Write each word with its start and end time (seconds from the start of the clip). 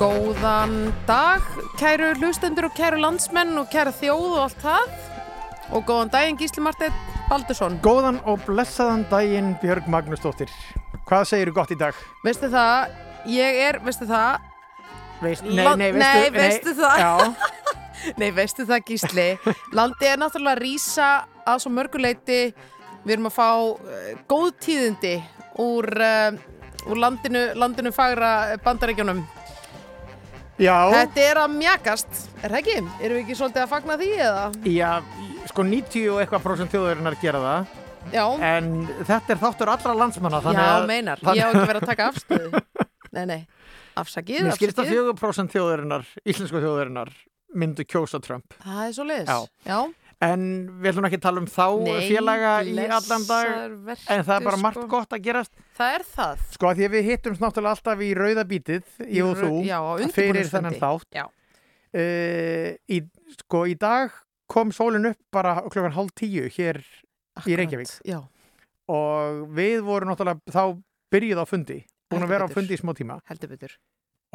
Góðan 0.00 0.94
dag, 1.04 1.44
kæru 1.76 2.14
hlustendur 2.16 2.70
og 2.70 2.72
kæru 2.72 2.96
landsmenn 3.02 3.58
og 3.60 3.66
kæru 3.68 3.90
þjóð 3.92 4.22
og 4.30 4.38
allt 4.46 4.62
það. 4.62 4.92
Og 5.76 5.82
góðan 5.84 6.12
daginn 6.14 6.38
Gísli 6.40 6.62
Marteit 6.64 6.94
Baldursson. 7.28 7.76
Góðan 7.84 8.16
og 8.24 8.40
blessaðan 8.46 9.02
daginn 9.10 9.50
Björg 9.60 9.90
Magnúsdóttir. 9.92 10.48
Hvað 11.04 11.26
segir 11.28 11.50
þú 11.50 11.54
gott 11.58 11.74
í 11.74 11.76
dag? 11.82 11.98
Veistu 12.24 12.48
það, 12.48 12.94
ég 13.28 13.58
er, 13.66 13.78
veistu 13.84 14.08
það, 14.08 14.46
Veist, 15.20 15.44
La- 15.44 15.74
nei, 15.76 15.90
veistu 16.32 16.72
það? 16.78 17.02
Já, 17.02 17.58
nei 18.22 18.30
veistu 18.32 18.64
það 18.70 18.86
Gísli, 18.88 19.26
landið 19.76 20.14
er 20.14 20.22
náttúrulega 20.22 20.56
að 20.56 20.62
rísa 20.62 21.10
að 21.44 21.58
svo 21.66 21.74
mörguleiti. 21.76 22.38
Við 23.04 23.12
erum 23.18 23.28
að 23.28 23.36
fá 23.36 23.50
uh, 23.52 24.08
góð 24.32 24.48
tíðindi 24.64 25.12
úr, 25.60 25.90
uh, 25.92 26.88
úr 26.88 27.02
landinu, 27.04 27.44
landinu 27.60 27.92
fagra 27.92 28.56
bandaríkjunum. 28.64 29.20
Já, 30.60 30.76
Þetta 30.94 31.24
er 31.26 31.40
að 31.42 31.54
mjakast, 31.56 32.20
er 32.44 32.52
það 32.54 32.58
ekki? 32.60 32.76
Erum 33.00 33.16
við 33.16 33.22
ekki 33.24 33.36
svolítið 33.40 33.62
að 33.64 33.70
fagna 33.74 33.96
því 34.00 34.08
eða? 34.26 34.44
já, 34.76 34.90
sko 35.50 35.64
90 35.66 36.08
og 36.14 36.20
eitthvað 36.24 36.44
prósent 36.46 36.74
þjóðurinnar 36.74 37.16
gera 37.22 37.40
það. 37.46 37.76
Já, 38.14 38.24
En 38.40 38.70
þetta 39.04 39.34
er 39.34 39.40
þáttur 39.42 39.68
allra 39.74 39.94
landsmanna. 39.94 40.40
já, 40.40 40.60
að- 40.80 40.86
meinar. 40.88 41.18
þannig- 41.20 41.36
Ég 41.36 41.44
á 41.44 41.50
ekki 41.52 41.66
verið 41.72 41.82
að 41.82 41.90
taka 41.92 42.08
afstöðu. 42.12 42.62
Nei, 43.16 43.24
nei, 43.26 43.40
afsakið, 43.96 44.44
Mér 44.46 44.54
skilst 44.56 44.78
að 44.78 44.86
afsakið. 44.86 45.12
4% 45.18 45.50
þjóðurinnar, 45.56 46.04
íslensku 46.24 46.60
þjóðurinnar, 46.62 47.10
myndu 47.54 47.84
kjósa 47.84 48.20
Trump. 48.22 48.54
Það 48.62 48.82
er 48.86 48.92
svo 48.94 49.04
leiðis. 49.08 49.28
Já. 49.28 49.38
Já. 49.66 49.80
En 50.20 50.42
við 50.82 50.90
ætlum 50.90 51.06
ekki 51.08 51.16
að 51.16 51.22
tala 51.24 51.40
um 51.40 51.46
þá 51.48 51.66
Nei, 51.80 52.08
félaga 52.10 52.50
í 52.68 52.74
allan 52.84 53.22
dag. 53.24 53.52
En 54.12 54.24
það 54.26 54.32
er 54.34 54.44
bara 54.44 54.58
margt 54.60 54.76
sko. 54.82 54.88
gott 54.92 55.14
að 55.16 55.22
gerast. 55.24 55.54
Það 55.78 55.94
er 55.96 56.04
það. 56.10 56.42
Sko 56.56 56.68
að 56.68 56.80
því 56.80 56.88
að 56.88 56.96
við 56.96 57.06
hittumst 57.08 57.40
náttúrulega 57.44 57.76
alltaf 57.78 58.02
í 58.04 58.10
rauðabítið, 58.18 58.82
ég 59.08 59.24
og 59.30 59.38
þú, 59.40 59.52
Já, 59.64 59.78
fyrir 60.12 60.50
þennan 60.52 60.76
þátt. 60.82 61.22
Uh, 61.90 62.76
í, 62.92 63.00
sko 63.40 63.64
í 63.66 63.74
dag 63.80 64.12
kom 64.50 64.70
sólinn 64.74 65.08
upp 65.10 65.18
bara 65.34 65.56
klokkan 65.64 65.94
hálf 65.96 66.12
tíu 66.18 66.44
hér 66.52 66.78
Akkurat. 67.40 67.56
Reykjavík. 67.62 67.94
Já, 68.06 68.20
og 68.90 69.40
við 69.56 69.80
vorum 69.86 70.12
náttúrulega 70.12 70.52
þá 70.54 70.76
byrjuð 71.14 71.40
á 71.42 71.46
fundi, 71.50 71.78
búin 72.10 72.26
að 72.26 72.32
vera 72.36 72.46
á 72.46 72.54
fundi 72.54 72.76
í 72.76 72.78
smá 72.78 72.92
tíma 72.98 73.16
heldur 73.30 73.50
betur. 73.54 73.74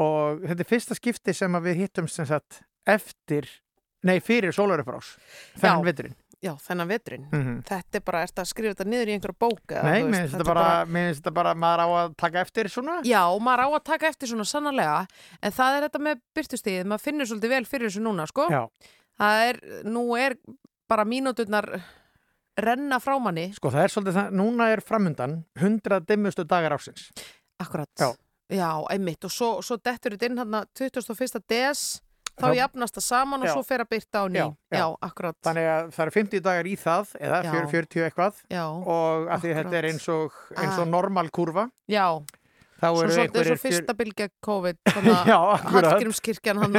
og 0.01 0.43
þetta 0.43 0.65
er 0.65 0.69
fyrsta 0.73 0.97
skipti 0.97 1.35
sem 1.35 1.55
við 1.63 1.79
hittumst 1.85 2.19
sem 2.19 2.27
sagt 2.27 2.59
eftir, 2.87 3.47
nei 4.05 4.19
fyrir 4.23 4.53
sólarupprás, 4.55 5.15
þennan 5.59 5.83
veturinn. 5.89 6.15
Já, 6.45 6.51
þennan 6.61 6.89
veturinn. 6.91 7.23
Mm 7.33 7.53
Þetta 7.65 7.97
er 7.97 8.03
bara, 8.05 8.19
ertu 8.27 8.41
að 8.43 8.49
skrifa 8.51 8.75
þetta 8.75 8.85
niður 8.91 9.09
í 9.09 9.13
einhverja 9.15 9.37
bók? 9.41 9.61
eða, 9.71 9.83
Nei, 9.87 10.03
veist, 10.03 10.05
finnst 10.05 10.19
þetta 10.21 10.37
þetta 10.37 10.43
er 10.45 10.49
bara, 10.51 10.85
mér 10.85 11.07
finnst 11.09 11.21
þetta 11.23 11.33
bara, 11.39 11.53
maður 11.63 11.81
á 11.81 11.87
að 12.03 12.13
taka 12.21 12.41
eftir 12.45 12.69
svona. 12.69 12.97
Já, 13.07 13.21
maður 13.47 13.63
á 13.65 13.67
að 13.71 13.83
taka 13.89 14.09
eftir 14.11 14.29
svona 14.29 14.45
sannarlega, 14.45 14.99
en 15.41 15.55
það 15.55 15.77
er 15.79 15.85
þetta 15.87 16.01
með 16.05 16.21
byrtustíðið, 16.37 16.85
maður 16.91 17.05
finnur 17.07 17.29
svolítið 17.31 17.53
vel 17.55 17.65
fyrir 17.71 17.89
þessu 17.89 18.03
núna, 18.05 18.27
sko. 18.29 18.45
Já, 18.53 18.61
Það 19.15 19.41
er, 19.47 19.59
nú 19.87 20.03
er 20.19 20.35
bara 20.91 21.05
mínúturnar 21.07 21.69
renna 22.61 22.99
frá 22.99 23.15
manni. 23.19 23.47
sko 23.55 23.71
það 23.71 23.83
er 23.87 23.93
svolítið 23.93 24.17
það, 24.19 24.35
núna 24.39 24.67
er 24.73 24.81
framundan 24.85 25.37
100 25.59 26.01
dimmustu 26.07 26.43
dagar 26.47 26.75
ásins. 26.77 27.09
Akkurat. 27.59 27.89
Já. 27.99 28.11
Já, 28.51 28.69
einmitt. 28.93 29.23
Og 29.25 29.31
svo, 29.33 29.49
svo 29.65 29.77
dettur 29.81 30.13
þetta 30.13 30.27
inn 30.29 30.37
hann 30.37 30.65
21. 30.77 31.41
des, 31.49 32.01
þá 32.41 32.47
jafnast 32.57 32.97
það 32.99 33.05
saman 33.05 33.41
og 33.43 33.47
Já. 33.47 33.53
svo 33.55 33.63
fer 33.63 33.83
að 33.85 33.89
byrta 33.95 34.21
á 34.21 34.25
ný. 34.27 34.39
Já, 34.39 34.47
já. 34.75 34.85
akkurat. 35.07 35.37
Þannig 35.47 35.67
að 35.73 35.91
það 35.95 36.03
eru 36.05 36.15
50 36.17 36.43
dagar 36.45 36.65
í 36.67 36.75
það, 36.81 37.13
eða 37.19 37.37
Já. 37.45 37.51
40 37.51 37.71
40 37.75 38.05
eitthvað 38.09 38.41
Já, 38.55 38.63
og 38.95 39.29
að 39.35 39.45
því 39.45 39.51
að 39.53 39.59
þetta 39.61 39.77
er 39.79 39.85
Akkurat. 39.85 39.91
eins 39.91 40.09
og, 40.15 40.41
eins 40.57 40.75
Ah. 40.75 40.81
og 40.81 40.87
normal 40.91 41.29
kurva, 41.31 41.67
já. 41.87 42.05
þá 42.81 42.87
Svo 42.91 43.03
eru 43.05 43.13
svolítið 43.15 43.39
og 43.39 43.45
einhverjir... 43.45 43.61
fyrsta 43.63 43.93
bylgja 43.95 44.27
COVID, 44.45 44.77
þannig 44.95 45.15
Já, 45.31 45.37
að 45.39 45.53
akkurat. 45.59 45.91
Hallgrímskirkjan 45.93 46.57
hann. 46.65 46.75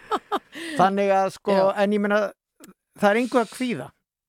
Þannig 0.78 1.10
að 1.14 1.28
sko, 1.34 1.52
Já. 1.54 1.64
en 1.82 1.92
ég 1.94 2.00
meina 2.02 2.18
það 2.98 3.08
er 3.10 3.18
einhver 3.20 3.44
að 3.44 3.52
kvíða 3.54 3.86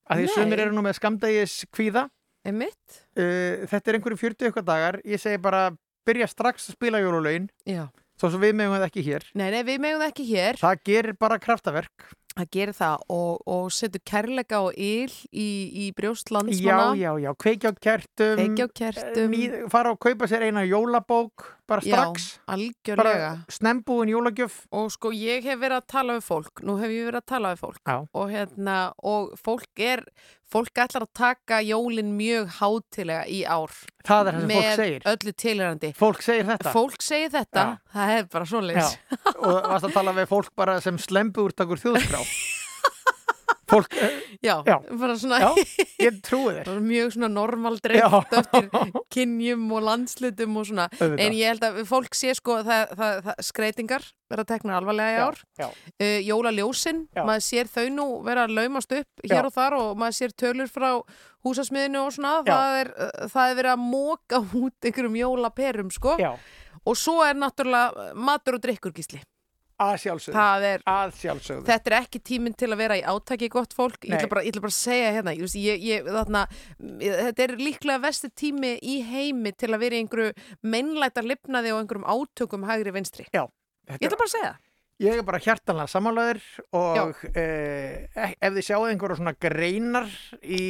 að 0.09 0.19
því 0.21 0.27
sumir 0.35 0.61
eru 0.65 0.73
nú 0.75 0.81
með 0.85 0.97
skamdægis 0.99 1.53
kvíða 1.73 2.03
uh, 2.45 3.65
þetta 3.69 3.89
er 3.91 3.97
einhverju 3.97 4.19
40 4.21 4.49
eitthvað 4.49 4.67
dagar 4.67 4.97
ég 5.05 5.21
segi 5.21 5.39
bara 5.41 5.63
byrja 6.05 6.27
strax 6.29 6.67
að 6.69 6.77
spila 6.77 7.01
jólulögin 7.01 7.47
Já. 7.65 7.87
Svo 8.19 8.29
við 8.41 8.53
megum 8.55 8.77
það 8.77 8.87
ekki 8.89 9.05
hér 9.09 9.25
Nei, 9.35 9.49
nei, 9.51 9.63
við 9.67 9.81
megum 9.83 10.03
það 10.03 10.11
ekki 10.13 10.27
hér. 10.33 10.61
það 10.61 10.85
gerir 10.91 11.17
bara 11.19 11.39
kraftaverk 11.41 12.13
Það 12.35 12.47
gerir 12.51 12.75
það 12.75 13.03
og, 13.15 13.35
og 13.47 13.67
setur 13.71 14.01
kærleika 14.03 14.57
og 14.65 14.73
yl 14.75 15.13
í, 15.31 15.45
í 15.71 15.85
brjóst 15.95 16.27
já, 16.51 16.91
já, 16.99 17.11
já, 17.23 17.29
kveikja 17.39 17.71
á 17.71 17.73
kertum 17.79 18.35
Kveikja 18.41 18.65
á 18.67 18.69
kertum. 18.75 19.31
ný, 19.31 19.69
fara 19.71 19.93
og 19.95 19.99
kaupa 20.03 20.27
sér 20.27 20.43
eina 20.49 20.65
jólabók 20.67 21.45
bara 21.65 21.79
strax 21.79 22.25
Já, 22.35 22.41
algjörlega. 22.57 22.97
bara 23.31 23.45
snembúin 23.47 24.11
jólagjöf 24.11 24.65
Og 24.75 24.91
sko 24.91 25.13
ég 25.15 25.47
hef 25.47 25.59
verið 25.63 25.79
að 25.79 25.87
tala 25.95 26.17
við 26.19 26.27
fólk, 26.27 26.61
nú 26.67 26.75
hef 26.81 26.91
ég 26.91 27.07
verið 27.07 27.21
að 27.23 27.29
tala 27.31 27.53
við 27.55 27.63
fólk 27.63 27.79
Já. 27.87 27.97
og 28.11 28.29
hérna, 28.35 28.77
og 28.99 29.31
fólk 29.39 29.79
er, 29.87 30.03
fólk 30.51 30.81
ætlar 30.85 31.05
að 31.05 31.11
taka 31.17 31.59
jólin 31.65 32.11
mjög 32.17 32.51
hátilega 32.59 33.25
í 33.27 33.41
ár 33.43 33.73
það 34.05 34.29
er 34.29 34.35
það 34.35 34.41
sem 34.41 34.51
fólk 34.51 34.65
með 34.65 34.81
segir. 34.81 35.07
öllu 35.11 35.33
tilhærandi. 35.43 35.93
fólk 35.97 36.21
segir 36.25 36.45
þetta. 36.49 36.73
Fólk 36.75 37.05
segir 37.05 37.31
þetta, 37.33 37.65
það 37.95 38.13
er 38.17 38.27
bara 38.35 38.49
svoleiðis. 38.51 38.93
Já, 38.95 39.31
og 39.35 39.55
varst 39.71 39.89
að 39.89 39.95
tala 39.97 40.15
við 40.19 40.29
fólk 40.31 40.51
bara 40.55 40.77
sem 40.85 40.99
slembu 41.01 41.47
úr 41.47 41.55
takur 41.57 41.81
þjóðskrá 41.81 42.21
fólk, 43.69 43.93
eh, 43.97 44.19
Já, 44.45 44.55
Já. 44.67 44.75
bara 44.99 45.15
svona, 45.17 45.39
já, 45.41 45.49
ég 46.05 46.19
trúi 46.21 46.53
þér 46.59 46.79
mjög 46.85 47.13
svona 47.15 47.29
normal 47.33 47.77
Já. 47.79 47.81
dreift 47.87 48.33
eftir 48.39 48.69
kynjum 49.15 49.63
og 49.73 49.83
landslutum 49.87 50.57
og 50.61 50.67
svona. 50.69 50.85
Auðvitað. 50.99 51.19
En 51.25 51.33
ég 51.33 51.49
held 51.53 51.65
að 51.65 51.79
fólk 51.89 52.13
sé 52.17 52.35
sko 52.37 52.59
það, 52.67 52.93
það, 52.99 53.21
það 53.25 53.39
skreitingar 53.49 54.07
verða 54.29 54.45
teknar 54.49 54.77
alvarlega 54.81 55.15
í 55.15 55.21
ár. 55.25 55.39
já. 55.59 55.67
Uh, 56.01 56.19
jólaljósin, 56.25 57.05
maður 57.15 57.45
sér 57.45 57.69
þau 57.69 57.85
nú 57.93 58.07
vera 58.25 58.47
laumast 58.49 58.91
upp 58.91 59.25
hér 59.25 59.45
og 59.49 59.53
þar 59.53 59.77
og 59.79 59.97
maður 60.01 60.17
sér 60.19 60.33
tölur 60.37 60.69
frá 60.71 60.89
húsasmiðinu 61.45 62.01
og 62.07 62.11
svona. 62.15 62.39
Það 62.45 62.79
er, 62.81 62.91
það 63.29 63.49
er 63.51 63.59
verið 63.61 63.71
að 63.75 63.85
móka 63.85 64.41
út 64.61 64.89
einhverjum 64.89 65.19
jólaperum 65.21 65.91
sko. 65.93 66.17
Og 66.85 66.97
svo 66.97 67.21
er 67.25 67.33
náttúrulega 67.37 68.11
matur 68.13 68.57
og 68.59 68.61
drikkur 68.65 68.93
gísli. 68.93 69.21
Að 69.83 69.95
sjálfsögðu 70.05 70.67
er 70.69 70.83
að 70.87 71.15
sjálfsögðu 71.19 71.65
Þetta 71.67 71.91
er 71.91 71.95
ekki 71.97 72.19
tíminn 72.29 72.53
til 72.55 72.69
að 72.71 72.79
vera 72.79 72.97
í 72.99 73.01
átaki 73.03 73.49
gott 73.51 73.73
fólk, 73.75 73.97
ég 74.07 74.15
ætla, 74.15 74.29
bara, 74.31 74.43
ég 74.45 74.53
ætla 74.53 74.63
bara 74.63 74.71
að 74.71 74.77
segja 74.77 75.09
hérna, 75.17 75.33
ég, 75.35 75.55
ég, 75.59 75.81
ég, 75.89 76.05
þarna, 76.07 76.43
þetta 77.01 77.43
er 77.47 77.55
líklega 77.59 78.03
vesti 78.05 78.29
tími 78.39 78.71
í 78.79 78.95
heimi 79.09 79.51
til 79.57 79.73
að 79.75 79.83
vera 79.83 79.97
í 79.99 80.03
einhverju 80.05 80.31
meinlæta 80.63 81.25
lifnaði 81.25 81.73
og 81.75 81.81
einhverjum 81.83 82.07
átökum 82.15 82.63
hægri 82.69 82.95
vinstri. 82.95 83.27
Já, 83.35 83.43
Ég 83.43 83.97
þetta, 83.99 84.07
ætla 84.07 84.21
bara 84.21 84.29
að 84.29 84.35
segja 84.37 84.49
það. 84.53 84.61
ég 85.05 85.19
er 85.19 85.25
bara 85.27 85.43
hjartanlega 85.43 85.91
samanlegaður 85.91 86.45
og 86.79 87.23
eh, 87.35 88.33
ef 88.39 88.53
þið 88.55 88.65
sjáu 88.69 88.85
einhverja 88.87 89.19
svona 89.19 89.35
greinar 89.43 90.07
í, 90.41 90.61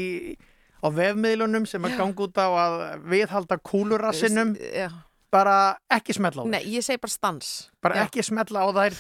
á 0.81 0.87
vefmiðlunum 0.89 1.67
sem 1.69 1.85
að 1.85 1.99
ganga 2.01 2.25
út 2.25 2.41
á 2.41 2.47
að 2.49 2.75
viðhalda 3.13 3.59
kúlurassinum 3.69 4.55
Já. 4.57 4.89
Bara 5.31 5.77
ekki 5.91 6.13
smetla 6.15 6.41
á 6.41 6.45
þær 6.45 6.51
Nei, 6.53 6.63
ég 6.75 6.83
segi 6.85 7.01
bara 7.01 7.11
stans. 7.11 7.71
bara 7.81 7.95
Já. 7.99 8.05
ekki 8.07 8.23
smetla 8.23 8.63
á 8.63 8.67
þær 8.75 8.99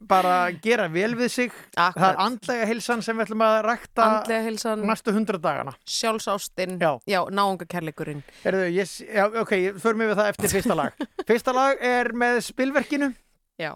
bara 0.00 0.50
gera 0.64 0.86
vel 0.88 1.12
við 1.18 1.28
sig 1.28 1.50
það 1.76 1.76
er 1.76 1.90
Akkurat. 1.90 2.20
andlega 2.24 2.66
hilsan 2.70 3.02
sem 3.04 3.18
við 3.18 3.26
ætlum 3.26 3.42
að 3.44 3.56
rækta 3.66 4.04
Andlega 4.06 4.46
hilsan, 4.46 4.84
næstu 4.88 5.12
hundra 5.12 5.36
dagana 5.38 5.74
sjálfsástin, 5.84 6.78
Já. 6.80 6.94
já, 7.04 7.20
náungakærleikurinn. 7.28 8.22
Herðu, 8.44 8.70
ég, 8.72 8.94
já, 9.12 9.26
ok, 9.42 9.52
förum 9.82 10.00
við 10.06 10.14
það 10.16 10.30
eftir 10.32 10.54
fyrsta 10.54 10.78
lag 10.78 11.04
Fyrsta 11.28 11.52
lag 11.52 11.76
er 11.84 12.12
með 12.16 12.40
spilverkinu 12.48 13.10
Já. 13.60 13.74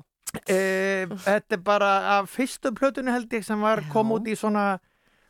Eh, 0.49 1.05
Þetta 1.27 1.55
er 1.59 1.61
bara 1.63 1.91
af 2.17 2.33
fyrstu 2.33 2.73
plötunni 2.75 3.13
held 3.13 3.29
ég 3.37 3.45
sem 3.45 3.61
var 3.61 3.85
kom 3.93 4.09
Já. 4.09 4.17
út 4.17 4.33
í 4.33 4.39
svona 4.41 4.65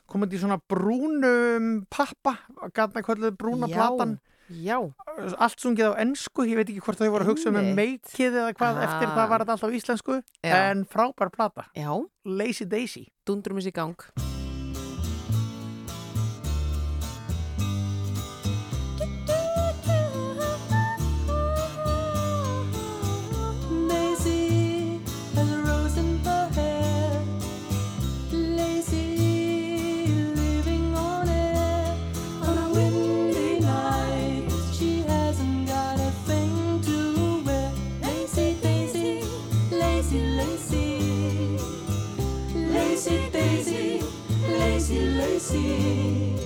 kom 0.06 0.23
út 0.23 0.32
í 0.32 0.38
svona 0.38 0.61
brúnum 0.70 1.82
pappa, 1.91 2.37
gætna 2.70 3.02
kvölduð 3.02 3.35
brúna 3.41 3.67
Já. 3.67 3.75
platan 3.82 4.14
Já, 4.50 4.76
allt 5.38 5.61
sungið 5.62 5.94
á 5.96 6.00
ensku, 6.05 6.44
ég 6.44 6.58
veit 6.61 6.69
ekki 6.69 6.82
hvort 6.85 7.00
þau 7.00 7.11
voru 7.14 7.25
að 7.25 7.31
hugsa 7.32 7.49
um 7.49 7.56
meikið 7.79 8.37
eða 8.43 8.52
hvað 8.52 8.76
Ah. 8.76 8.85
eftir 8.85 9.08
það 9.17 9.29
var 9.29 9.41
þetta 9.44 9.56
alltaf 9.56 9.76
íslensku 9.81 10.23
Já. 10.44 10.55
en 10.70 10.85
frábær 10.85 11.32
plata, 11.32 11.64
já, 11.75 11.91
Lazy 12.25 12.64
Daisy 12.64 13.06
dundrum 13.25 13.58
í 13.58 13.73
gang. 13.73 13.96
Lazy, 45.35 46.44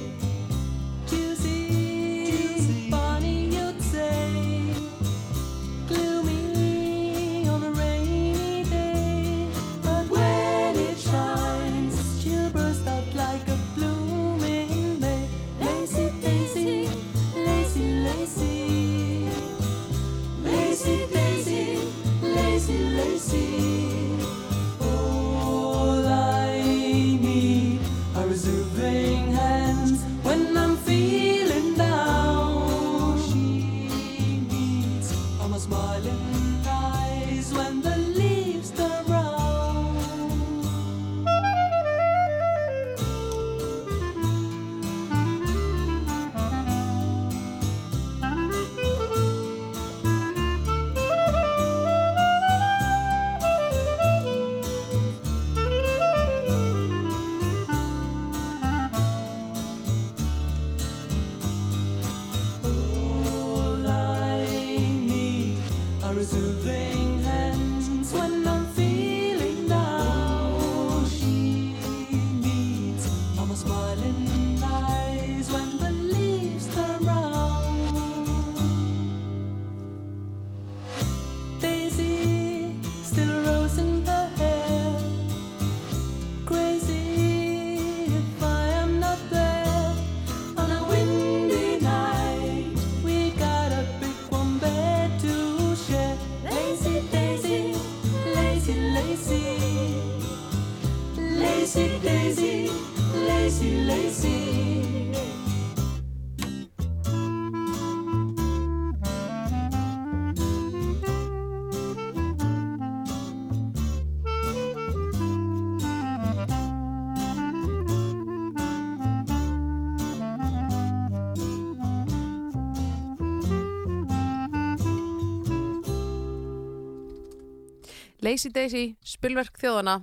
Lazy 128.28 128.52
Daisy, 128.52 128.86
spilverk 129.16 129.56
þjóðana 129.60 129.98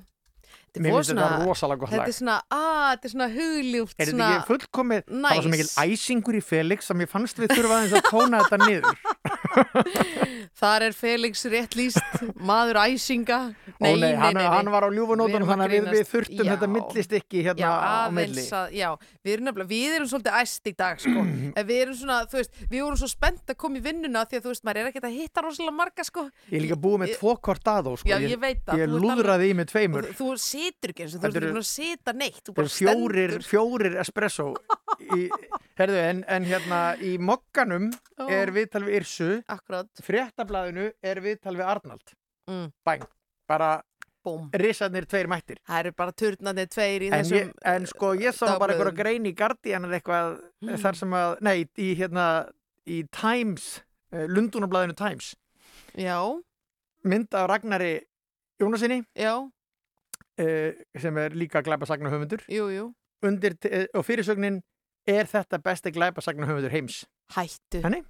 Þetta 0.75 0.83
Mér 0.83 0.95
finnst 0.97 1.11
þetta 1.13 1.27
rosalega 1.45 1.79
gott 1.81 1.91
Þetta 1.91 2.01
lag 2.01 2.09
er 2.11 2.15
svona, 2.17 2.35
að, 2.51 2.87
þetta 2.89 3.07
er 3.07 3.11
svona 3.13 3.27
hugljúft 3.31 3.95
Er 4.01 4.09
þetta 4.09 4.25
ekki 4.27 4.47
fullkomið? 4.49 5.05
Það 5.07 5.21
var 5.23 5.37
svo 5.37 5.51
Nice. 5.51 5.53
mikil 5.53 5.93
æsingur 5.95 6.35
í 6.35 6.41
Felix 6.43 6.91
að 6.91 6.99
mér 6.99 7.09
fannst 7.13 7.39
við 7.39 7.53
þurfa 7.53 7.77
aðeins 7.77 7.95
að 7.95 8.09
tóna 8.09 8.41
þetta 8.43 8.57
niður. 8.65 8.85
Þar 10.61 10.85
er 10.89 10.97
Felix 10.97 11.45
rétt 11.51 11.77
líst, 11.79 12.19
maður 12.35 12.81
æsinga 12.85 13.39
Ó 13.75 13.91
nei, 13.99 14.13
hann, 14.15 14.37
hann 14.39 14.69
var 14.71 14.85
á 14.87 14.89
ljúfunótunum 14.95 15.49
að 15.49 15.51
þannig 15.51 15.73
að 15.83 15.95
við, 15.95 16.05
þurftum 16.07 16.45
Já. 16.47 16.51
þetta 16.53 16.67
millistikki 16.71 17.41
hérna 17.43 17.59
Já, 17.59 17.71
á 17.75 18.07
milli. 18.15 18.43
að, 18.55 18.75
já, 18.77 18.89
við 19.25 19.33
erum 19.33 19.47
nefnilega, 19.49 19.69
við 19.73 19.95
erum 19.97 20.09
svolítið 20.11 20.37
æst 20.39 20.69
í 20.69 20.73
dag, 20.79 21.01
sko, 21.03 21.23
við 21.69 21.81
erum 21.81 21.97
svona, 21.99 22.19
þú 22.31 22.39
veist, 22.39 22.61
við 22.71 22.83
vorum 22.85 22.99
svo 23.01 23.09
spennt 23.11 23.51
að 23.51 23.57
koma 23.65 23.81
í 23.81 23.83
vinnuna 23.83 24.21
því 24.29 24.39
að, 24.39 24.45
þú 24.45 24.53
veist, 24.53 24.63
maður 24.69 24.79
er 24.81 24.89
ekkert 24.91 25.07
að 25.09 25.17
hitta 25.19 25.43
rosalega 25.43 25.75
marga, 25.75 26.05
sko. 26.07 26.23
Ég 26.47 26.55
er 26.59 26.63
líka 26.65 26.77
búið 26.85 27.01
með 27.03 27.11
Ég- 27.11 27.19
tvo 27.19 27.35
kortado, 27.49 27.95
sko. 27.99 28.09
Já, 28.13 28.15
ég 28.23 28.39
veit 28.45 28.61
það, 28.63 28.79
Ég 28.79 28.87
ert 28.87 28.95
lúðraði 29.05 29.49
í 29.51 29.57
með 29.59 29.67
Og 29.67 29.73
tveimur. 29.73 30.09
Þú, 30.15 30.29
situr 30.45 30.93
ekki 30.95 31.05
eins 31.05 31.17
og 31.17 31.25
þú 31.25 31.27
ert 31.31 31.39
ekki 31.41 31.51
að 31.59 31.67
sita 31.71 32.15
neitt, 32.15 32.41
þú 32.47 32.55
bara 32.55 32.71
stendur. 32.71 33.35
fjórir 33.43 33.99
espresso. 34.05 34.47
Í, 35.03 35.27
herðu, 35.81 35.99
en, 35.99 36.23
en 36.31 36.47
hérna 36.47 36.81
í 37.03 37.17
mokkanum 37.19 37.91
er 38.29 38.55
viðtal 38.55 38.85
við 38.87 39.01
Irsu, 39.01 39.29
fréttablaðinu 40.05 40.89
er 41.03 41.21
viðtal 41.25 41.57
við 41.59 41.67
Arnald. 41.75 42.15
mm, 42.47 42.71
Bæn. 42.85 43.03
Bara 43.47 43.83
risarnir 44.57 45.05
tveir 45.05 45.27
mættir. 45.29 45.59
Það 45.67 45.79
eru 45.83 45.91
bara 45.97 46.11
turnandi 46.17 46.63
tveir 46.73 47.03
En, 47.11 47.11
þessum 47.21 47.37
ég, 47.37 47.51
en 47.71 47.85
sko 47.85 48.13
ég 48.17 48.33
sá 48.33 48.45
bara 48.57 48.73
dagblöðum. 48.73 48.73
einhverja 48.73 48.95
grein 48.97 49.25
í 49.29 49.33
Guardian 49.37 49.85
eða 49.85 49.99
eitthvað 49.99 50.39
Mm. 50.65 50.77
þar 50.81 50.95
sem 50.97 51.11
að, 51.13 51.41
nei, 51.41 51.65
í 51.77 51.95
hérna 51.99 52.49
í 52.89 53.03
Times, 53.11 53.81
uh, 54.13 54.25
Lundunablaðinu 54.25 54.95
Times 54.97 55.35
Já, 55.97 56.17
mynd 57.03 57.33
af 57.37 57.49
Ragnari 57.49 57.99
Jónasinni 58.59 59.03
já, 59.15 59.35
uh, 60.39 60.71
sem 60.99 61.17
er 61.17 61.29
líka 61.37 61.61
glæpasagna 61.61 62.09
höfundur 62.09 62.41
uh, 63.65 63.85
og 63.93 64.05
fyrirsögnin 64.05 64.61
er 65.07 65.25
þetta 65.29 65.61
besti 65.61 65.91
glæpasagna 65.91 66.47
höfundur 66.49 66.71
heims 66.73 67.03
Hættu 67.35 67.81
Þannig? 67.83 68.05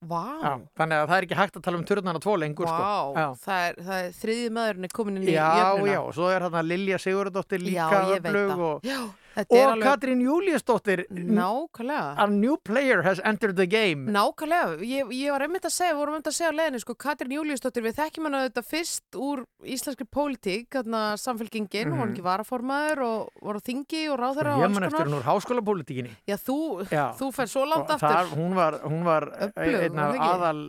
Já, 0.00 0.52
þannig 0.80 0.96
að 0.96 1.10
það 1.10 1.16
er 1.18 1.24
ekki 1.26 1.36
hægt 1.36 1.56
að 1.58 1.64
tala 1.66 1.76
um 1.76 1.82
turnana 1.84 2.20
tvo 2.24 2.34
lengur 2.40 2.64
vá 2.64 2.72
sko. 2.72 3.18
Já. 3.20 3.24
Það 3.44 3.64
er, 3.66 3.74
það 3.84 3.98
er 4.04 4.14
þriði 4.16 4.52
maðurinn 4.56 4.86
er 4.88 4.94
komin 4.96 5.18
inn 5.20 5.26
í 5.28 5.34
Já, 5.34 5.48
jöfnuna 5.60 5.90
já, 5.92 5.98
og 6.00 6.14
svo 6.16 6.30
er 6.32 6.44
hérna 6.46 6.62
Lilja 6.64 7.00
Sigurðardóttir 7.04 7.60
líka 7.60 7.88
Já, 7.90 8.14
öflug 8.16 8.62
og, 8.70 8.86
Já, 8.88 9.00
og 9.36 9.56
alveg 9.56 9.84
Katrín 9.86 10.20
Júliusdóttir 10.24 11.04
Nákvæmlega 11.10 12.14
a 12.18 12.26
new 12.26 12.56
player 12.56 13.02
has 13.02 13.20
entered 13.24 13.56
the 13.56 13.66
game 13.66 14.10
Nákvæmlega, 14.10 14.78
ég, 14.82 15.10
ég 15.14 15.30
var 15.32 15.44
einmitt 15.46 15.64
að 15.68 15.74
segja, 15.76 15.94
vorum 15.98 16.14
einmitt 16.16 16.30
að 16.32 16.36
segja 16.38 16.50
á 16.50 16.58
leiðinni, 16.58 16.80
sko, 16.82 16.94
Katrín 16.94 17.34
Júliusdóttir, 17.36 17.84
við 17.86 17.96
þekkjum 18.00 18.26
hana 18.28 18.42
þetta 18.48 18.64
fyrst 18.66 19.18
úr 19.20 19.44
íslenskri 19.64 20.06
pólitík, 20.10 20.68
þarna 20.74 21.02
samfélkingin, 21.20 21.86
Mhm. 21.86 21.92
hún 21.92 21.98
var 22.00 22.08
ekki 22.10 22.26
varaformaður 22.26 22.98
og 23.06 23.28
var 23.42 23.54
á 23.56 23.62
þingi 23.62 24.02
og 24.12 24.18
ráðherra 24.18 24.54
og 24.56 24.60
Ég 24.60 24.64
alls 24.66 24.74
man 24.74 24.82
eftir 24.88 24.98
konar. 24.98 25.10
hún 25.10 25.20
úr 25.20 25.28
háskólapólitíkinni 25.30 26.10
Já, 26.26 26.36
þú, 26.36 26.58
þú 26.90 27.32
fer 27.32 27.46
svo 27.46 27.64
langt 27.68 27.90
og 27.90 27.96
aftur. 28.00 28.34
hún 28.36 28.54
var, 28.54 28.80
hún 28.84 29.04
var 29.04 29.22
Öflug, 29.30 29.80
einn 29.80 29.98
af 29.98 30.10
var 30.10 30.10
það 30.10 30.20
ekki? 30.20 30.30
aðal 30.34 30.60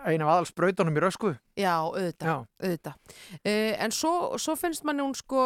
eh, 0.00 0.10
ein 0.12 0.24
af 0.24 0.30
aðal 0.32 0.48
sprautunum 0.48 0.96
í 0.96 1.02
rösku 1.04 1.30
Já, 1.60 1.74
auðvitað, 1.84 2.26
Já, 2.26 2.34
auðvitað. 2.64 3.14
Uh, 3.44 3.72
en 3.84 3.94
svo, 3.94 4.12
svo 4.40 4.56
finnst 4.56 4.84
manni 4.88 5.04
hún 5.04 5.14
sko, 5.18 5.44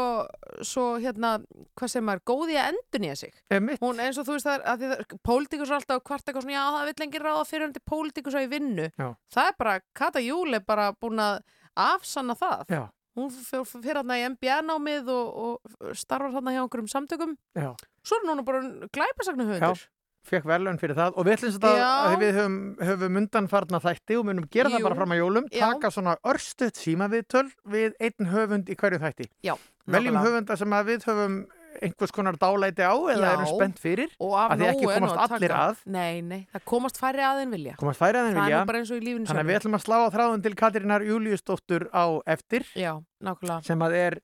svo 0.63 0.85
hérna, 1.03 1.37
hvað 1.75 1.93
segir 1.93 2.07
maður, 2.07 2.25
góði 2.31 2.59
að 2.61 2.69
endur 2.73 3.03
nýja 3.05 3.17
sig. 3.25 3.35
emitt 3.51 3.83
Hún 3.83 4.03
eins 4.05 4.19
og 4.21 4.29
þú 4.29 4.37
veist 4.37 4.47
það 4.47 4.59
er, 4.61 4.67
að 5.03 5.17
pólitíkus 5.27 5.73
er 5.73 5.79
alltaf 5.81 6.03
hvart 6.07 6.27
eitthvað 6.29 6.47
svona, 6.47 6.59
já 6.59 6.65
það 6.79 6.91
vill 6.91 7.07
enginn 7.07 7.27
ráða 7.27 7.47
fyrir 7.51 7.67
hundi 7.69 7.85
pólitíkus 7.91 8.39
á 8.39 8.41
í 8.45 8.51
vinnu. 8.53 8.91
Já. 8.95 9.09
Það 9.35 9.51
er 9.51 9.57
bara, 9.65 9.79
Kata 9.95 10.23
Júl 10.23 10.55
er 10.55 10.63
bara 10.67 10.93
búin 11.01 11.23
að 11.25 11.41
afsanna 11.75 12.37
það. 12.39 12.69
Já, 12.71 12.85
Hún 13.15 13.31
fyrir 13.31 13.67
fyr, 13.71 13.83
hérna 13.87 14.17
í 14.19 14.25
MBA-námið 14.33 15.11
og, 15.15 15.43
og 15.45 15.93
starfar 15.95 16.33
hérna 16.35 16.55
hjá 16.55 16.63
einhverjum 16.65 16.89
samtökum. 16.91 17.37
já, 17.55 17.69
Svo 18.05 18.19
er 18.19 18.27
núna 18.27 18.43
bara 18.47 18.63
glæpasagnu 18.91 19.47
höfundur. 19.53 19.85
Fekk 20.25 20.47
verðlaun 20.49 20.79
fyrir 20.81 20.97
það 20.99 21.19
og 21.21 21.27
við 21.29 21.35
ætlum 21.37 21.53
þetta 21.57 21.73
að 21.85 22.15
við 22.23 22.39
höfum, 22.39 22.57
höfum 22.91 23.19
undanfarna 23.23 23.81
þætti 23.85 24.19
og 24.21 24.25
munum 24.31 24.47
gera 24.51 24.71
Jú. 24.71 24.77
það 24.79 24.87
bara 24.89 24.99
fram 25.03 25.13
að 25.17 25.21
jólum 25.23 25.49
Já. 25.53 25.67
taka 25.69 25.91
svona 25.95 26.17
örstuðt 26.25 26.81
símaviðtöl 26.81 27.49
við 27.75 27.93
einn 28.01 28.31
höfund 28.33 28.71
í 28.73 28.77
hverju 28.81 29.03
þætti 29.05 29.29
Já, 29.45 29.55
veljum 29.87 30.15
nákvæmlega. 30.15 30.25
höfunda 30.25 30.57
sem 30.57 30.71
að 30.81 30.89
við 30.93 31.07
höfum 31.11 31.37
einhvers 31.83 32.13
konar 32.15 32.37
dálæti 32.39 32.85
á 32.87 32.95
eða 32.95 33.19
Já. 33.19 33.33
erum 33.35 33.49
spennt 33.51 33.81
fyrir 33.83 34.13
Og 34.23 34.33
af 34.39 34.53
Af 34.55 34.59
því 34.61 34.67
ekki 34.71 34.85
nógu 34.87 34.93
er 34.95 35.01
nú 35.03 35.09
komast 35.11 35.33
allir 35.35 35.49
taka. 35.51 35.65
að. 35.69 35.81
Nei, 35.91 36.21
nei, 36.23 36.47
það 36.55 36.63
komast 36.71 37.01
færri 37.03 37.25
að 37.27 37.41
en 37.43 37.51
vilja. 37.51 37.75
komast 37.81 37.99
færi 37.99 38.15
að 38.21 38.29
þeim 38.29 38.35
Það 38.35 38.39
er 38.39 38.45
vilja 38.45 38.61
nú 38.63 38.67
bara 38.71 38.79
eins 38.79 38.93
og 38.95 38.97
í 38.97 39.05
lífinu 39.09 39.27
þannig 39.27 39.43
að 39.43 39.51
við 39.51 39.59
ætlum 39.59 39.75
að 39.75 39.83
slá 39.85 39.97
á 39.99 40.09
þráðun 40.15 40.43
til 40.47 40.55
Katrínar 40.55 41.03
Júliusdóttur 41.09 41.89
á 41.91 42.05
eftir 42.31 42.63
Já, 42.79 42.93
nákvæmlega. 43.21 43.65
sem 43.67 43.83
að 43.83 43.93
er 43.99 44.19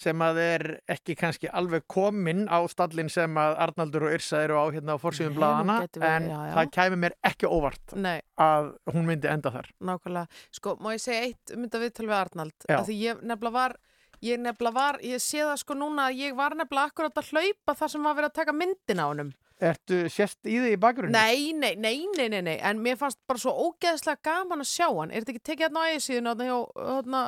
sem 0.00 0.22
að 0.26 0.40
er 0.42 0.64
ekki 0.90 1.14
kannski 1.18 1.48
alveg 1.54 1.84
komin 1.90 2.44
á 2.50 2.58
stallin 2.70 3.10
sem 3.12 3.36
að 3.38 3.56
Arnaldur 3.66 4.08
og 4.08 4.16
Yrsa 4.16 4.42
eru 4.42 4.58
á 4.58 4.66
hérna 4.74 4.96
á 4.98 5.02
forsýðum 5.02 5.36
blaðana 5.38 5.76
en 5.86 6.28
já, 6.30 6.38
já. 6.48 6.54
það 6.56 6.70
kæmi 6.74 7.00
mér 7.04 7.14
ekki 7.30 7.50
óvart 7.50 7.94
Nei, 7.94 8.18
að 8.40 8.72
hún 8.90 9.06
myndi 9.06 9.30
enda 9.30 9.52
þar 9.54 9.70
nákvæmlega. 9.78 10.42
Sko, 10.58 10.76
má 10.82 10.90
ég 10.96 11.04
segja 11.04 11.28
eitt 11.28 11.54
mynda 11.54 11.82
viðtal 11.82 12.08
við 12.08 12.16
Arnald? 12.18 12.56
Já. 12.66 12.78
Af 12.80 12.88
Því 12.88 12.98
ég 13.04 13.22
nefnilega 13.22 13.54
var, 13.54 13.76
ég 14.24 14.42
nefnilega 14.42 14.78
var, 14.80 14.98
ég 15.06 15.22
sé 15.22 15.44
það 15.44 15.62
sko 15.62 15.78
núna 15.78 16.08
að 16.10 16.20
ég 16.24 16.36
var 16.38 16.58
nefnilega 16.58 16.90
akkurat 16.90 17.22
að 17.22 17.30
hlaupa 17.30 17.78
þar 17.78 17.94
sem 17.94 18.10
var 18.10 18.18
verið 18.18 18.32
að 18.32 18.38
taka 18.40 18.56
myndin 18.58 19.02
á 19.02 19.06
honum. 19.06 19.32
Ertu 19.64 20.00
sérst 20.10 20.42
í 20.50 20.58
þig 20.58 20.74
í 20.74 20.80
bakgrunni? 20.82 21.14
Nei, 21.14 21.54
nei, 21.54 21.76
nei, 21.78 22.02
nei, 22.18 22.26
nei, 22.32 22.40
nei, 22.42 22.56
en 22.58 22.82
mér 22.82 22.98
fannst 22.98 23.20
bara 23.30 23.38
svo 23.38 23.54
ógeðslega 23.68 24.18
gaman 24.26 24.64
að 24.64 24.72
sjá 24.72 24.88
hann. 24.88 25.14
Er 25.14 25.22
þetta 25.22 25.36
ekki 25.36 25.44
tekið 25.46 25.66
hérna 25.68 25.84
á 25.86 25.90
ægisíðun 25.94 26.30
hérna, 26.34 27.22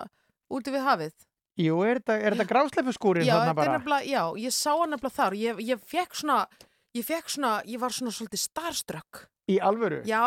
úti 0.50 0.74
við 0.74 0.86
hafið? 0.88 1.14
Jú, 1.56 1.78
er 1.88 2.02
þetta, 2.02 2.18
Já, 3.24 3.32
þarna 3.38 3.54
bara? 3.56 3.78
nefnilega, 3.78 4.04
já, 4.10 4.22
ég 4.44 4.52
sá 4.52 4.72
hann 4.76 4.92
nefnilega 4.92 5.16
þar. 5.16 5.36
Ég, 5.40 5.62
ég 5.70 5.80
fekk 5.88 6.18
svona, 6.20 6.42
ég 6.96 7.06
fekk 7.08 7.32
svona, 7.32 7.52
ég 7.64 7.80
var 7.80 7.96
svona 7.96 8.12
svolítið 8.12 8.42
starstruck. 8.44 9.22
Í 9.48 9.56
alvöru? 9.64 10.02
Já, 10.04 10.26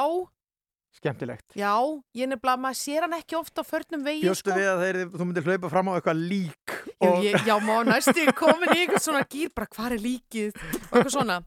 Skemmtilegt. 0.99 1.53
já, 1.53 1.75
ég 2.17 2.27
nefnilega, 2.27 2.57
maður 2.59 2.79
sér 2.81 3.05
hann 3.05 3.13
ekki 3.19 3.37
ofta 3.37 3.61
á 3.61 3.65
förnum 3.67 4.01
vegi, 4.03 4.23
Bjóstu 4.25 4.49
sko. 4.49 4.57
við 4.57 4.69
að 4.71 4.81
þeir, 4.83 4.97
þú 5.13 5.27
myndir 5.29 5.45
hlaupa 5.45 5.69
fram 5.69 5.87
á 5.87 5.93
eitthvað 5.99 6.23
lík 6.31 6.73
og 7.05 7.21
ég, 7.23 7.45
já, 7.45 7.55
má 7.61 7.75
næstu 7.85 8.25
komin 8.35 8.73
í 8.73 8.79
eitthvað 8.81 9.05
svona 9.05 9.21
gýr, 9.29 9.53
bara 9.55 9.69
hvað 9.69 9.95
er 9.95 10.03
líkið 10.03 10.57
og 10.57 10.97
eitthvað 10.97 11.13
svona. 11.13 11.37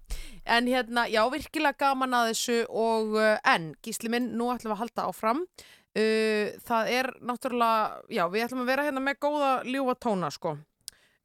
En 0.47 0.71
hérna, 0.71 1.09
já, 1.11 1.21
virkilega 1.35 1.79
gaman 1.83 2.15
að 2.21 2.31
þessu 2.33 2.59
og 2.71 3.19
uh, 3.19 3.35
en, 3.53 3.73
gísli 3.83 4.09
minn, 4.15 4.31
nú 4.39 4.49
ætlum 4.55 4.73
við 4.73 4.77
að 4.79 4.83
halda 4.87 5.09
áfram. 5.11 5.45
Uh, 5.93 6.55
það 6.65 6.89
er 6.89 7.09
náttúrulega, 7.21 8.05
já, 8.09 8.23
við 8.33 8.47
ætlum 8.47 8.63
að 8.63 8.71
vera 8.71 8.85
hérna 8.87 9.01
með 9.05 9.19
góða 9.21 9.51
ljúfa 9.69 9.95
tóna, 10.01 10.31
sko. 10.33 10.55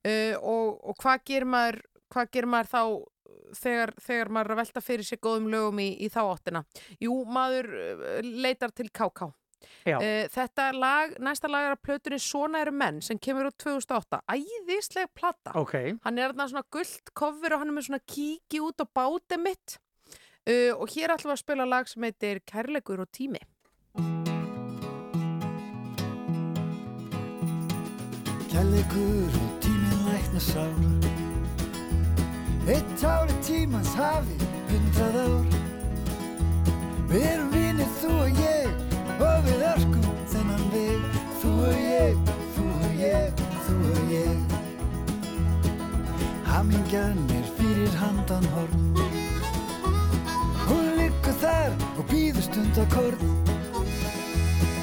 Uh, 0.03 0.35
og, 0.43 0.73
og 0.91 0.97
hvað 0.99 1.23
gerir 1.29 1.47
maður, 1.47 1.77
hvað 2.11 2.33
gerir 2.35 2.51
maður 2.51 2.69
þá 2.73 2.81
þegar, 3.61 3.93
þegar 4.03 4.31
maður 4.35 4.49
er 4.49 4.55
að 4.55 4.61
velta 4.61 4.83
fyrir 4.83 5.07
sig 5.07 5.21
góðum 5.23 5.47
lögum 5.53 5.79
í, 5.79 5.87
í 6.03 6.11
þá 6.11 6.19
áttina? 6.25 6.63
Jú, 6.99 7.15
maður 7.31 7.71
uh, 7.79 8.03
leitar 8.27 8.75
til 8.75 8.89
KK. 8.91 9.31
Uh, 9.87 10.27
þetta 10.31 10.67
lag, 10.75 11.15
næsta 11.23 11.49
lag 11.49 11.69
er 11.69 11.77
að 11.77 11.83
plötunni 11.87 12.19
Svona 12.21 12.59
eru 12.61 12.75
menn 12.75 12.99
sem 13.03 13.17
kemur 13.19 13.49
úr 13.49 13.55
2008 13.57 14.19
æðisleg 14.35 15.09
plata 15.17 15.55
Ok, 15.57 15.73
hann 16.03 16.19
er 16.19 16.35
þarna 16.35 16.47
svona 16.51 16.67
gullt 16.75 17.11
cover 17.17 17.55
og 17.55 17.63
hann 17.63 17.71
er 17.71 17.77
með 17.79 17.87
svona 17.87 18.03
kíki 18.03 18.61
út 18.63 18.83
á 18.83 18.85
bátið 18.85 19.43
mitt 19.47 19.77
og 20.77 20.87
hér 20.93 21.15
ætlum 21.15 21.33
við 21.33 21.37
að 21.39 21.43
spila 21.43 21.67
lag 21.67 21.89
sem 21.89 22.07
heitir 22.07 22.43
Kærleikur 22.47 23.01
og 23.03 23.11
tími 23.15 23.41
Kærleikur 28.57 29.29
og 29.37 29.49
tíminn 29.61 29.99
lækna 30.07 30.39
sár. 30.39 30.77
Eitt 32.67 33.03
ári 33.05 33.35
tímans 33.45 33.91
hafi 33.93 34.37
hundrað 34.69 35.17
ár. 35.25 35.45
Við 37.09 37.25
erum 37.33 37.51
vinir 37.53 37.91
þú 37.99 38.15
og 38.23 38.41
ég 38.41 38.71
og 39.27 39.45
við 39.45 39.61
öskum 39.73 40.09
þennan 40.33 40.65
veg. 40.73 41.05
Þú 41.43 41.53
og 41.67 41.77
ég, 41.83 42.33
þú 42.57 42.65
og 42.79 42.97
ég, 43.03 43.45
þú 43.67 43.77
og 43.91 44.01
ég. 44.15 44.57
Hamingjan 46.49 47.23
er 47.37 47.47
fyrir 47.61 47.93
handan 48.01 48.51
horn. 48.57 48.91
Hún 50.65 50.93
liggur 50.97 51.41
þar 51.45 51.77
og 51.93 52.05
býður 52.09 52.49
stund 52.49 52.81
á 52.81 52.85
korn. 52.97 53.33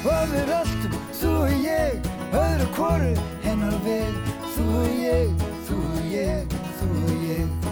Og 0.07 0.27
við 0.31 0.51
röltum, 0.53 0.99
þú 1.19 1.37
og 1.43 1.55
ég, 1.59 2.14
öðru 2.31 2.71
kóru 2.77 3.13
hennar 3.43 3.77
veg 3.85 4.35
Þú 4.55 4.63
og 4.71 4.91
ég, 4.95 5.31
þú 5.67 5.77
og 5.83 6.03
ég, 6.07 6.53
þú 6.77 6.85
og 6.95 7.23
ég. 7.27 7.65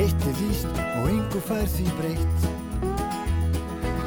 Eitt 0.00 0.24
er 0.30 0.38
víst 0.38 0.80
og 0.86 1.10
yngu 1.12 1.42
fær 1.44 1.68
því 1.74 1.88
breytt. 1.98 2.46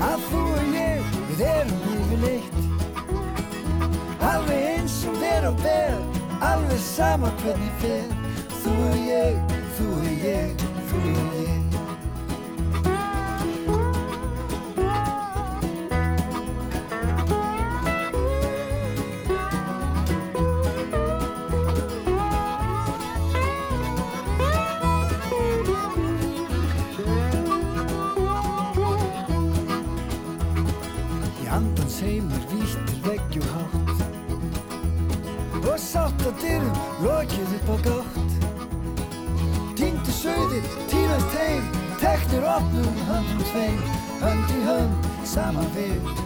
Að 0.07 0.25
þú 0.31 0.41
og 0.55 0.73
ég, 0.73 1.13
við 1.29 1.45
erum 1.51 1.85
yfirleitt. 1.93 2.59
Alveg 4.31 4.67
eins 4.71 4.97
og 5.11 5.21
ver 5.21 5.49
og 5.51 5.61
ver, 5.61 5.95
alveg 6.49 6.81
sama 6.87 7.29
hvernig 7.43 7.73
fer. 7.85 8.09
Þú 8.57 8.77
og 8.89 8.99
ég, 9.05 9.57
þú 9.77 9.93
og 9.99 10.11
ég, 10.25 10.69
þú 10.89 11.05
og 11.13 11.41
ég. 11.45 11.50
Veggjum 33.31 33.53
hátt. 33.53 34.05
Og 35.65 35.77
sátt 35.79 36.21
á 36.27 36.31
dyrum 36.41 36.75
lokið 37.01 37.53
upp 37.55 37.69
á 37.69 37.75
gátt 37.85 38.31
Týndu 39.75 40.11
sögðir, 40.11 40.65
týnast 40.89 41.37
heim 41.37 41.63
Teknir 42.01 42.43
opnum 42.43 42.97
höndum 43.07 43.45
tveim. 43.51 43.79
Hönd 44.21 44.51
í 44.57 44.59
hönd, 44.65 45.07
saman 45.25 45.69
við 45.75 46.20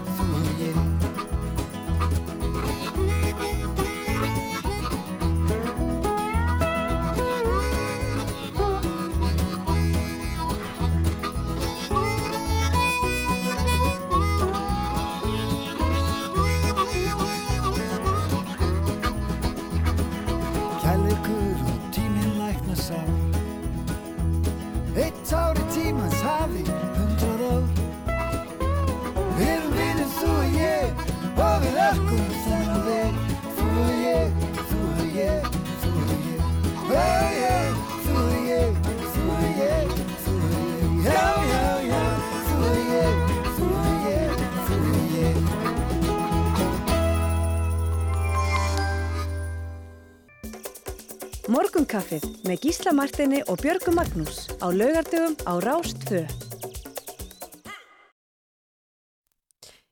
með 52.55 52.63
Gísla 52.63 52.91
Martini 52.95 53.39
og 53.51 53.59
Björgu 53.59 53.91
Magnús 53.91 54.45
á 54.63 54.71
laugardögum 54.71 55.33
á 55.43 55.59
Rást 55.59 56.05
2. 56.07 56.21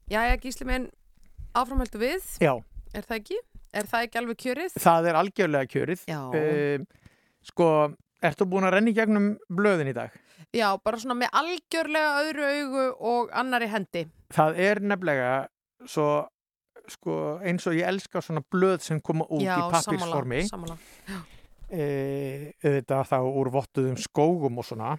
Jæja, 0.08 0.38
Gísli 0.40 0.68
minn, 0.70 0.86
áframhæltu 1.52 2.00
við, 2.00 2.24
Já, 2.40 2.54
er 2.96 3.04
það 3.04 3.18
ekki? 3.18 3.40
Er 3.74 3.90
það 3.90 4.06
ekki 4.08 4.22
alveg 4.22 4.40
kjörið? 4.46 4.78
það 4.80 5.10
er 5.10 5.20
algjörlega 5.20 5.72
kjörið. 5.74 6.06
Já. 6.08 6.22
Um, 6.32 6.88
sko, 7.44 7.68
ertu 8.24 8.48
búin 8.48 8.70
að 8.70 8.76
renni 8.78 8.96
gegnum 8.96 9.28
blöðin 9.52 9.92
í 9.92 9.98
dag? 9.98 10.16
Já, 10.56 10.70
bara 10.80 11.02
svona 11.02 11.20
með 11.20 11.36
algjörlega 11.36 12.16
öðru 12.24 12.48
augu 12.48 12.88
og 13.12 13.36
annari 13.36 13.68
hendi. 13.68 14.08
Það 14.32 14.64
er 14.70 14.80
nefnilega 14.80 15.36
svo 15.84 16.10
sko, 16.88 17.40
eins 17.44 17.68
og 17.68 17.76
ég 17.76 17.92
elska 17.92 18.24
svona 18.24 18.46
blöð 18.48 18.80
sem 18.88 19.04
koma 19.04 19.28
út 19.28 19.44
Já, 19.44 19.58
í 19.58 19.72
pappirsformi 19.74 20.46
sammála. 20.48 20.80
e, 21.10 21.43
auðvitað 21.74 23.08
þá 23.10 23.18
úr 23.28 23.50
vottuðum 23.54 23.98
skógum 24.02 24.58
og 24.62 24.68
svona 24.68 24.96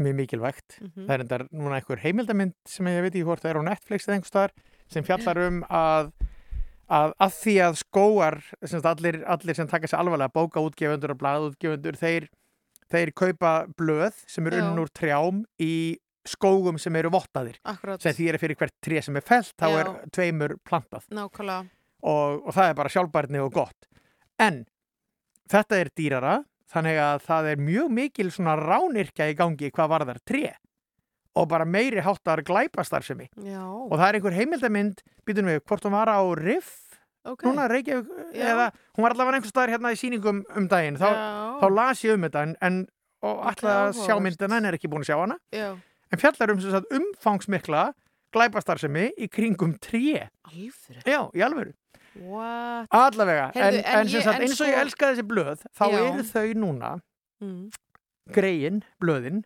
mjög 0.00 0.14
mikilvægt 0.18 0.78
Mhm. 0.80 1.06
það 1.06 1.14
er 1.14 1.20
endar 1.26 1.42
núna 1.52 1.76
einhver 1.78 2.00
heimildamind 2.00 2.54
sem 2.66 2.86
ég 2.86 3.02
veit 3.04 3.12
ekki 3.14 3.24
hvort 3.28 3.42
það 3.44 3.50
er 3.50 3.60
á 3.60 3.68
Netflix 3.70 4.06
eða 4.08 4.14
einhver 4.16 4.30
staðar 4.32 4.52
sem 4.88 5.04
fjallar 5.04 5.38
um 5.46 5.62
að 5.68 6.12
að, 6.92 7.12
að 7.20 7.32
því 7.40 7.54
að 7.64 7.76
skóar 7.80 8.38
sem 8.68 8.80
allir, 8.84 9.22
allir 9.26 9.54
sem 9.56 9.68
taka 9.68 9.86
sér 9.88 10.00
alvarlega 10.02 10.32
bókaútgefundur 10.34 11.10
og 11.14 11.18
blaðútgefundur 11.22 11.96
þeir, 11.96 12.26
þeir 12.90 13.12
kaupa 13.16 13.52
blöð 13.78 14.12
sem 14.28 14.46
eru 14.46 14.56
Já. 14.60 14.64
unn 14.72 14.78
úr 14.82 14.90
trjám 14.92 15.44
í 15.60 15.98
skógum 16.28 16.78
sem 16.78 16.94
eru 16.96 17.10
vottaðir 17.10 17.56
Akkurat, 17.64 18.00
sem 18.02 18.12
því 18.12 18.28
er 18.32 18.38
fyrir 18.38 18.56
hvert 18.56 18.74
tré 18.84 19.00
sem 19.02 19.16
er 19.16 19.24
felt 19.24 19.54
þá 19.56 19.68
Já. 19.68 19.78
er 19.80 20.08
tveimur 20.10 20.56
plantað 20.68 21.06
nákvæmlega. 21.10 21.68
og, 22.02 22.46
og 22.46 22.52
það 22.54 22.68
er 22.68 22.74
bara 22.74 22.88
sjálfbærni 22.88 23.38
og 23.44 23.52
gott 23.52 23.88
en 24.38 24.64
þetta 25.50 25.78
er 25.80 25.90
dýrara 25.98 26.34
þannig 26.72 26.98
að 27.04 27.22
það 27.26 27.48
er 27.52 27.62
mjög 27.68 27.90
mikil 27.92 28.30
svona 28.32 28.54
ránirkja 28.56 29.28
í 29.30 29.36
gangi 29.36 29.70
hvað 29.74 29.90
varðar 29.92 30.20
tré 30.24 30.54
og 31.36 31.48
bara 31.48 31.64
meiri 31.64 32.02
háttar 32.04 32.42
glæpastarfsemi. 32.44 33.30
Já, 33.40 33.64
og 33.64 33.92
það 33.96 34.06
er 34.08 34.16
einhver 34.18 34.34
heimildamind 34.36 34.98
býtum 35.24 35.48
við 35.48 35.62
hvort 35.64 35.86
hún 35.86 35.94
var 35.96 36.10
á 36.12 36.20
Riff 36.36 36.98
ok. 37.24 37.44
núna 37.48 37.68
Reykjavík 37.72 38.36
eða 38.36 38.66
hún 38.96 39.06
var 39.06 39.14
allavega 39.14 39.38
einhver 39.38 39.52
staðar 39.52 39.72
hérna 39.72 39.92
í 39.94 40.00
sýningum 40.00 40.42
um 40.56 40.68
daginn. 40.68 40.98
Þá, 41.00 41.08
þá 41.62 41.66
las 41.72 42.04
ég 42.04 42.18
um 42.18 42.26
þetta 42.28 42.42
en, 42.48 42.56
en 42.60 42.82
og 43.22 43.38
Ok, 43.38 43.48
ætla 43.52 43.72
að 43.86 43.92
sjá 43.96 44.12
áhugavert. 44.12 44.24
myndina 44.26 44.58
en 44.60 44.68
er 44.68 44.76
ekki 44.76 44.90
búin 44.92 45.04
að 45.06 45.12
sjá 45.12 45.18
hana. 45.22 45.38
Já, 45.54 45.68
en 46.12 46.20
fjallar 46.20 46.52
um 46.52 46.60
sem 46.60 46.74
sagt, 46.74 46.92
umfangsmikla 47.00 47.84
glæpastarfsemi 48.32 49.10
í 49.16 49.28
kringum 49.32 49.76
tré. 49.80 50.28
Alfyrir. 50.48 51.04
já, 51.06 51.20
í 51.32 51.44
alvöru 51.44 51.72
What? 52.20 52.88
Allavega, 52.92 53.52
Heyrðu, 53.54 53.78
en, 53.84 53.98
en 54.00 54.06
ég- 54.06 54.22
sagt, 54.22 54.36
en 54.36 54.42
eins 54.48 54.60
og 54.60 54.66
ég 54.68 54.74
sko- 54.74 54.82
elska 54.84 55.12
þessi 55.12 55.24
blöð 55.30 55.62
þá 55.72 55.86
Já. 55.88 55.98
eru 56.08 56.22
þau 56.28 56.52
núna 56.54 56.90
Mm. 57.42 57.70
greiin, 58.30 58.82
blöðin 59.02 59.42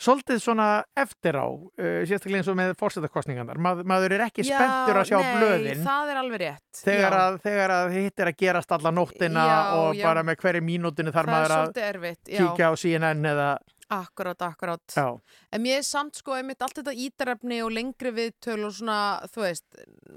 svolítið 0.00 0.38
svona 0.40 0.66
eftir 0.96 1.36
á 1.36 1.44
uh, 1.44 2.00
sérstaklega 2.08 2.40
eins 2.40 2.48
og 2.48 2.56
með 2.56 2.70
fórsetakostningarnar 2.80 3.58
Mað, 3.60 3.82
maður 3.84 4.14
er 4.16 4.22
ekki 4.30 4.46
spenntur 4.48 4.96
að 4.96 5.10
sjá 5.10 5.18
nei, 5.20 5.34
blöðin 5.36 5.82
það 5.84 6.12
er 6.14 6.20
alveg 6.22 6.40
rétt. 6.40 6.80
þegar 6.80 7.12
Já. 7.12 7.20
að, 7.26 7.40
þegar 7.44 7.74
að 7.76 7.90
hitt 7.98 8.20
er 8.24 8.30
að 8.32 8.36
gerast 8.40 8.72
alla 8.72 8.90
nóttina 8.96 9.44
Já, 9.50 9.58
og 9.76 9.94
já. 9.98 10.02
bara 10.08 10.22
með 10.24 10.36
hverju 10.40 10.62
mínútinu 10.64 11.12
þarf 11.12 11.28
það 11.28 11.34
maður 11.36 11.56
að 11.58 11.82
erfitt. 11.90 12.24
Já, 12.32 12.38
kíkja 12.40 12.70
á 12.70 12.74
CNN 12.80 13.26
eða 13.34 13.50
akkurat, 13.90 14.42
akkurat. 14.42 14.82
já, 14.96 15.20
En 15.52 15.62
mér 15.62 15.78
er 15.78 15.86
samt 15.86 16.16
sko 16.16 16.36
einmitt 16.36 16.62
allt 16.62 16.78
þetta 16.78 16.94
ítarefni 16.94 17.60
og 17.64 17.72
lengri 17.74 18.12
viðtöl 18.14 18.64
og 18.68 18.72
svona, 18.76 19.00
þú 19.32 19.44
veist, 19.44 19.66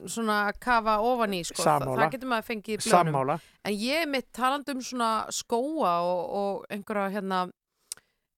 svona 0.05 0.37
að 0.51 0.59
kafa 0.59 0.99
ofan 1.01 1.33
í 1.33 1.41
sko. 1.43 1.63
Sammála. 1.63 2.03
Það 2.03 2.15
getur 2.17 2.31
maður 2.33 2.47
fengið 2.51 2.73
í 2.73 2.77
blöðunum. 2.77 2.97
sammála 2.97 3.39
En 3.63 3.73
ég 3.79 4.01
er 4.03 4.07
mitt 4.07 4.31
talandi 4.35 4.75
um 4.75 4.81
svona 4.81 5.11
skóa 5.31 5.93
og, 6.03 6.23
og 6.39 6.65
einhverja 6.69 7.09
hérna 7.17 7.45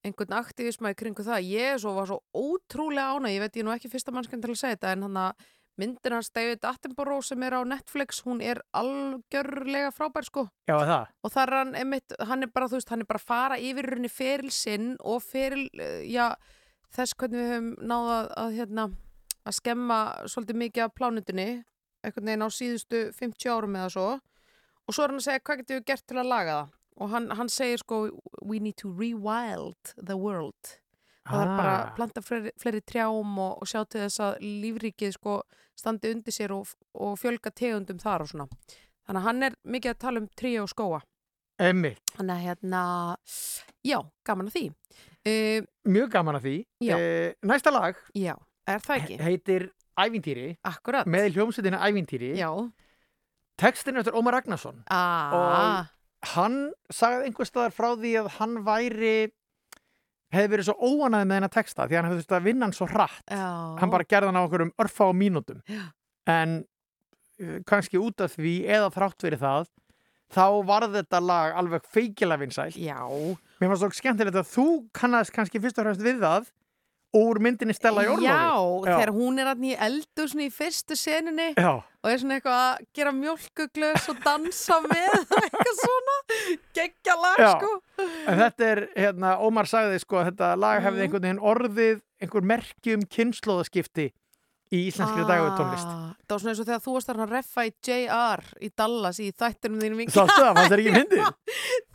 einhvern 0.05 0.37
aktivisma 0.37 0.93
í 0.93 0.97
kringu 0.97 1.25
það 1.25 1.47
ég 1.49 1.75
er 1.75 1.81
svo, 1.81 1.95
var 1.97 2.09
svo 2.09 2.19
ótrúlega 2.37 3.15
ána 3.17 3.31
ég 3.33 3.41
veit 3.41 3.55
ég 3.55 3.63
er 3.63 3.67
nú 3.67 3.73
ekki 3.73 3.91
fyrsta 3.91 4.13
mannskjönd 4.13 4.45
til 4.45 4.53
að 4.53 4.59
segja 4.61 4.77
þetta 4.77 4.91
en 4.93 5.05
hann 5.07 5.21
að 5.23 5.47
myndin 5.81 6.15
hans 6.15 6.31
David 6.35 6.65
Attenborough 6.67 7.23
sem 7.25 7.43
er 7.43 7.55
á 7.59 7.61
Netflix, 7.67 8.21
hún 8.25 8.41
er 8.43 8.61
algjörlega 8.75 9.91
frábær 9.95 10.27
sko. 10.27 10.45
Já, 10.69 10.77
það, 10.77 11.07
og 11.21 11.33
það 11.33 11.43
er 11.43 11.55
hann 11.59 11.73
einmitt, 11.81 12.15
hann 12.29 12.45
er 12.45 12.51
bara 12.53 12.69
þú 12.71 12.79
veist, 12.79 12.93
hann 12.93 13.03
er 13.03 13.09
bara 13.09 13.21
að 13.21 13.31
fara 13.31 13.57
yfir 13.59 13.89
runni 13.93 14.11
feril 14.11 14.53
sinn 14.55 14.93
og 15.03 15.23
feril, 15.25 15.67
eh, 15.79 16.05
já 16.07 16.29
þess 16.95 17.17
hvernig 17.19 17.41
við 17.41 17.51
höfum 17.53 17.73
náða 17.91 18.15
að, 18.19 18.29
að 18.43 18.55
hérna, 18.59 18.87
að 19.45 19.57
skemma 19.59 19.99
svolítið 20.31 20.61
mikið 20.63 20.85
af 20.85 20.95
plánundinni, 20.95 21.49
einhvern 22.05 22.31
veginn 22.31 22.47
á 22.47 22.49
síðustu 22.53 23.03
50 23.17 23.51
árum 23.51 23.75
eða 23.75 23.91
svo. 23.91 24.07
Og 24.85 24.95
svo 24.95 25.03
er 25.03 25.11
hann 25.11 25.19
að 25.19 25.27
segja 25.27 25.43
hvað 25.43 25.61
getum 25.61 25.79
við 25.79 25.85
gert 25.89 26.07
til 26.07 26.19
að 26.21 26.31
laga 26.31 26.57
það? 26.59 26.73
Og 26.95 27.11
hann, 27.11 27.29
hann 27.35 27.49
segir 27.51 27.81
sko 27.81 27.97
we 28.39 28.61
need 28.63 28.77
to 28.79 28.87
rewild 28.87 29.95
the 29.97 30.15
world 30.15 30.77
það 31.25 31.41
er 31.41 31.51
bara 31.57 31.73
Ah. 31.75 31.81
að 31.85 31.95
planta 31.97 32.21
fleiri, 32.21 32.51
fleiri 32.61 32.81
trjám 32.81 33.37
og, 33.39 33.61
og 33.61 33.67
sjá 33.67 33.81
til 33.89 34.01
þess 34.05 34.19
að 34.21 34.39
lífríkið 34.63 35.13
sko 35.17 35.41
standi 35.75 36.11
undir 36.13 36.31
sér 36.33 36.51
og, 36.55 36.67
og 36.93 37.17
fjölga 37.19 37.51
tegundum 37.51 37.99
þar 37.99 38.21
og 38.25 38.29
svona. 38.31 38.47
Þannig 39.05 39.19
að 39.21 39.25
hann 39.27 39.43
er 39.43 39.55
mikið 39.65 39.91
að 39.95 39.99
tala 40.05 40.19
um 40.23 40.27
trí 40.37 40.53
og 40.61 40.69
skóa 40.71 41.01
emmi, 41.61 41.93
þannig 42.17 42.35
að 42.35 42.45
hérna 42.45 42.81
já, 43.85 43.99
gaman 44.27 44.49
að 44.49 44.55
því. 44.57 44.63
Uh, 45.25 45.65
mjög 45.87 46.09
gaman 46.11 46.35
að 46.37 46.43
því. 46.45 46.55
Eh, 46.91 47.33
næsta 47.47 47.71
lag 47.71 47.95
já, 48.13 48.33
er 48.67 48.79
það 48.83 48.97
ekki? 49.01 49.17
heitir 49.23 49.67
Ævintýri. 49.95 50.57
Akkurat, 50.67 51.07
með 51.07 51.29
hljómsveitina 51.37 51.79
Ævintýri. 51.87 52.33
Já. 52.35 52.49
Textin 53.57 53.95
eftir 53.95 54.11
Ómar 54.19 54.35
Ragnarsson. 54.35 54.81
Ah, 54.91 55.85
hann 56.35 56.73
sagði 56.91 57.29
einhver 57.29 57.47
staðar 57.47 57.71
frá 57.71 57.93
því 57.95 58.11
að 58.19 58.27
hann 58.39 58.57
væri 58.67 59.13
hefði 60.35 60.51
verið 60.53 60.67
svo 60.69 60.75
óanaði 60.79 61.29
með 61.29 61.39
hennar 61.39 61.53
texta 61.55 61.87
því 61.87 61.97
hann 61.99 62.09
hefði 62.09 62.21
þurft 62.21 62.37
að 62.37 62.47
vinna 62.49 62.67
hann 62.67 62.75
svo 62.75 62.87
hratt. 62.91 63.23
Já. 63.31 63.47
Hann 63.81 63.93
bara 63.93 64.07
gerði 64.07 64.31
hann 64.31 64.39
á 64.39 64.45
okkur 64.45 64.65
um 64.67 64.73
örfá 64.83 65.05
mínútum. 65.15 65.61
Já. 65.69 65.85
en 66.25 66.55
uh, 67.41 67.57
kannski 67.69 67.99
út 68.01 68.21
af 68.25 68.35
því 68.37 68.55
eða 68.65 68.91
þrátt 68.95 69.25
fyrir 69.25 69.41
það 69.41 69.67
þá 70.33 70.45
var 70.65 70.87
þetta 70.89 71.19
lag 71.21 71.57
alveg 71.59 71.85
feikilega 71.93 72.41
vinsæl 72.41 72.71
já, 72.73 72.97
Mér 73.59 73.69
fannst 73.71 73.83
svo 73.83 73.91
skemmtilegt 73.93 74.39
að 74.39 74.49
þú 74.51 74.67
kannast 74.97 75.33
kannski 75.35 75.61
fyrst 75.61 75.77
og 75.79 75.85
fremst 75.85 76.01
við 76.03 76.23
það 76.23 76.49
úr 77.15 77.39
myndinni 77.43 77.73
Stella 77.75 78.03
í 78.05 78.09
Orlofi. 78.11 78.27
Já, 78.27 78.59
þegar 78.85 79.11
hún 79.15 79.39
er 79.41 79.49
hann 79.51 79.63
í 79.63 79.73
eldu 79.87 80.25
í 80.45 80.49
fyrstu 80.53 80.97
senunni 80.99 81.47
Já, 81.55 81.71
og 81.79 82.09
er 82.11 82.19
svona 82.21 82.37
eitthvað 82.39 82.59
að 82.65 82.85
gera 82.99 83.13
mjólkuglös 83.15 84.09
og 84.11 84.19
dansa 84.25 84.79
með 84.83 85.15
eitthvað 85.43 85.79
svona 85.81 86.17
geggja 86.79 87.15
lag 87.21 87.39
Já. 87.39 87.51
sko 87.55 87.71
en 88.27 88.41
þetta 88.43 88.69
er, 88.73 88.83
hérna, 88.99 89.35
Ómar 89.45 89.69
sagði 89.71 90.01
sko 90.03 90.23
þetta 90.27 90.51
lag 90.59 90.83
hefði 90.83 90.95
Mhm. 90.95 91.05
einhvern 91.07 91.25
veginn 91.29 91.43
orðið 91.53 92.01
einhver 92.25 92.45
merki 92.53 92.93
um 92.95 93.03
kynnslóðaskipti 93.11 94.09
í 94.75 94.81
íslenskri 94.89 95.23
ah. 95.23 95.29
dagvöldtónlist. 95.31 95.93
Það 96.25 96.33
var 96.35 96.41
svona 96.41 96.51
eins 96.53 96.61
og 96.61 96.67
þegar 96.67 96.83
þú 96.83 96.93
varst 96.95 97.11
að 97.13 97.23
reffa 97.31 97.65
í 97.65 97.71
JR 97.85 98.43
í 98.65 98.69
Dallas 98.81 99.19
í 99.21 99.27
þættinum 99.31 99.81
þínum 99.83 100.01
í 100.01 100.07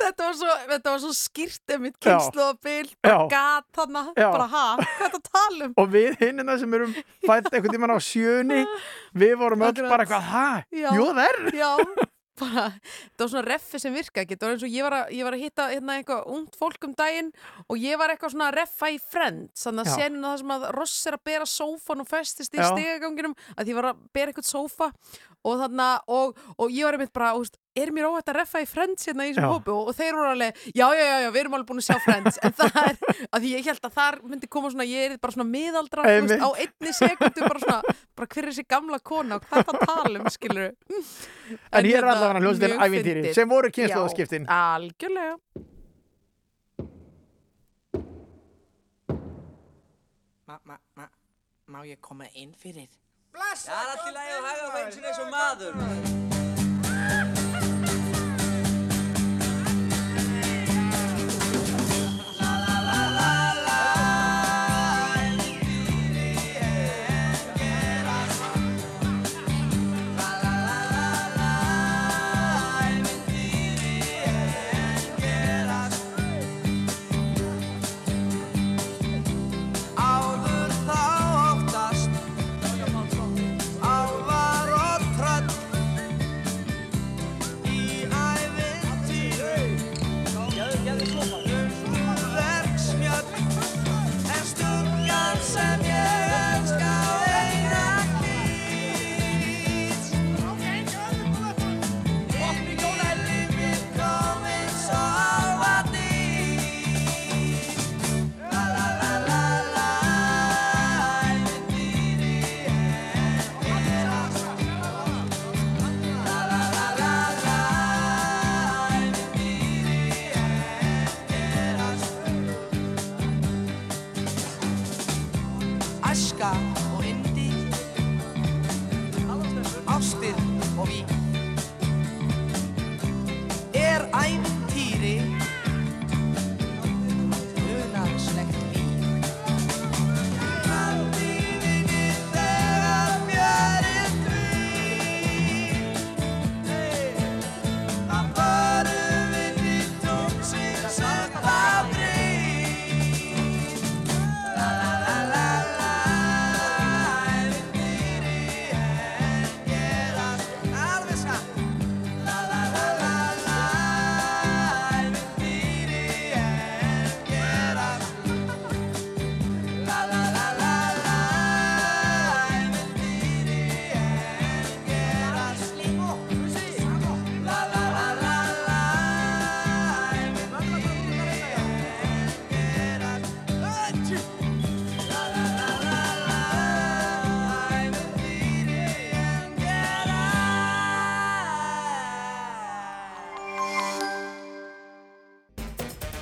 þetta 0.01 0.27
var 0.27 0.37
svo, 0.38 0.55
þetta 0.71 0.95
var 0.95 1.03
svo 1.03 1.12
skýrt 1.16 1.75
um 1.75 1.85
mitt 1.87 1.97
Já. 1.99 2.05
kynnslóðabil, 2.07 2.93
bara 3.05 3.27
gat 3.33 3.66
þarna, 3.77 4.05
bara 4.21 4.47
ha, 4.55 4.64
þetta 5.01 5.21
að 5.21 5.27
tala 5.31 5.69
um? 5.69 5.75
Og 5.83 5.90
við 5.93 6.16
hinnina 6.23 6.57
sem 6.61 6.79
erum 6.79 6.95
fætt 7.27 7.51
einhvern 7.51 7.75
tímann 7.77 7.95
á 7.95 7.99
sjöunni, 8.05 8.62
við 9.25 9.37
vorum 9.40 9.66
öll 9.69 9.83
bara 9.83 10.07
eitthvað, 10.07 10.31
ha, 10.31 10.47
jú 10.71 11.11
það 11.11 11.27
er. 11.27 11.43
Já, 11.61 11.73
bara, 12.40 12.66
þetta 12.81 13.24
var 13.24 13.33
svona 13.35 13.44
reffi 13.46 13.81
sem 13.83 13.94
virka 13.94 14.24
ekki, 14.24 14.37
þetta 14.37 14.48
var 14.48 14.57
eins 14.57 14.66
og 14.66 14.74
ég 14.74 14.87
var 14.87 14.96
að, 14.98 15.12
ég 15.16 15.29
var 15.29 15.37
að 15.37 15.44
hitta 15.44 15.68
hérna 15.70 15.96
eitthvað 16.00 16.31
ungt 16.37 16.59
fólk 16.61 16.87
um 16.88 16.94
daginn 16.98 17.31
og 17.66 17.81
ég 17.81 18.00
var 18.00 18.14
eitthvað 18.14 18.35
svona 18.35 18.50
að 18.50 18.59
reffa 18.61 18.90
í 18.90 19.00
Friends, 19.12 19.64
þannig 19.66 19.85
að 19.85 19.90
Já. 19.90 19.96
senuna 20.03 20.33
það 20.33 20.42
sem 20.42 20.55
að 20.57 20.68
Ross 20.79 20.98
er 21.11 21.18
að 21.18 21.24
bera 21.31 21.50
sófan 21.55 22.05
og 22.05 22.11
festist 22.11 22.57
í 22.57 22.62
stegaganginum, 22.70 23.37
að 23.57 23.72
ég 23.72 23.81
var 23.81 23.90
að 23.92 24.05
bera 24.16 24.33
eitthvað 24.35 24.50
sófa 24.50 24.90
og 25.40 25.61
þannig 25.62 26.12
og, 26.16 26.40
og 26.59 26.74
ég 26.74 26.88
var 26.88 26.98
einmitt 26.98 27.14
bara, 27.16 27.33
úst, 27.38 27.57
er 27.79 27.93
mér 27.95 28.09
óhætt 28.11 28.31
að 28.33 28.39
reffa 28.41 28.63
í 28.65 28.67
Friends 28.69 29.07
hérna 29.07 29.27
í 29.29 29.33
þessum 29.33 29.53
hópu 29.53 29.73
og, 29.75 29.91
og 29.91 29.97
þeir 29.97 30.17
voru 30.19 30.31
alveg, 30.35 30.61
já, 30.75 30.87
já, 30.97 31.05
já, 31.07 31.17
já, 31.25 31.29
við 31.31 31.41
erum 31.43 31.57
alveg 31.59 31.69
búin 31.71 31.83
að 31.83 31.87
sjá 31.87 31.99
Friends 32.05 32.41
en 32.43 32.57
það 32.59 32.79
er, 32.83 32.99
að 33.35 33.45
því 33.45 33.53
ég 33.55 33.69
held 33.71 33.89
að 33.89 33.97
þar 34.01 34.19
myndi 34.27 34.51
koma 34.51 34.73
svona, 34.75 34.87
ég 34.91 35.07
er 35.07 35.17
bara 35.23 35.37
svona 35.37 35.49
miðaldra 35.51 36.07
þú 36.07 36.27
veist, 36.27 36.43
á 36.43 36.49
einni 36.65 36.95
sekundu 36.99 37.47
bara 37.47 37.65
svona, 37.65 37.97
bara 38.19 38.31
hver 38.35 38.43
er 38.45 38.51
þessi 38.53 38.67
gamla 38.75 39.01
kona 39.13 39.39
og 39.39 39.47
hvað 39.47 39.67
það 39.71 39.75
að 39.79 39.91
tala 39.93 40.23
um, 40.23 40.31
skilur 40.35 40.71
En 41.71 41.87
hér 41.87 42.01
er 42.01 42.11
allavega 42.13 42.45
hljóðstin 42.45 42.79
ævintýri 42.87 43.35
sem 43.35 43.51
voru 43.51 43.71
kynnslóðaskiptin. 43.75 44.49
Algjörlega 44.51 45.37
Ma, 50.51 50.59
ma, 50.67 50.77
ma, 50.99 51.07
má 51.71 51.85
ég 51.87 52.01
koma 52.03 52.27
inn 52.35 52.51
fyrir? 52.59 52.89
Bless! 53.31 53.69
Það 53.69 53.85
er 53.85 53.93
alltaf 53.93 54.11
læg 54.17 54.33
að 54.35 54.49
haga 54.49 54.67
veinsinn 54.75 55.07
eins 55.07 55.23
og 55.23 55.29
maður. 55.31 55.73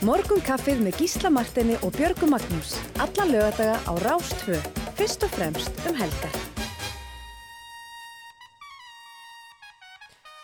Morgun 0.08 0.40
kaffið 0.40 0.78
með 0.80 1.02
Gísla 1.02 1.28
Martini 1.28 1.74
og 1.84 1.90
Björgu 1.92 2.24
Magnús. 2.32 2.70
Alla 2.96 3.26
lögadaga 3.28 3.74
á 3.84 3.92
Rástvö. 4.00 4.56
Fyrst 4.96 5.26
og 5.26 5.34
fremst 5.34 5.82
um 5.84 5.98
helgar. 5.98 6.38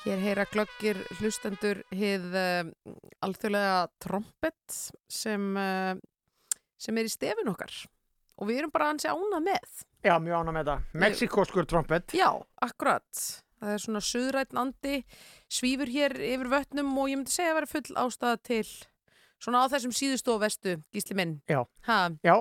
Hér 0.04 0.20
heyra 0.20 0.44
glöggir 0.52 1.00
hlustendur 1.16 1.80
hið 1.96 2.28
uh, 2.36 2.68
alþjóðlega 3.24 3.80
trompet 4.04 4.76
sem, 5.08 5.50
uh, 5.56 5.96
sem 6.76 7.00
er 7.00 7.08
í 7.08 7.16
stefin 7.16 7.48
okkar 7.56 7.72
og 8.36 8.52
við 8.52 8.66
erum 8.66 8.76
bara 8.76 8.92
ansi 8.92 9.08
ánað 9.08 9.48
með. 9.48 9.84
Já, 10.04 10.18
mjög 10.20 10.42
ánum 10.42 10.58
með 10.58 10.74
þetta. 10.74 10.98
Mexikoskur 11.06 11.72
trompet. 11.72 12.12
Já, 12.12 12.34
akkurat. 12.60 13.28
Það 13.62 13.78
er 13.78 13.86
svona 13.88 14.08
suðrætn 14.12 14.60
andi, 14.60 15.04
svífur 15.48 15.88
hér 15.88 16.20
yfir 16.20 16.52
vötnum 16.52 16.98
og 16.98 17.08
ég 17.08 17.22
myndi 17.22 17.32
segja 17.32 17.54
að 17.54 17.62
vera 17.62 17.76
full 17.78 18.02
ástæða 18.04 18.42
til 18.44 18.66
svona 19.44 19.66
á 19.68 19.72
þessum 19.72 19.92
síðustu 19.94 20.34
og 20.34 20.42
vestu, 20.42 20.78
gísli 20.94 21.16
minn. 21.18 21.38
Já. 21.50 21.60
Ha, 21.88 22.00
Já, 22.24 22.38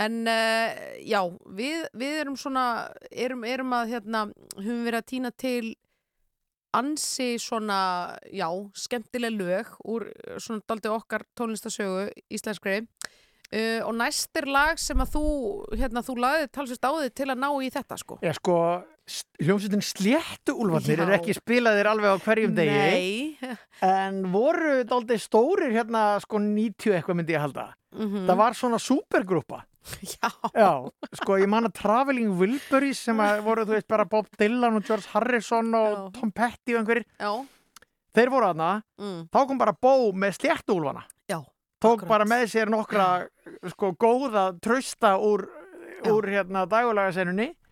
En 0.00 0.22
uh, 0.24 0.68
já, 1.04 1.20
við, 1.52 1.84
við 2.00 2.18
erum 2.22 2.36
svona, 2.40 2.64
erum, 3.12 3.42
erum 3.44 3.74
að 3.76 3.90
hérna, 3.92 4.22
höfum 4.56 4.86
verið 4.86 5.02
að 5.02 5.08
týna 5.10 5.30
til 5.36 5.74
ansi 6.72 7.34
svona, 7.42 7.80
já, 8.32 8.48
skemmtileg 8.72 9.36
lög 9.36 9.74
úr 9.84 10.08
uh, 10.08 10.38
svona 10.40 10.64
daldi 10.64 10.88
okkar 10.88 11.26
tónlistasögu 11.36 12.06
íslenskri 12.32 12.78
uh, 12.80 13.84
og 13.84 13.92
næst 13.98 14.40
er 14.40 14.48
lag 14.48 14.80
sem 14.80 15.04
að 15.04 15.12
þú, 15.18 15.26
hérna, 15.76 16.04
þú 16.06 16.16
lagði 16.24 16.48
talsvist 16.56 16.88
á 16.88 16.92
þig 16.96 17.14
til 17.20 17.28
að 17.28 17.42
ná 17.44 17.50
í 17.60 17.70
þetta, 17.76 18.00
sko. 18.00 18.20
ég 18.24 18.40
sko, 18.40 18.56
hljómsveitin 19.42 19.82
Sléttu 19.84 20.54
Úlfarnir 20.62 21.00
er 21.04 21.12
ekki 21.18 21.34
spilaðir 21.36 21.88
alveg 21.90 22.14
á 22.14 22.24
hverjum 22.24 22.54
degi. 22.56 22.78
Nei. 22.78 23.56
En 23.82 24.20
voru 24.32 24.84
dálítið 24.86 25.18
stórir 25.24 25.72
hérna 25.74 26.02
sko 26.22 26.38
90 26.38 26.94
eitthvað 27.00 27.18
myndi 27.18 27.34
ég 27.34 27.42
halda. 27.42 27.68
Mm 27.96 28.26
Það 28.28 28.38
var 28.38 28.54
svona 28.58 28.78
supergrúpa. 28.80 29.64
Já. 30.06 30.30
Já, 30.54 30.70
sko 31.18 31.36
ég 31.42 31.48
man 31.50 31.66
að 31.66 31.74
Traveling 31.80 32.36
Wilburys 32.38 33.00
sem 33.02 33.18
að 33.18 33.40
voru 33.42 33.64
þú 33.66 33.74
veist 33.74 33.88
bara 33.90 34.04
Bob 34.06 34.28
Dylan 34.38 34.78
og 34.78 34.84
George 34.86 35.08
Harrison 35.10 35.74
og 35.74 35.88
Já. 35.96 36.04
Tom 36.20 36.30
Petty 36.30 36.76
og 36.76 36.84
einhverjir. 36.84 37.08
Já. 37.18 37.32
Þeir 38.14 38.30
voru 38.30 38.46
aðna, 38.52 38.70
Mm. 39.00 39.24
þá 39.32 39.38
kom 39.48 39.58
bara 39.58 39.72
Bó 39.74 40.12
með 40.12 40.36
sléttuúlfana. 40.38 41.02
Já. 41.28 41.40
tók 41.82 42.04
Akkurat. 42.04 42.08
bara 42.08 42.24
með 42.30 42.44
sér 42.52 42.70
nokkra 42.70 43.26
sko 43.72 43.90
góða 43.98 44.52
trausta 44.62 45.16
úr. 45.18 45.48
Úr 46.10 46.26
hérna 46.32 46.64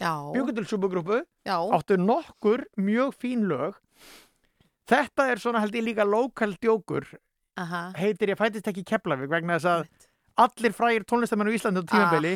Já, 0.01 0.13
bjúku 0.35 0.55
til 0.55 0.67
já, 1.47 1.57
áttu 1.77 1.97
nokkur 1.99 2.65
mjög 2.79 3.15
fín 3.19 3.47
lög. 3.51 3.75
Þetta 4.91 5.27
er 5.31 5.39
svona 5.43 5.61
held 5.63 5.75
ég 5.75 5.85
líka 5.87 6.05
lokal 6.07 6.55
djókur. 6.61 7.07
Aha. 7.61 7.93
Heitir 7.97 8.33
ég 8.33 8.39
fætist 8.39 8.67
ekki 8.71 8.83
í 8.83 8.89
Keflavík 8.89 9.31
vegna 9.31 9.59
þess 9.59 9.69
að 9.71 9.87
allir 10.41 10.73
frægir 10.75 11.05
tónlistamenn 11.05 11.51
á 11.51 11.55
Íslandi 11.55 11.83
á 11.83 11.91
tímabili 11.91 12.35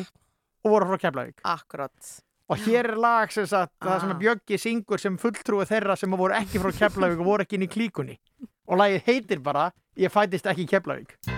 og 0.63 0.71
voru 0.71 0.85
frá 0.91 0.97
Keflavík. 1.07 1.39
Akkurat. 1.43 2.11
Og 2.49 2.57
hér 2.61 2.91
er 2.91 2.99
lag 3.01 3.31
sem 3.31 3.45
sagt, 3.45 3.73
það 3.81 3.99
sem 3.99 4.09
Ah. 4.09 4.13
að 4.13 4.21
Bjöggi 4.21 4.57
syngur 4.61 4.99
sem 4.99 5.17
fulltrúi 5.17 5.65
þeirra 5.65 5.97
sem 5.97 6.11
voru 6.11 6.33
ekki 6.33 6.59
frá 6.61 6.71
Keflavík 6.71 7.19
og 7.19 7.25
voru 7.25 7.43
ekki 7.43 7.53
inn 7.57 7.67
í 7.67 7.71
klíkunni. 7.71 8.19
Og 8.67 8.77
lagið 8.77 9.03
heitir 9.03 9.39
bara 9.43 9.71
Ég 9.97 10.11
fætist 10.11 10.45
ekki 10.45 10.65
í 10.65 10.67
Keflavík 10.67 11.34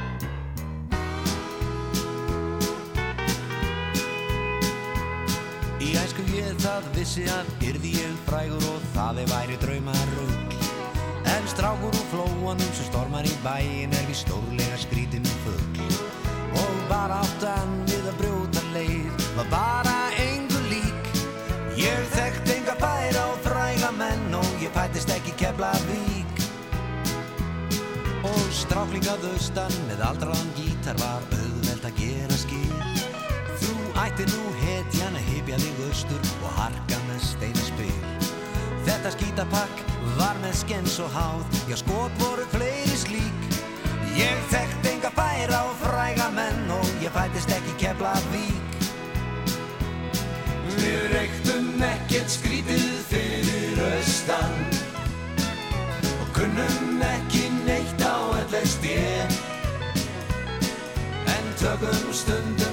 það 6.64 6.92
vissi 6.96 7.26
að 7.32 7.50
yrði 7.70 7.94
ég 8.02 8.20
frægur 8.28 8.70
og 8.72 8.86
það 8.96 9.24
er 9.24 9.32
væri 9.34 9.58
draumar 9.62 10.14
rugg 10.18 10.58
En 11.28 11.48
strákur 11.52 11.92
úr 11.92 12.06
flóanum 12.12 12.72
sem 12.74 12.88
stormar 12.88 13.28
í 13.28 13.34
bæin 13.44 13.94
er 13.96 14.06
við 14.08 14.22
stórlega 14.22 14.78
skrítin 14.80 15.28
fugg 15.44 15.82
Og 16.58 16.78
bara 16.90 17.20
áttan 17.26 17.74
við 17.90 18.08
að 18.08 18.20
brjóta 18.22 18.64
leið 18.74 19.26
var 19.38 19.50
bara 19.52 19.96
engu 20.24 20.62
lík. 20.72 21.10
Ég 21.78 22.08
þekkt 22.16 22.54
enga 22.56 22.78
færa 22.80 23.26
og 23.34 23.42
fræga 23.46 23.92
menn 24.00 24.38
og 24.40 24.64
ég 24.64 24.74
fættist 24.76 25.12
ekki 25.14 25.36
kefla 25.44 25.74
vík 25.90 26.44
Og 28.26 28.44
stráklingað 28.64 29.28
austan 29.34 29.76
með 29.92 30.06
aldraðan 30.08 30.56
gítar 30.58 30.98
var 31.04 31.28
auðvelt 31.38 31.86
að 31.92 32.00
gera 32.02 32.40
skil. 32.40 32.82
Þú 33.62 33.76
ætti 34.08 34.26
nú 34.32 34.56
hetjan 34.64 35.22
þig 35.56 35.78
austur 35.88 36.26
og 36.44 36.56
harka 36.58 36.98
með 37.08 37.22
steinaspil. 37.24 37.94
Þetta 38.88 39.12
skítapakk 39.16 39.84
var 40.18 40.36
með 40.44 40.58
skens 40.60 40.98
og 41.00 41.12
háð, 41.16 41.46
já 41.70 41.78
skot 41.80 42.20
voru 42.20 42.44
fleiri 42.52 42.98
slík. 43.00 43.48
Ég 44.18 44.44
þekkt 44.52 44.90
enga 44.92 45.12
færa 45.16 45.62
og 45.70 45.76
fræga 45.80 46.28
menn 46.36 46.72
og 46.76 46.88
ég 47.04 47.14
fættist 47.16 47.52
ekki 47.54 47.76
kefla 47.80 48.12
vík. 48.34 48.88
Við 50.78 51.08
reyktum 51.14 51.84
ekkert 51.94 52.34
skrítið 52.34 52.88
fyrir 53.08 53.84
austan 53.92 54.56
og 56.18 56.32
kunnum 56.36 57.04
ekki 57.14 57.48
neitt 57.64 58.04
á 58.04 58.36
ellest 58.44 58.84
ég. 58.84 59.38
En 61.38 61.54
tökum 61.62 62.12
stundum 62.12 62.67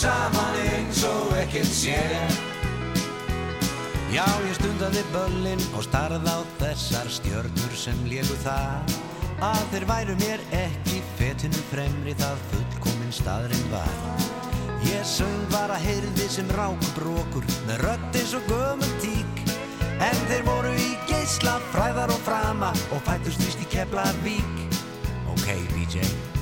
saman 0.00 0.56
eins 0.64 1.02
og 1.04 1.34
ekkert 1.42 1.72
sé 1.74 1.98
Já, 4.10 4.24
ég 4.46 4.54
stundaði 4.56 5.02
böllin 5.12 5.62
og 5.76 5.84
starð 5.86 6.24
á 6.26 6.38
þessar 6.62 7.10
stjörnur 7.12 7.76
sem 7.78 7.98
légu 8.10 8.38
það 8.44 8.96
að 9.44 9.62
þeir 9.74 9.86
væru 9.92 10.16
mér 10.22 10.42
ekki 10.56 11.02
fetinu 11.18 11.62
fremri 11.70 12.16
það 12.20 12.40
fullkomin 12.52 13.14
staðurinn 13.14 13.70
var 13.74 13.92
Ég 14.88 15.04
söng 15.04 15.44
bara 15.52 15.76
heyrði 15.82 16.26
sem 16.32 16.48
rákubrókur 16.56 17.44
með 17.68 17.84
rödd 17.84 18.20
eins 18.22 18.34
og 18.38 18.48
gömul 18.48 18.92
tík 19.04 19.44
En 20.00 20.20
þeir 20.30 20.46
voru 20.46 20.72
í 20.80 20.90
geisla, 21.10 21.58
fræðar 21.74 22.12
og 22.14 22.22
frama 22.24 22.72
og 22.88 23.04
fættust 23.04 23.42
vist 23.44 23.60
í 23.60 23.68
Keflavík. 23.68 24.78
Ok, 25.28 25.48
DJ. 25.76 26.39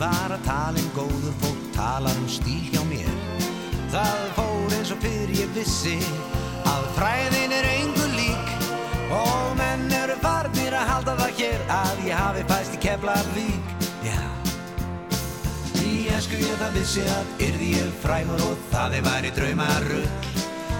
Tísku 0.00 0.08
nú 0.08 0.08
bara 0.08 0.38
talin 0.44 0.90
góður 0.94 1.34
fólk 1.40 1.72
talar 1.74 2.16
um 2.16 2.28
stíl 2.28 2.70
hjá 2.72 2.82
mér. 2.88 3.08
Það 3.90 4.20
fór 4.36 4.72
eins 4.78 4.92
og 4.92 4.98
fyrir 5.02 5.30
ég 5.36 5.50
vissi 5.54 5.98
að 6.64 6.84
fræðin 6.96 7.52
er 7.52 7.64
engu 7.64 8.06
lík 8.16 8.46
og 9.12 9.56
menn 9.58 9.90
eru 9.92 10.16
farnir 10.22 10.72
að 10.72 10.88
halda 10.88 11.16
það 11.16 11.36
hér 11.38 11.60
að 11.68 12.04
ég 12.06 12.16
hafi 12.16 12.44
fæst 12.48 12.74
í 12.74 12.80
Keflavík. 12.80 13.64
Já 14.04 14.20
Í 15.84 16.08
esku 16.16 16.36
ég 16.38 16.56
það 16.60 16.76
vissi 16.78 17.04
að 17.04 17.26
yrði 17.48 17.70
ég 17.74 17.92
frægur 18.02 18.40
og 18.46 18.56
það 18.70 18.94
er 18.94 19.04
væri 19.04 19.30
draumarugl 19.36 20.06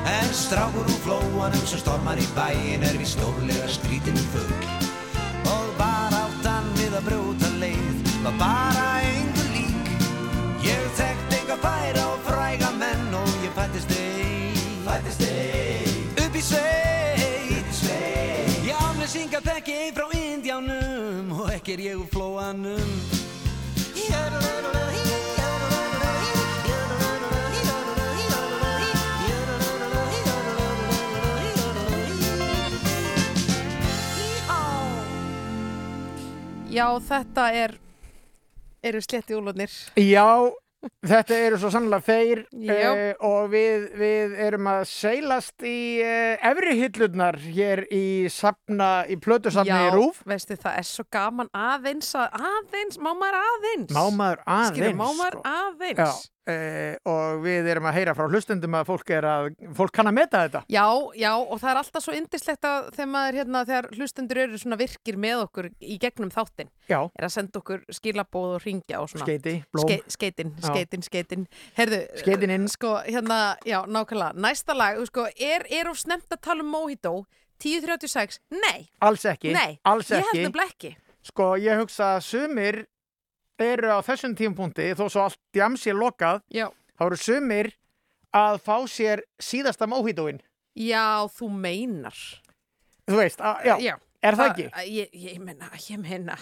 En 0.08 0.30
strákur 0.32 0.86
úr 0.88 1.00
flóanum 1.04 1.66
sem 1.68 1.82
stormar 1.82 2.18
í 2.18 2.24
bæin 2.36 2.86
er 2.86 2.96
við 2.96 3.12
stórlega 3.12 3.68
skrítinu 3.68 4.24
fugl 4.32 4.64
Og 5.50 5.68
bara 5.76 6.24
áttan 6.24 6.72
við 6.78 6.96
að 6.96 7.06
brjóta 7.10 7.52
leið 7.60 7.79
var 8.24 8.32
bara 8.38 8.88
engu 9.00 9.44
lík. 9.54 9.88
Ég 10.64 10.88
þekkt 10.98 11.36
enga 11.38 11.56
færa 11.62 12.04
og 12.12 12.20
fræga 12.26 12.70
menn 12.76 13.14
og 13.16 13.30
ég 13.44 13.52
fættist 13.56 13.94
ei 13.96 14.52
Fættist 14.84 15.24
ei 15.24 15.94
Upp 16.20 16.36
í 16.36 16.42
sveit. 16.44 17.56
Upp 17.56 17.70
í 17.72 17.78
sveit. 17.80 18.60
Já, 18.68 18.78
mér 18.98 19.08
synga 19.08 19.40
þekki 19.44 19.78
ei 19.86 19.90
frá 19.96 20.06
Indjánum 20.16 21.32
og 21.38 21.48
ekki 21.54 21.78
er 21.78 21.86
ég 21.90 22.04
úr 22.04 22.08
flóanum. 22.12 22.94
Já, 36.70 36.86
þetta 37.02 37.48
er 37.50 37.72
eru 38.82 39.00
slétti 39.04 39.36
úlunir 39.36 39.70
Já, 40.00 40.26
þetta 41.04 41.36
eru 41.46 41.58
svo 41.60 41.70
sannlega 41.74 42.06
þeir 42.06 42.40
Já. 42.64 42.76
uh, 42.88 43.26
og 43.28 43.50
við, 43.52 43.86
við 44.00 44.36
erum 44.46 44.68
að 44.72 44.82
seilast 44.88 45.66
í 45.66 46.00
uh, 46.00 46.40
efri 46.50 46.76
hillurnar 46.80 47.36
hér 47.44 47.84
í 47.92 48.04
safna, 48.32 48.90
í 49.12 49.18
plötusafni 49.20 49.76
í 49.76 49.92
Rúf 49.94 50.22
veistu 50.28 50.56
það 50.56 50.78
er 50.80 50.88
svo 50.88 51.04
gaman 51.12 51.52
aðeins 51.52 52.12
að, 52.16 52.32
aðeins, 52.52 52.96
má 53.02 53.12
maður 53.12 53.40
aðeins? 53.42 53.92
Má 53.92 54.04
maður 54.16 54.44
aðeins 54.46 54.72
Skilur, 54.76 54.96
má 54.96 55.08
maður 55.20 55.38
sko. 55.38 55.56
aðeins? 55.60 56.00
Já, 56.00 56.39
uh, 56.50 57.12
og 57.12 57.40
við 57.44 57.70
erum 57.72 57.88
að 57.90 57.96
heyra 57.98 58.14
frá 58.18 58.26
hlustendum 58.30 58.76
að 58.78 58.90
fólk 58.90 59.12
að, 59.16 59.48
fólk 59.78 59.94
kann 59.96 60.10
að 60.10 60.16
meta 60.18 60.42
þetta. 60.44 60.62
Já, 60.72 60.84
já, 61.18 61.30
og 61.38 61.60
það 61.62 61.72
er 61.72 61.80
alltaf 61.82 62.04
svo 62.04 62.14
indislegt 62.16 62.68
að 62.68 62.90
þegar 62.96 63.10
maður, 63.14 63.40
hérna, 63.40 63.64
þegar 63.70 63.90
hlustendur 63.96 64.42
eru 64.44 64.60
svona 64.60 64.80
virkir 64.80 65.20
með 65.20 65.44
okkur 65.46 65.70
í 65.80 65.98
gegnum 66.02 66.32
þáttin 66.34 66.70
Já, 66.90 67.00
er 67.06 67.28
að 67.28 67.34
senda 67.34 67.62
okkur 67.62 67.84
skilabóð 67.94 68.56
og 68.58 68.64
ringja 68.66 69.02
og 69.02 69.10
svona. 69.12 69.26
Skeiti, 69.28 69.56
blóm. 69.72 69.86
Ske, 69.86 70.00
skeitin, 70.16 70.54
skeitin, 70.64 71.06
skeitin. 71.06 71.46
Herðu, 71.78 72.00
Skeitin 72.20 72.54
inn. 72.56 72.70
Sko, 72.70 72.96
hérna, 73.06 73.40
já, 73.66 73.80
nákvæmlega. 73.86 74.34
Næsta 74.40 74.76
lag, 74.76 74.98
sko, 75.08 75.28
er, 75.38 75.66
er 75.70 75.90
of 75.90 76.00
snemt 76.00 76.30
að 76.32 76.42
tala 76.50 76.66
um 76.66 76.74
Mojito. 76.74 77.20
1036, 77.60 78.40
nei, 78.56 78.88
Alls 79.04 79.26
ekki, 79.28 79.52
nei. 79.52 79.76
Alls 79.84 80.08
Ég 80.08 80.24
held 80.24 80.46
nefnilega 80.46 80.72
ekki. 80.72 80.94
Sko, 81.28 81.52
ég 81.60 81.76
hugsa 81.76 82.14
að 82.16 82.22
sumir 82.24 82.78
eru 83.64 83.90
á 83.92 83.98
þessum 84.06 84.34
tímapunkti 84.38 84.90
þó 84.98 85.04
svo 85.08 85.24
allt 85.26 85.40
jams 85.56 85.86
er 85.86 85.98
lokað 85.98 86.40
Já, 86.52 86.68
þá 86.98 87.04
eru 87.06 87.18
sumir 87.20 87.72
að 88.36 88.60
fá 88.62 88.76
sér 88.90 89.24
síðasta 89.42 89.88
móhítóin 89.90 90.40
já 90.78 91.26
þú 91.34 91.48
meinar. 91.50 92.14
Þú 93.10 93.16
veist, 93.18 93.40
að, 93.42 93.64
já, 93.66 93.74
já. 93.82 93.94
er 94.22 94.36
það 94.38 94.50
ekki? 94.52 94.66
Ég, 94.86 95.08
ég 95.18 95.38
meina, 95.42 95.68
ég 95.88 95.98
meina. 95.98 96.36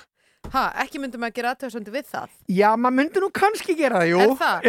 Ha, 0.52 0.62
ekki 0.84 1.00
myndum 1.00 1.24
að 1.26 1.32
gera 1.36 1.50
aðtöðsöndu 1.54 1.92
við 1.92 2.06
það? 2.12 2.28
Já, 2.52 2.68
maður 2.76 2.94
myndi 2.98 3.22
nú 3.24 3.28
kannski 3.34 3.74
gera 3.76 4.02
það, 4.02 4.10
jú. 4.12 4.20
Er 4.22 4.34
það? 4.38 4.68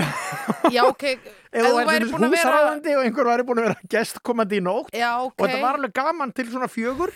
Já, 0.74 0.82
ok. 0.88 1.06
Ef 1.60 1.68
þú 1.68 1.84
væri 1.88 2.08
búin 2.10 2.26
að 2.26 2.34
vera- 2.34 2.40
húsaráðandi 2.40 2.96
og 2.96 3.04
einhver 3.06 3.30
væri 3.30 3.46
búin 3.48 3.62
að 3.62 3.68
vera 3.70 3.90
gestkomandi 3.94 4.60
í 4.60 4.64
nótt 4.66 4.96
Já, 4.96 5.12
ok. 5.28 5.36
og 5.36 5.46
þetta 5.46 5.62
var 5.64 5.80
alveg 5.80 5.94
gaman 6.00 6.34
til 6.36 6.48
svona 6.50 6.68
fjögur 6.72 7.14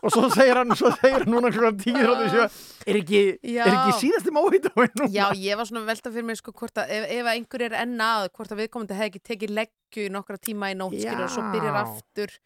og 0.00 0.12
svo 0.14 0.28
segir 0.32 0.60
hann, 0.60 0.74
svo 0.78 0.92
segir 0.96 1.24
hann 1.24 1.32
núna 1.34 1.50
klukkan 1.52 1.80
tíu 1.80 1.96
er 2.00 3.00
ekki, 3.00 3.22
er 3.42 3.72
ekki 3.72 3.96
síðasti 4.00 4.32
móhítóin 4.34 4.94
núna? 4.96 5.10
Já, 5.12 5.26
ég 5.36 5.58
var 5.60 5.68
svona 5.68 5.84
velta 5.88 6.12
fyrir 6.12 6.28
mig 6.30 6.40
sko 6.40 6.54
hvort 6.56 6.80
að 6.80 6.94
ef, 6.96 7.10
ef 7.18 7.32
einhver 7.34 7.66
er 7.68 7.76
enn 7.82 7.98
að 8.04 8.30
hvort 8.36 8.54
að 8.54 8.64
viðkomandi 8.64 8.96
hefði 9.00 9.10
ekki 9.12 9.26
tekið 9.32 9.56
leggju 9.60 10.06
í 10.08 10.14
nokkra 10.14 10.40
tíma 10.40 10.72
í 10.72 10.78
nótt 10.78 10.96
skilur 10.96 11.26
og 11.28 11.34
svo 11.34 11.44
byrjar 11.52 11.82
aftur 11.84 12.38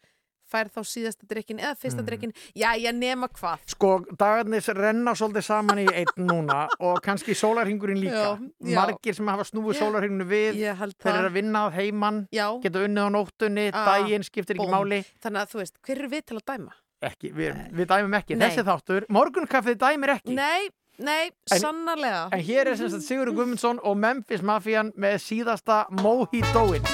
fær 0.45 0.69
þá 0.69 0.81
síðasta 0.85 1.27
drikkin 1.29 1.59
eða 1.61 1.73
fyrsta 1.79 2.03
drikkin, 2.05 2.33
já, 2.53 2.69
já, 2.77 2.91
nema 2.93 3.29
hvað 3.33 3.63
Sko, 3.73 3.91
dagarnir 4.13 4.67
renna 4.77 5.15
svolítið 5.17 5.47
saman 5.47 5.81
í 5.81 5.87
einn 5.89 6.27
núna 6.29 6.65
og 6.77 7.01
kannski 7.05 7.35
sólarhingurinn 7.37 8.01
líka. 8.03 8.21
Já, 8.21 8.69
já. 8.69 8.77
Margir 8.77 9.17
sem 9.17 9.31
hafa 9.33 9.47
snúið 9.49 9.79
sólarhingurinn 9.81 10.29
við, 10.29 10.61
Ég 10.61 10.85
þeir 11.01 11.13
eru 11.15 11.31
að 11.31 11.37
vinna 11.39 11.65
að 11.67 11.77
heiman, 11.79 12.23
Já, 12.35 12.47
geta 12.63 12.85
unnið 12.85 13.09
á 13.09 13.15
nóttunni, 13.17 13.67
Ah, 13.73 13.85
daginn 13.89 14.25
skiptir 14.27 14.59
ekki 14.59 14.69
máli. 14.71 15.01
þannig 15.23 15.41
að 15.41 15.53
þú 15.55 15.63
veist, 15.63 15.79
hver 15.81 15.97
eru 15.97 16.13
við 16.13 16.25
til 16.29 16.37
að 16.37 16.45
dæma? 16.53 16.77
Ekki, 17.03 17.31
við, 17.35 17.57
við 17.75 17.87
dæmum 17.91 18.13
ekki. 18.17 18.37
Nei. 18.39 18.47
Þessi 18.49 18.63
þáttur, 18.67 19.05
morgunkaffið 19.11 19.77
dæmir 19.81 20.13
ekki. 20.15 20.35
Nei, 20.37 20.69
nei, 20.97 21.31
En- 21.51 21.59
sannarlega 21.59 22.29
En 22.31 22.39
hér 22.47 22.71
er 22.71 22.77
sem 22.79 22.89
sagt 22.89 23.03
Sigurður 23.03 23.35
Guðmundsson 23.41 23.81
og 23.83 23.97
Memphis 23.97 24.41
Mafian 24.41 24.93
með 24.95 25.19
síðasta 25.25 25.83
Mojitoin. 26.01 26.85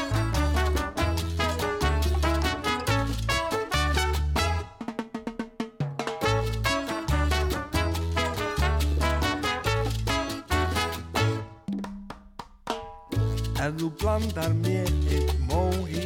Ef 13.62 13.74
þú 13.78 13.90
blandar 14.02 14.54
mér 14.64 14.90
eitt 15.14 15.34
mojito 15.50 16.01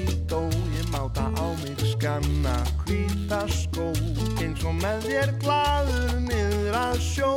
þér 5.25 5.37
glaður 5.41 6.17
niður 6.27 6.75
að 6.77 6.97
sjó. 7.01 7.29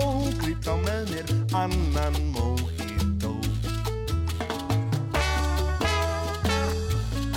Grýp 0.42 0.64
þá 0.64 0.74
með 0.85 1.12
mér 1.12 1.31
annan 1.57 2.18
mojito. 2.35 3.33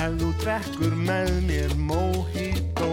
Ef 0.02 0.18
þú 0.20 0.32
drekkur 0.42 0.96
með 0.98 1.32
mér 1.46 1.76
mojito 1.78 2.90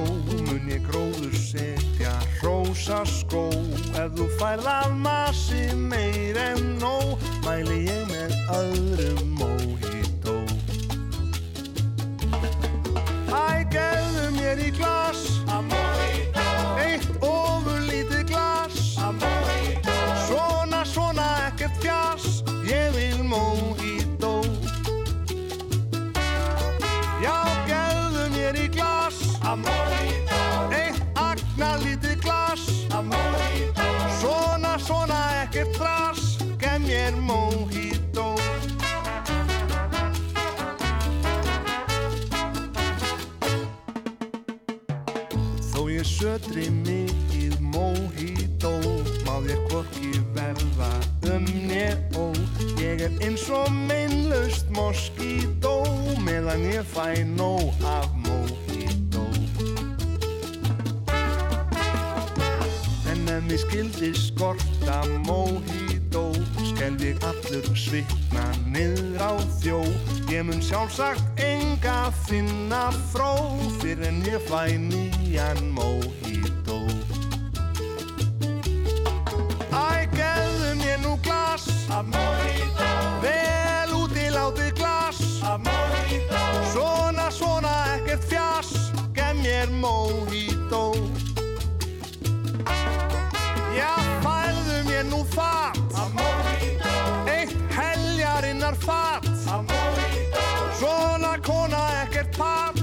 Mun 0.48 0.68
ég 0.70 0.84
gróður 0.86 1.34
setja 1.40 2.12
rósa 2.44 3.00
skó. 3.08 3.48
Ef 3.96 4.14
þú 4.18 4.28
færð 4.38 4.68
af 4.70 4.92
massi 5.02 5.64
meir 5.74 6.38
en 6.38 6.76
nóg 6.82 7.16
Mæli 7.46 7.82
ég 7.88 8.06
með 8.12 8.36
öðrum 8.60 9.34
mojito. 9.40 10.38
Æ, 13.32 13.66
gefðu 13.72 14.30
mér 14.36 14.66
í 14.68 14.70
glas 14.78 15.37
Og 53.50 53.72
meinlaust 53.72 54.68
moskító 54.76 55.80
Meðan 56.20 56.66
ég 56.68 56.84
fæ 56.84 57.24
nóg 57.24 57.72
af 57.80 58.10
mojito. 58.20 59.24
En 63.08 63.24
ef 63.28 63.46
mér 63.48 63.62
skildi 63.62 64.12
skorta 64.12 65.00
mojito 65.24 66.26
Skelf 66.74 67.00
ég 67.00 67.24
allur 67.24 67.72
svitna 67.72 68.44
niður 68.68 69.16
á 69.16 69.32
þjó. 69.62 69.80
Ég 70.28 70.44
mun 70.44 70.60
sjálfsagt 70.60 71.40
enga 71.40 72.12
finna 72.28 72.90
fró 73.14 73.32
Fyrir 73.80 74.10
en 74.12 74.20
ég 74.28 74.44
fæ 74.50 74.76
nýjan 74.76 75.72
mojito 75.72 76.47
glas. 81.22 81.64
Af 81.90 82.04
mojito 82.04 82.88
Vel 83.22 83.90
úti 83.94 84.28
látið 84.30 84.72
glas. 84.78 85.18
Af 85.42 85.58
mojito 85.60 86.42
Svona, 86.72 87.30
svona, 87.30 87.74
ekkert 87.96 88.24
fjas 88.30 88.72
Gef 89.14 89.34
mér 89.42 89.70
mojito. 89.70 90.94
Já, 93.74 93.94
fælðu 94.24 94.78
mér 94.88 95.04
nú 95.10 95.24
fat. 95.34 95.78
Af 95.94 96.10
mojito 96.18 96.96
Eitt 97.26 97.54
heljarinnar 97.76 98.76
fat. 98.86 99.26
Af 99.46 99.62
mojito 99.70 100.46
Svona 100.80 101.38
kona 101.42 101.84
ekkert 102.04 102.36
pat 102.38 102.77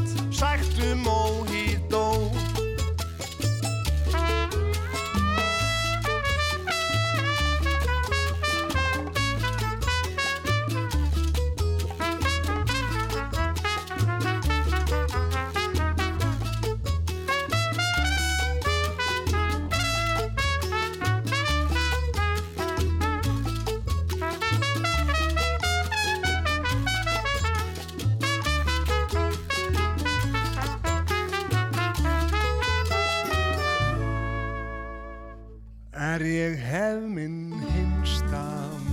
Er 36.16 36.22
ég 36.24 36.56
hef 36.64 37.02
minn 37.12 37.52
hinsta 37.74 38.46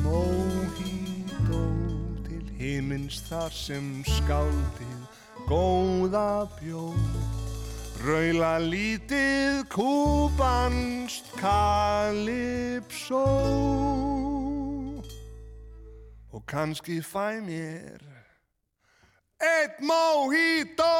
mojito 0.03 1.61
til 2.27 2.49
himins 2.59 3.21
þar 3.29 3.53
sem 3.55 4.03
skáldið 4.03 5.05
góða 5.47 6.51
bjóð 6.57 7.15
Raula 8.03 8.59
lítið 8.59 9.63
kúbanst 9.71 11.31
kalipsó. 11.39 13.23
Og 16.35 16.43
kannski 16.51 16.99
fæ 17.07 17.39
mér 17.47 18.03
eitt 19.39 19.79
mojito 19.79 20.91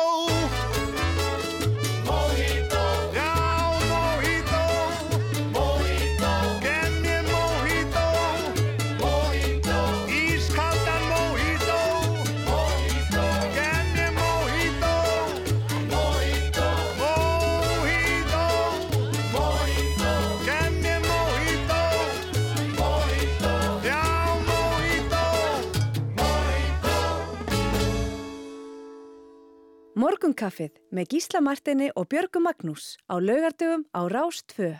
Morgunkaffið 30.23 30.77
með 30.95 31.09
Gísla 31.11 31.41
Martini 31.43 31.89
og 31.99 32.05
Björgu 32.13 32.39
Magnús 32.39 32.93
á 33.11 33.19
laugardögum 33.19 33.83
á 33.91 34.07
Rás 34.07 34.39
2. 34.55 34.79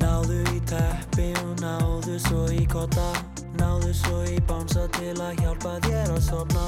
Náðu 0.00 0.40
í 0.40 0.62
teppi 0.64 1.28
og 1.44 1.52
náðu 1.60 2.16
svo 2.16 2.46
í 2.48 2.64
kotta. 2.64 3.12
Náðu 3.60 3.92
svo 3.92 4.24
í 4.24 4.40
bánsa 4.48 4.88
til 4.96 5.12
að 5.20 5.44
hjálpa 5.44 5.76
þér 5.84 6.16
að 6.16 6.24
sofna. 6.30 6.66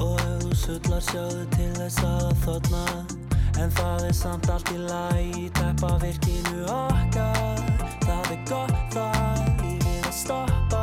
Og 0.00 0.16
ef 0.16 0.48
þú 0.48 0.58
sullar 0.64 1.06
sjáðu 1.12 1.46
til 1.58 1.70
þess 1.76 2.08
að 2.08 2.34
þotna 2.48 3.25
En 3.56 3.70
það 3.72 4.08
er 4.08 4.16
samt 4.16 4.48
allt 4.52 4.72
í 4.74 4.78
lagi 4.84 5.44
í 5.46 5.50
teppa 5.56 5.94
virkinu 6.02 6.66
okkar. 6.70 7.62
Það 8.04 8.32
er 8.34 8.42
gott 8.50 8.76
það 8.94 9.62
í 9.66 9.74
við 9.84 10.08
að 10.10 10.16
stoppa. 10.20 10.82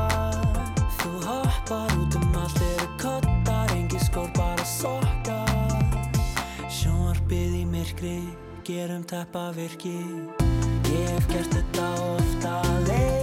Þú 1.01 1.11
hoppar 1.27 1.97
út 2.01 2.19
um 2.21 2.39
allt 2.43 2.63
eru 2.69 2.89
kottar 3.01 3.75
Engi 3.77 4.01
skór 4.03 4.31
bara 4.37 4.65
sokkar. 4.67 5.75
Sjónvarpið 6.67 7.59
í 7.61 7.65
myrkri, 7.75 8.17
gerum 8.67 9.03
teppa 9.03 9.51
virki 9.57 9.97
Ég 10.93 11.09
hef 11.09 11.27
gert 11.31 11.53
þetta 11.57 11.89
ofta 12.13 12.55
leit 12.87 13.22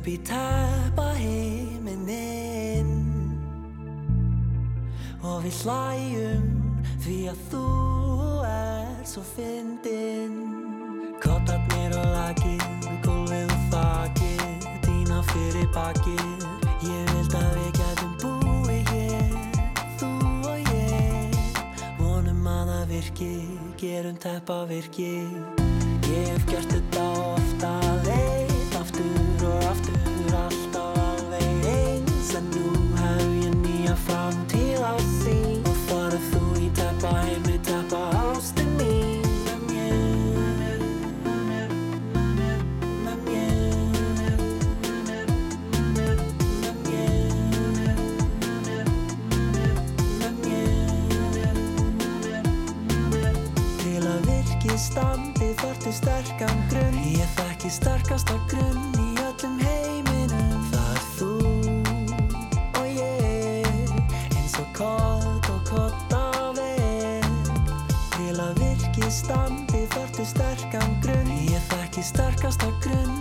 upp 0.00 0.06
í 0.08 0.16
teppa 0.24 1.10
heiminin 1.18 2.88
Og 5.20 5.42
við 5.44 5.58
hlæjum 5.60 6.46
því 7.04 7.16
að 7.28 7.42
þú 7.50 7.64
er 8.48 9.02
svo 9.08 9.24
fyndin 9.34 10.38
Kottarnir 11.20 11.98
og 12.00 12.08
lakið, 12.14 12.64
gólfið 13.04 13.52
og 13.52 13.66
þakið 13.74 14.64
Dýna 14.86 15.20
fyrir 15.34 15.68
bakið. 15.76 16.48
Ég 16.86 17.12
vild 17.12 17.36
að 17.36 17.52
við 17.58 17.70
gætum 17.76 18.16
búið 18.24 18.94
hér 18.94 19.30
Þú 20.00 20.12
og 20.54 20.72
ég. 20.72 21.38
Vonum 22.00 22.48
að 22.48 22.72
það 22.72 22.84
virki, 22.96 23.32
gerum 23.84 24.16
teppa 24.24 24.62
virki 24.72 25.14
Ég 26.08 26.32
hef 26.32 26.48
gert 26.48 26.76
þetta 26.78 27.08
ofta 27.36 27.76
leit 28.08 28.29
virki 54.90 54.98
standi 54.98 55.54
þarftu 55.54 55.92
sterkan 55.92 56.62
grunn. 56.70 56.98
Ég 57.14 57.28
þekki 57.36 57.70
sterkasta 57.70 58.34
grunn 58.48 58.94
í 58.98 59.14
öllum 59.22 59.58
heiminum. 59.60 60.64
Það 60.72 60.90
er 60.96 61.04
þú 61.16 61.30
og 62.80 62.88
ég 62.88 64.36
eins 64.36 64.58
og 64.58 64.66
kott 64.74 65.50
og 65.50 65.62
kottavel 65.68 67.22
Til 68.16 68.40
að 68.40 68.58
virki 68.58 69.10
standi 69.10 69.86
þarftu 69.94 70.24
sterkan 70.26 71.00
grunn. 71.02 71.30
Ég 71.50 71.62
þekki 71.70 72.02
sterkasta 72.02 72.70
grunn 72.82 73.19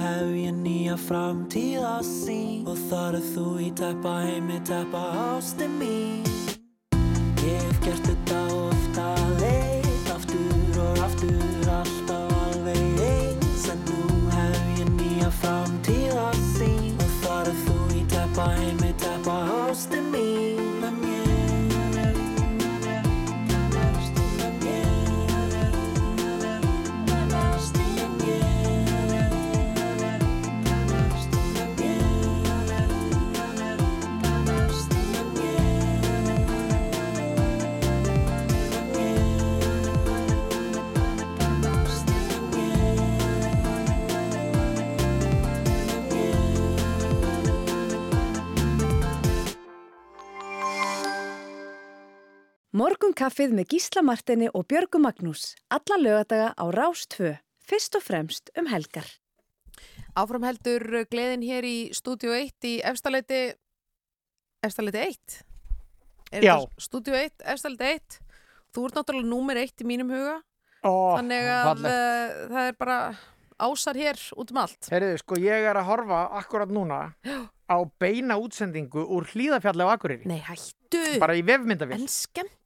hef 0.00 0.34
ég 0.40 0.56
nýja 0.64 0.96
framtíð 1.08 1.84
að 1.84 2.02
sín 2.08 2.66
og 2.70 2.82
þar 2.88 3.20
er 3.20 3.30
þú 3.34 3.46
í 3.60 3.70
teppa 3.82 4.18
heimi 4.24 4.60
teppa 4.68 5.06
ástin 5.28 5.80
mín 5.80 6.29
Morgunkaffið 52.80 53.52
með 53.52 53.74
Gísla 53.74 54.00
Martini 54.00 54.46
og 54.56 54.62
Björgu 54.70 54.96
Magnús. 55.02 55.50
Alla 55.68 55.98
lögadaga 56.00 56.52
á 56.56 56.64
Rás 56.72 57.02
2. 57.12 57.34
Fyrst 57.60 57.96
og 57.98 58.04
fremst 58.06 58.48
um 58.56 58.70
helgar. 58.70 59.04
Áfram 60.16 60.46
heldur 60.48 61.04
gleðin 61.12 61.44
hér 61.44 61.66
í 61.68 61.74
Stúdíu 61.92 62.32
1 62.32 62.68
í 62.70 62.72
Efstaleiti 62.88 63.40
Efstaleiti 64.64 65.02
1 65.02 65.36
Er 66.38 66.46
Já. 66.46 66.54
Stúdíu 66.80 67.18
1, 67.18 67.44
Efstaleiti 67.52 67.90
1 67.98 68.16
Þú 68.72 68.86
ert 68.88 68.96
náttúrulega 68.96 69.28
númer 69.28 69.60
1 69.60 69.84
í 69.84 69.88
mínum 69.90 70.12
huga 70.14 70.38
Ó, 70.80 71.20
Þannig 71.20 71.50
að 71.52 71.84
uh, 71.84 72.40
það 72.54 72.70
er 72.70 72.78
bara 72.80 72.98
ásar 73.60 74.00
hér 74.00 74.22
út 74.40 74.54
um 74.54 74.62
allt 74.62 74.88
Heyrðu, 74.92 75.20
sko, 75.20 75.40
ég 75.42 75.68
er 75.68 75.80
að 75.82 75.90
horfa 75.90 76.22
akkurat 76.40 76.72
núna 76.72 77.02
á 77.74 77.76
beina 78.00 78.40
útsendingu 78.40 79.04
úr 79.04 79.28
hlýðafjalli 79.30 79.84
á 79.84 79.88
Akureyri. 79.92 80.24
Nei, 80.26 80.40
hættu, 80.42 81.04
Bara 81.22 81.36
í 81.38 81.44
vefmyndavél. 81.46 82.00
en 82.00 82.08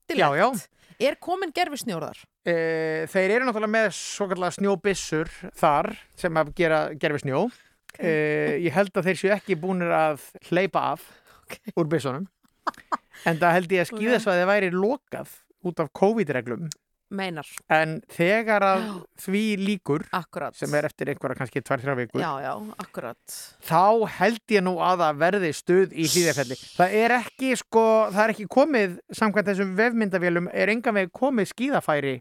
skemmtilegt 0.04 0.18
Já, 0.18 0.36
já. 0.36 0.68
Er 1.00 1.16
komin 1.18 1.50
gerfisnjóðar? 1.50 2.16
E, 2.46 3.06
þeir 3.10 3.32
eru 3.34 3.46
náttúrulega 3.48 3.72
með 3.72 3.88
svo 3.96 4.28
kallar 4.30 4.54
snjóbissur 4.54 5.30
þar 5.58 5.90
sem 6.16 6.36
að 6.38 6.52
gera 6.54 6.80
gerfi 6.94 7.24
snjó. 7.24 7.48
E, 7.98 8.60
ég 8.62 8.74
held 8.74 8.94
að 8.94 9.08
þeir 9.08 9.18
séu 9.18 9.32
ekki 9.34 9.56
búinir 9.58 9.90
að 9.90 10.22
hleypa 10.50 10.84
af 10.94 11.08
úr 11.74 11.90
bissunum. 11.90 12.28
En 13.28 13.38
það 13.38 13.52
held 13.54 13.72
ég 13.72 13.84
að 13.84 13.90
skíðasvæði 13.92 14.46
væri 14.48 14.68
lokað 14.74 15.30
út 15.64 15.78
af 15.80 15.90
COVID-reglum. 15.96 16.64
Meinar, 17.14 17.48
En 17.72 17.96
þegar 18.12 18.66
að 18.68 18.84
því 19.24 19.42
líkur, 19.62 20.04
akkurat 20.16 20.56
sem 20.58 20.74
er 20.74 20.88
eftir 20.90 21.12
einhverja 21.12 21.38
kannski 21.40 21.62
2-3 21.64 21.96
vikur, 22.02 22.20
Já, 22.20 22.32
já, 22.44 22.52
akkurat 22.84 23.38
þá 23.64 24.06
held 24.18 24.54
ég 24.58 24.66
nú 24.66 24.76
að 24.82 25.04
það 25.06 25.22
verði 25.24 25.52
stuð 25.54 25.94
í 25.96 26.06
hlýðafelli. 26.10 26.60
Það 26.76 26.98
er 27.04 27.16
ekki, 27.22 27.54
sko, 27.62 27.86
það 28.12 28.22
er 28.26 28.34
ekki 28.36 28.46
komið, 28.58 28.98
samkvæmt 29.22 29.50
þessum 29.52 29.74
vefmyndavélum, 29.80 30.52
er 30.52 30.74
engan 30.74 30.94
veginn 31.00 31.14
komið 31.14 31.52
skíðafæri 31.54 32.14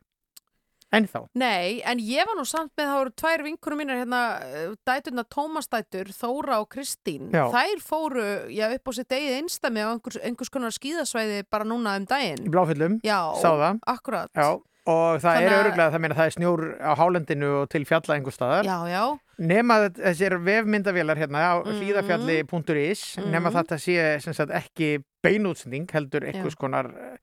ennþá. 0.93 1.23
Nei, 1.39 1.81
en 1.89 2.01
ég 2.03 2.27
var 2.29 2.37
nú 2.37 2.45
samt 2.47 2.71
með 2.77 2.89
það 2.89 2.99
voru 2.99 3.13
tvær 3.21 3.43
vinkurum 3.47 3.79
mínar 3.81 3.99
hérna, 4.03 4.19
eh, 4.45 4.73
dæturna 4.85 5.23
Tómas 5.25 5.69
dætur, 5.71 6.11
Þóra 6.13 6.59
og 6.61 6.69
Kristín 6.73 7.31
Já. 7.33 7.47
þær 7.49 7.81
fóru, 7.81 8.25
já, 8.53 8.67
upp 8.75 8.85
á 8.89 8.91
sitt 8.93 9.09
eigið 9.09 9.37
einstæmi 9.41 9.81
á 9.81 9.89
einhvers, 9.93 10.19
einhvers 10.21 10.53
konar 10.53 10.75
skíðasvæði 10.75 11.43
bara 11.49 11.65
núna 11.65 11.95
um 11.97 12.05
Í 12.05 12.11
daginn 12.13 12.51
bláfyllum, 12.51 12.99
Já, 13.03 13.33
sá 13.41 13.49
það. 13.57 13.79
akkurat 13.87 14.29
Já, 14.37 14.61
og 14.85 15.19
það 15.21 15.37
Þannig 15.37 15.47
er 15.51 15.59
öruglega, 15.63 15.91
það 15.93 16.01
meina 16.03 16.15
það 16.17 16.25
er 16.29 16.33
snjór 16.35 16.63
á 16.83 16.91
hálendinu 16.99 17.51
og 17.61 17.69
til 17.71 17.85
fjalla 17.85 18.15
einhver 18.17 18.35
staðar. 18.35 18.65
já, 18.67 18.77
já, 18.91 19.03
Nema 19.43 19.77
þessir 19.89 20.35
vefmyndavélar 20.45 21.17
hérna 21.17 21.39
á 21.41 21.53
Mhm. 21.63 21.79
hlýðafjalli.is, 21.79 23.17
nema 23.25 23.49
Mhm. 23.49 23.55
þetta 23.57 23.77
sé 23.79 24.21
sem 24.21 24.33
sagt 24.33 24.51
ekki 24.51 25.03
beinútsending, 25.23 25.87
heldur 25.91 26.21
einhvers 26.27 26.55
konar 26.55 26.85
eh, 26.85 27.17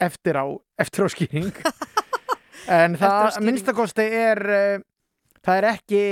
eftir 0.00 0.34
á, 0.36 0.44
eftir 0.78 1.04
á 1.04 1.08
skýring. 1.08 1.52
en 2.68 2.96
það 2.96 3.00
að 3.00 3.26
Eftiráskýring. 3.30 3.44
minnstakosti 3.46 4.02
er, 4.02 4.40
eh, 4.50 4.78
það 5.46 5.56
er 5.62 5.66
ekki, 5.70 6.02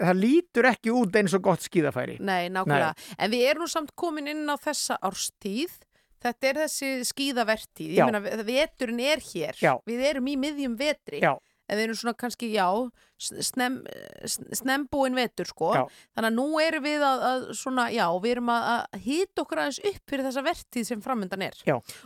það 0.00 0.20
lítur 0.20 0.64
ekki 0.72 0.90
út 0.90 1.12
eins 1.16 1.34
og 1.34 1.42
gott 1.42 1.60
skíðafæri. 1.62 2.18
nei, 2.20 2.48
nákvæmlega 2.48 2.94
En 3.18 3.30
við 3.30 3.50
erum 3.54 3.68
samt 3.68 3.94
komin 3.96 4.26
inn 4.28 4.46
á 4.50 4.56
þessa 4.58 4.98
árstíð 5.00 5.70
Þetta 6.20 6.50
er 6.50 6.58
þessi 6.66 6.88
skýðavertíð, 7.08 7.94
ég 7.96 8.10
meina 8.10 8.42
veturinn 8.44 8.98
er 9.00 9.22
hér, 9.24 9.56
já. 9.56 9.78
við 9.88 10.02
erum 10.10 10.26
í 10.28 10.34
miðjum 10.40 10.74
vetri, 10.76 11.20
já. 11.22 11.30
en 11.64 11.78
við 11.78 11.84
erum 11.86 11.96
svona 11.96 12.12
kannski, 12.20 12.50
já, 12.52 12.66
snem, 13.20 13.78
snembúin 14.56 15.16
vetur 15.16 15.48
sko, 15.48 15.70
já. 15.78 15.82
þannig 16.12 16.28
að 16.28 16.36
nú 16.36 16.60
erum 16.60 16.84
við 16.84 17.04
að, 17.08 17.24
að 17.30 17.46
svona, 17.56 17.86
já, 17.94 18.04
við 18.20 18.30
erum 18.34 18.50
að, 18.52 18.62
að 18.74 19.06
hýta 19.06 19.44
okkur 19.46 19.62
aðeins 19.64 19.80
upp 19.92 20.12
fyrir 20.12 20.26
þessa 20.28 20.44
vertíð 20.50 20.84
sem 20.90 21.04
framöndan 21.08 21.46
er. 21.48 21.56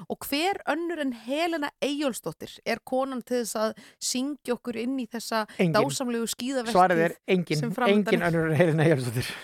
Og 0.06 0.30
hver 0.30 0.62
önnur 0.76 1.02
en 1.02 1.12
Helena 1.26 1.68
Eyjólfsdóttir 1.82 2.52
er 2.62 2.78
konan 2.86 3.26
til 3.26 3.40
þess 3.40 3.58
að 3.64 3.70
syngja 4.12 4.54
okkur 4.54 4.76
inn 4.84 4.94
í 5.02 5.08
þessa 5.10 5.42
engin. 5.58 5.74
dásamlegu 5.74 6.30
skýðavertíð 6.36 6.70
sem 6.70 6.70
framöndan 6.70 6.70
er? 6.70 6.78
Svarið 6.78 7.02
er 7.08 7.18
engin, 7.34 7.66
engin 7.90 8.26
önnur 8.30 8.46
en 8.52 8.58
Helena 8.62 8.86
Eyjólfsdóttir. 8.86 9.26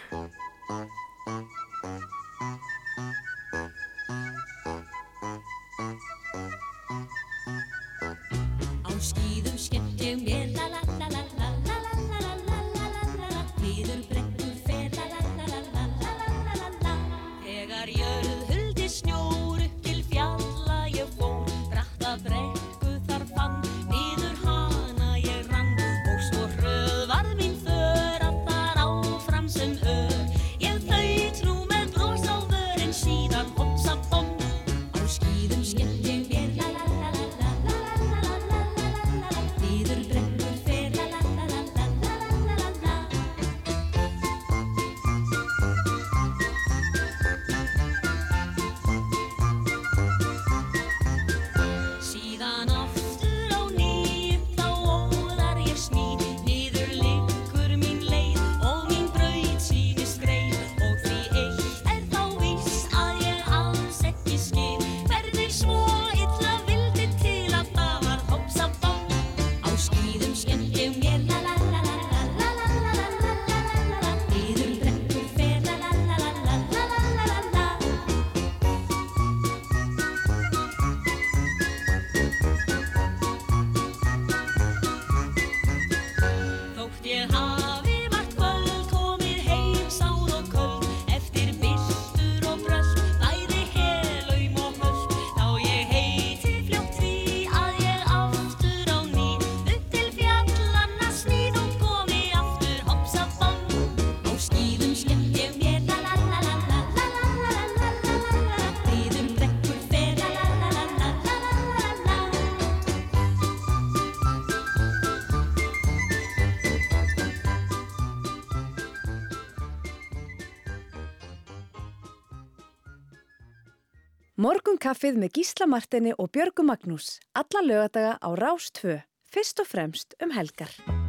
morgunkaffið 124.81 125.19
með 125.21 125.35
Gísla 125.37 125.67
Martini 125.69 126.13
og 126.17 126.31
Björgu 126.33 126.65
Magnús 126.65 127.21
alla 127.37 127.61
lögadaga 127.61 128.17
á 128.17 128.29
Rástfö, 128.33 129.03
fyrst 129.29 129.61
og 129.61 129.69
fremst 129.69 130.17
um 130.25 130.33
helgar. 130.33 131.00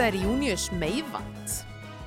Þetta 0.00 0.14
er 0.16 0.22
Június 0.24 0.62
Meivand. 0.80 1.50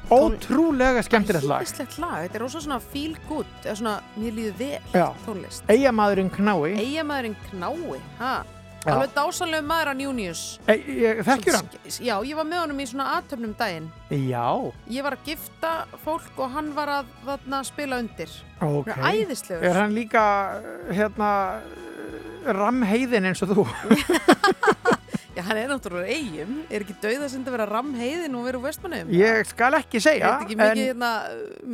Ótrúlega 0.10 1.04
skemmtilegt 1.06 1.46
lag. 1.46 1.62
Íslegt 1.62 2.00
lag. 2.02 2.24
Þetta 2.24 2.39
er 2.39 2.41
rosa 2.41 2.62
svona 2.64 2.80
feel 2.82 3.12
good, 3.28 3.52
eða 3.62 3.76
svona 3.78 3.91
mér 4.18 4.34
líður 4.34 4.56
vel 4.58 4.96
Já. 4.96 5.04
tónlist. 5.28 5.68
Eyjamaðurinn 5.70 6.32
knái. 6.34 6.72
Eyjamaðurinn 6.82 7.38
knái, 7.52 8.00
ha? 8.18 8.32
Já. 8.82 8.89
Alveg 8.96 9.14
dásanlega 9.14 9.68
maður 9.70 9.91
hann 9.91 10.02
Június. 10.08 10.41
Ég, 10.74 11.22
þekkjur 11.30 11.60
hann? 11.60 11.70
Já, 11.86 12.16
ég 12.26 12.34
var 12.41 12.50
með 12.50 12.64
honum 12.64 12.82
í 12.82 12.89
svona 12.89 13.12
aðtöfnum 13.20 13.54
daginn. 13.62 13.91
Já, 14.10 14.48
Ég 14.89 15.06
var 15.06 15.20
að 15.20 15.30
gifta 15.30 15.78
fólk 16.02 16.41
og 16.41 16.50
hann 16.58 16.74
var 16.74 16.96
að 16.98 17.16
þarna 17.30 17.62
spila 17.70 18.02
undir. 18.02 18.38
ok. 18.58 18.89
Hann 18.89 19.06
er 19.06 19.22
æðislegur. 19.22 19.70
Er 19.70 19.84
hann 19.84 19.94
líka, 19.94 20.26
hérna, 20.89 21.32
ramheiðin 22.58 23.30
eins 23.30 23.46
og 23.46 23.54
þú? 23.54 23.70
Já, 25.44 25.48
hann 25.50 25.58
er 25.60 25.68
náttúrulega 25.68 26.14
eigum. 26.16 26.54
Er 26.72 26.84
ekki 26.86 26.94
dauðasind 27.04 27.48
að 27.50 27.56
vera 27.58 27.66
ramheiðin 27.68 28.36
og 28.39 28.46
vera 28.48 28.60
úr 28.60 28.64
vestmannum? 28.64 29.10
Ég 29.14 29.48
skal 29.50 29.74
ekki 29.78 30.00
Er 30.00 30.04
segja, 30.06 30.30
þetta 30.30 30.46
ekki 30.46 30.58
mikið, 30.62 30.82
hérna, 30.88 31.10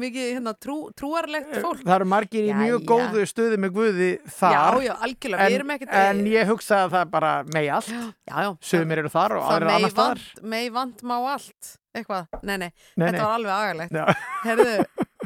mikið 0.04 0.28
hérna, 0.34 0.54
trú, 0.58 0.78
trúarlegt 0.98 1.54
fólk? 1.62 1.84
það 1.86 1.96
eru 2.00 2.08
margir 2.10 2.48
í 2.50 2.54
mjög 2.58 2.80
Jæja. 2.80 2.88
góðu 2.90 3.26
stuði 3.30 3.60
með 3.62 3.74
Guði 3.78 4.10
þar. 4.40 4.56
Já, 4.58 4.88
já, 4.90 4.94
algjörlega, 5.06 5.44
við 5.44 5.54
en, 5.54 5.60
erum 5.60 5.74
ekkert 5.76 5.94
En 6.00 6.24
ég 6.34 6.50
hugsa 6.50 6.80
að 6.88 6.96
það 6.98 7.12
bara 7.14 7.34
megi 7.54 7.70
allt. 7.78 7.92
Já, 7.94 8.36
já. 8.48 8.50
Sumir 8.72 9.04
eru 9.04 9.14
þar 9.14 9.38
og 9.38 9.46
Það 9.50 9.66
mei 9.70 9.76
annars 9.78 9.94
staðar. 9.96 10.24
vant, 10.26 10.44
mei 10.56 10.70
vant 10.80 11.06
má 11.06 11.16
allt. 11.36 11.76
Eitthvað, 12.00 12.28
nei, 12.46 12.58
nei, 12.58 12.70
Nei, 12.70 13.06
þetta 13.08 13.14
nei. 13.18 13.22
var 13.22 13.38
alveg 13.38 13.54
agalegt. 13.60 13.96
Já. 13.98 14.06
Herðu, 14.46 14.74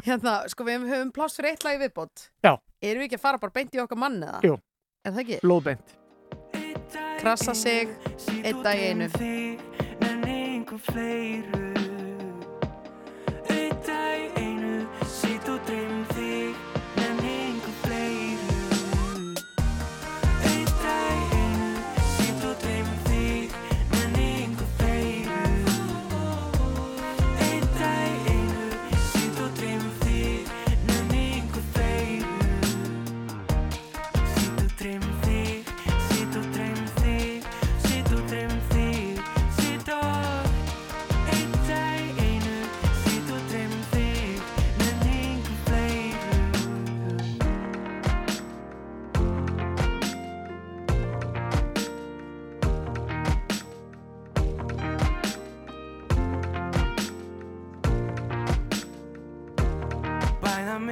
hérna, 0.06 0.36
sko 0.52 0.64
við 0.68 0.86
höfum 0.92 1.10
pláss 1.16 1.36
fyrir 1.40 1.52
eitt 1.54 1.64
lagi 1.66 1.82
viðbót. 1.84 2.28
Já. 2.44 2.54
Erum 2.84 3.02
við 3.04 3.08
ekki 3.10 3.18
að 3.20 3.24
fara 3.26 3.40
bara 3.42 3.52
beint 3.56 3.74
í 3.76 3.82
okkar 3.84 4.00
manni 4.00 4.26
það? 4.30 4.46
Jú. 4.48 4.56
Er 5.04 5.12
það 5.12 5.22
ekki? 5.26 5.38
Lóðbeint. 5.44 5.92
Krassa 7.24 7.54
sig, 7.54 7.88
einn 8.44 8.58
dag 8.60 8.76
í 8.76 8.90
einu. 8.92 9.06
Einn 13.48 13.80
dag 13.86 14.18
í 14.20 14.28
einu 14.28 14.33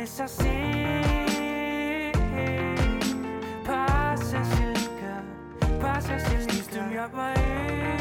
Missa 0.03 0.26
sig 0.26 2.12
Passa 3.64 4.44
sig 4.44 4.66
líka 4.66 5.22
Passa 5.80 6.18
sig 6.18 6.38
líka 6.38 6.50
Snýstum 6.50 6.92
jafnvægi 6.92 7.42
Aldrei 7.42 7.91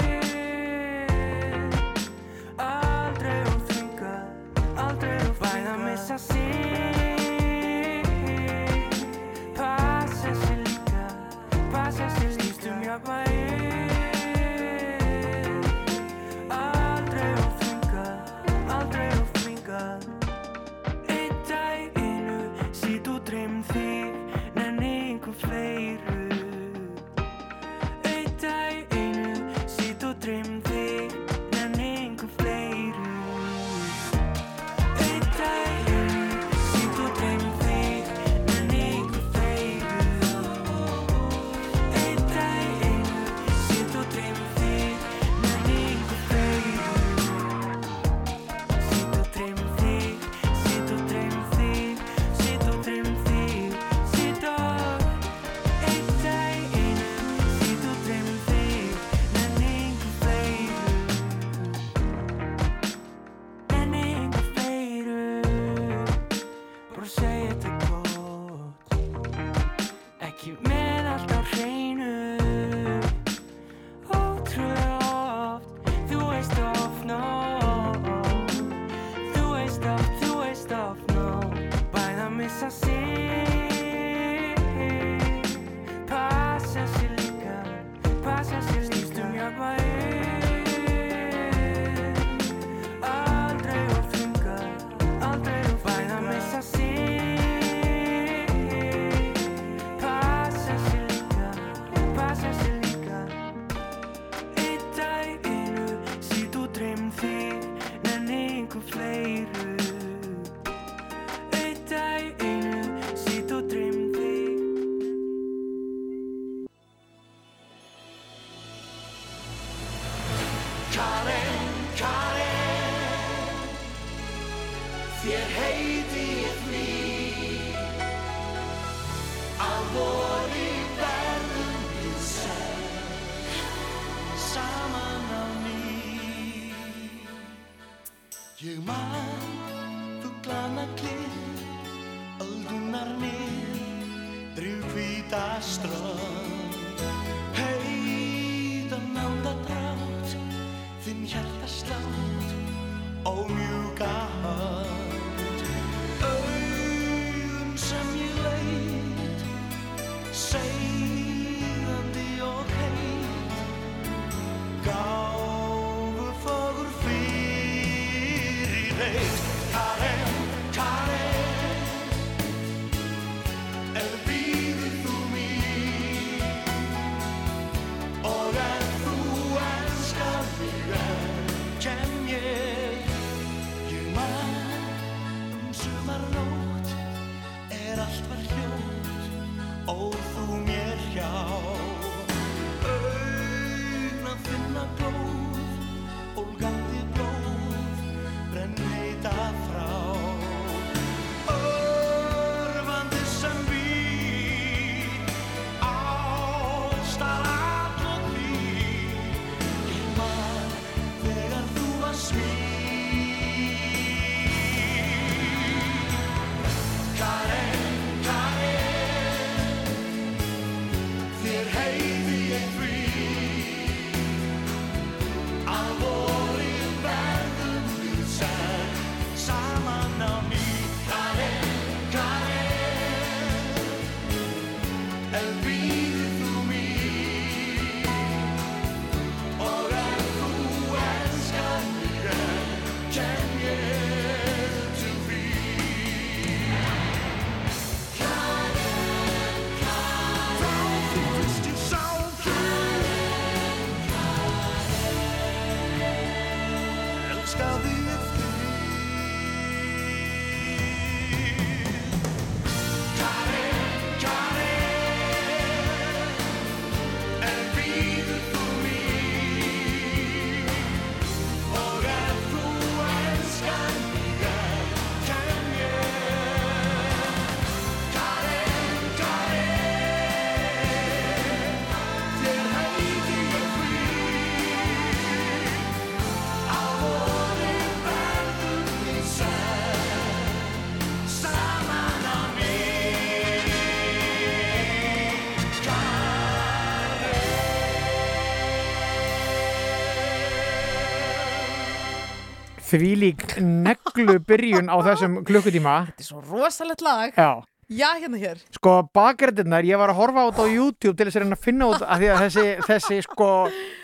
Þvílík 302.92 303.58
neglu 303.64 304.38
byrjun 304.44 304.89
á 304.92 304.98
þessum 305.06 305.38
klukkutíma 305.48 305.94
Þetta 306.12 306.24
er 306.26 306.28
svo 306.28 306.42
rosalegt 306.50 307.02
lag. 307.06 307.34
Já, 307.38 307.52
Já, 307.92 308.08
hérna 308.20 308.39
hér. 308.39 308.60
sko 308.72 308.92
bakgrættirnar, 309.16 309.84
ég 309.84 310.00
var 310.00 310.12
að 310.14 310.20
horfa 310.22 310.44
á 310.44 310.48
þetta 310.52 310.64
á 310.64 310.68
YouTube 310.72 311.16
til 311.20 311.28
þess 311.28 311.39
að 311.42 311.56
finna 311.60 311.89
út 311.92 312.04
að 312.06 312.22
því 312.24 312.30
að 312.32 312.44
þessi, 312.46 312.66
þessi 312.88 313.18
sko, 313.26 313.50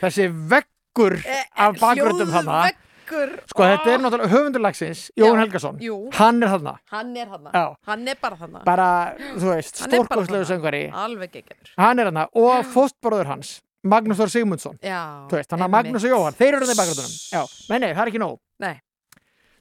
þessi 0.01 0.25
veggur 0.51 1.15
af 1.55 1.79
bakgröndum 1.79 2.31
þarna 2.35 2.59
sko 3.07 3.63
þetta 3.63 3.91
er 3.93 4.01
náttúrulega 4.03 4.31
höfundurlagsins 4.33 5.05
Jón 5.15 5.39
Helgason, 5.39 5.77
jú. 5.79 6.09
hann 6.17 6.43
er 6.43 6.49
þarna 6.51 6.73
Hann 6.91 7.13
er. 7.15 7.29
Já. 7.53 7.65
Hann 7.87 8.07
er 8.11 8.17
bara 8.19 8.35
hann. 8.41 8.57
bara, 8.65 8.87
þú 9.39 9.53
veist, 9.53 9.79
stórkostlegu 9.79 10.43
þarna. 10.43 10.49
söngvari 10.51 10.81
Alveg 10.91 11.31
geggjafur. 11.37 11.71
hann 11.79 11.99
er 11.99 12.09
þarna 12.11 12.27
og 12.35 12.65
fóstbróður 12.73 13.31
hans 13.31 13.61
Magnús 13.91 14.19
Þór 14.21 14.31
Sigmundsson 14.33 14.77
veist, 14.81 15.49
þannig 15.51 15.67
að. 15.67 15.73
Magnús 15.77 16.05
og 16.07 16.13
Jóhann, 16.13 16.37
þeir 16.39 16.57
eru 16.59 16.67
þarna 16.69 16.85
í 16.87 16.91
nei, 17.69 17.79
nei, 17.79 17.93
það 17.93 18.03
er 18.03 18.11
ekki 18.13 18.21
nóg 18.23 18.37
Nei. 18.63 18.73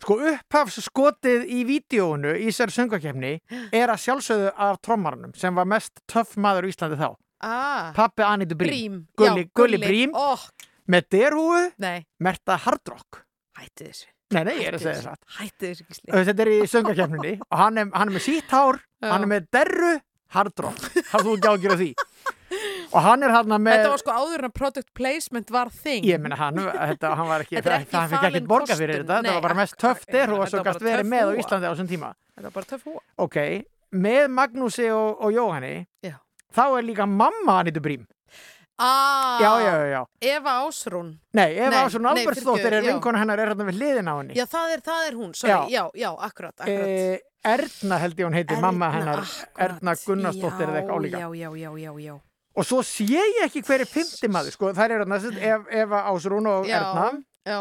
sko 0.02 0.16
upphafs 0.32 0.80
skotið 0.86 1.46
í 1.50 1.60
vídjóinu 1.68 2.34
í 2.42 2.52
sér 2.54 2.72
söngakefni 2.74 3.34
er 3.80 3.92
að 3.92 4.02
sjálfsögðu 4.04 4.50
af 4.68 4.80
trommarnum 4.84 5.32
sem 5.38 5.54
var 5.56 5.66
mest 5.68 6.02
töff 6.10 6.36
maður 6.36 6.68
í 6.68 6.74
Íslandi 6.74 6.98
þá 7.00 7.14
Ah. 7.44 7.90
pappi 7.92 8.22
Anitu 8.24 8.56
Brím, 8.56 9.02
Brím. 9.12 9.50
Gulli, 9.54 9.76
Brím 9.82 10.14
Ó, 10.16 10.38
með 10.88 11.04
derhúu. 11.12 11.66
Merta 12.24 12.56
Hardrock 12.64 13.18
Hætti 13.58 13.90
þessu. 13.90 14.06
nei, 14.32 14.42
nei, 14.48 14.54
ég 14.62 14.70
er 14.70 14.78
að 14.78 14.80
Hættu 14.80 14.86
segja 14.86 15.02
það 15.04 15.36
Hætti 15.36 15.66
þessu, 15.68 15.84
Gísli. 15.90 16.24
þetta 16.30 16.42
er 16.46 16.50
í 16.54 16.56
söngakefninni 16.72 17.34
og 17.52 17.58
hann 17.60 17.78
er, 17.82 17.90
hann 17.92 18.08
er 18.08 18.14
með 18.16 18.24
sítt 18.24 18.48
hár 18.56 18.80
Já. 19.04 19.10
hann 19.12 19.26
er 19.26 19.30
með 19.34 19.50
derru 19.52 19.92
Hardrock 20.32 20.80
það 21.12 21.28
þú 21.28 21.34
ekki 21.36 21.52
ágjur 21.52 21.76
því 21.82 21.90
og 22.96 23.04
hann 23.04 23.26
er 23.26 23.34
hann 23.34 23.54
með 23.60 23.76
Þetta 23.76 23.92
var 23.92 24.02
sko 24.02 24.16
áður 24.16 24.42
en 24.42 24.48
að 24.48 24.54
product 24.56 24.90
placement 24.96 25.52
var 25.52 25.70
þing. 25.84 26.08
Ég 26.08 26.22
meina 26.22 26.38
hann, 26.40 26.60
þetta, 26.64 27.12
hann 27.20 27.30
var 27.30 27.44
ekki, 27.44 27.60
ekki 27.60 27.92
það 27.92 28.10
fikk 28.14 28.26
ekkert 28.30 28.50
borga 28.50 28.78
fyrir 28.78 29.02
þetta, 29.02 29.20
þetta 29.20 29.36
var 29.36 29.46
bara 29.46 29.58
mest 29.60 29.78
derhúa 29.84 30.48
þetta 30.48 30.60
var 30.60 30.66
bara 30.66 30.72
gæst 30.72 30.86
verið 30.88 31.10
með 31.12 31.30
á. 31.30 31.32
Íslandi 31.44 31.68
á 31.68 31.72
þessum 31.72 31.90
tíma. 31.92 32.12
Þetta 32.34 32.48
var 32.48 32.56
bara 32.56 32.70
töff 32.72 32.88
húa. 32.88 33.00
Ok, 33.26 33.40
með 34.06 34.28
Magnúsi 34.40 34.90
og, 34.92 35.24
og 35.26 35.34
Jóhanni, 35.36 35.74
Já. 36.04 36.16
þá 36.56 36.64
er 36.66 36.86
líka 36.88 37.08
mamma 37.10 37.60
Anitu 37.62 37.84
Brím. 37.84 38.06
Ah. 38.78 39.38
Já, 39.40 39.60
já, 39.60 39.86
já. 39.88 40.06
Eva 40.20 40.50
Ásrún. 40.68 41.14
Nei, 41.32 41.56
Eva 41.56 41.70
Nei, 41.70 42.10
Albertsdóttir 42.10 42.66
fyrirgefðu, 42.66 42.76
er 42.76 42.84
vinkona 42.90 43.22
hennar 43.22 43.40
er 43.40 43.52
hérna 43.54 43.64
við 43.70 43.78
hliðin 43.80 44.10
á 44.12 44.14
henni. 44.18 44.36
Já, 44.36 44.44
það 44.52 44.74
er, 44.74 44.82
það 44.84 45.06
er 45.06 45.16
hún. 45.16 45.30
Sorry. 45.32 45.72
Já, 45.72 45.82
já, 45.96 46.10
akkurat, 46.12 46.52
akkurat. 46.60 46.92
Eh, 46.92 47.54
Erna 47.56 47.98
held 48.02 48.20
ég 48.20 48.28
hún 48.28 48.36
heitir, 48.36 48.60
mamma 48.60 48.90
hennar, 48.92 49.22
akkurat. 49.24 49.64
Erna 49.68 49.94
Gunnarsdóttir 50.02 50.68
eða 50.68 50.82
eitthvað 50.82 51.00
álíka. 51.00 51.22
Já, 51.24 51.28
já, 51.40 51.50
já, 51.56 51.70
já, 51.86 51.92
já. 52.04 52.14
Og 52.56 52.64
svo 52.64 52.82
sé 52.86 53.04
ég 53.10 53.42
ekki 53.44 53.60
hver 53.66 53.84
er 53.84 53.90
fymti 53.90 54.30
maður, 54.32 54.54
sko, 54.56 54.70
þær 54.76 54.94
eru 54.96 55.08
sagt, 55.20 55.42
Ef- 55.44 55.68
Eva 55.82 56.04
Ásrún 56.12 56.48
og 56.48 56.68
Já, 56.68 56.78
Erna. 56.80 57.08
Já, 57.44 57.60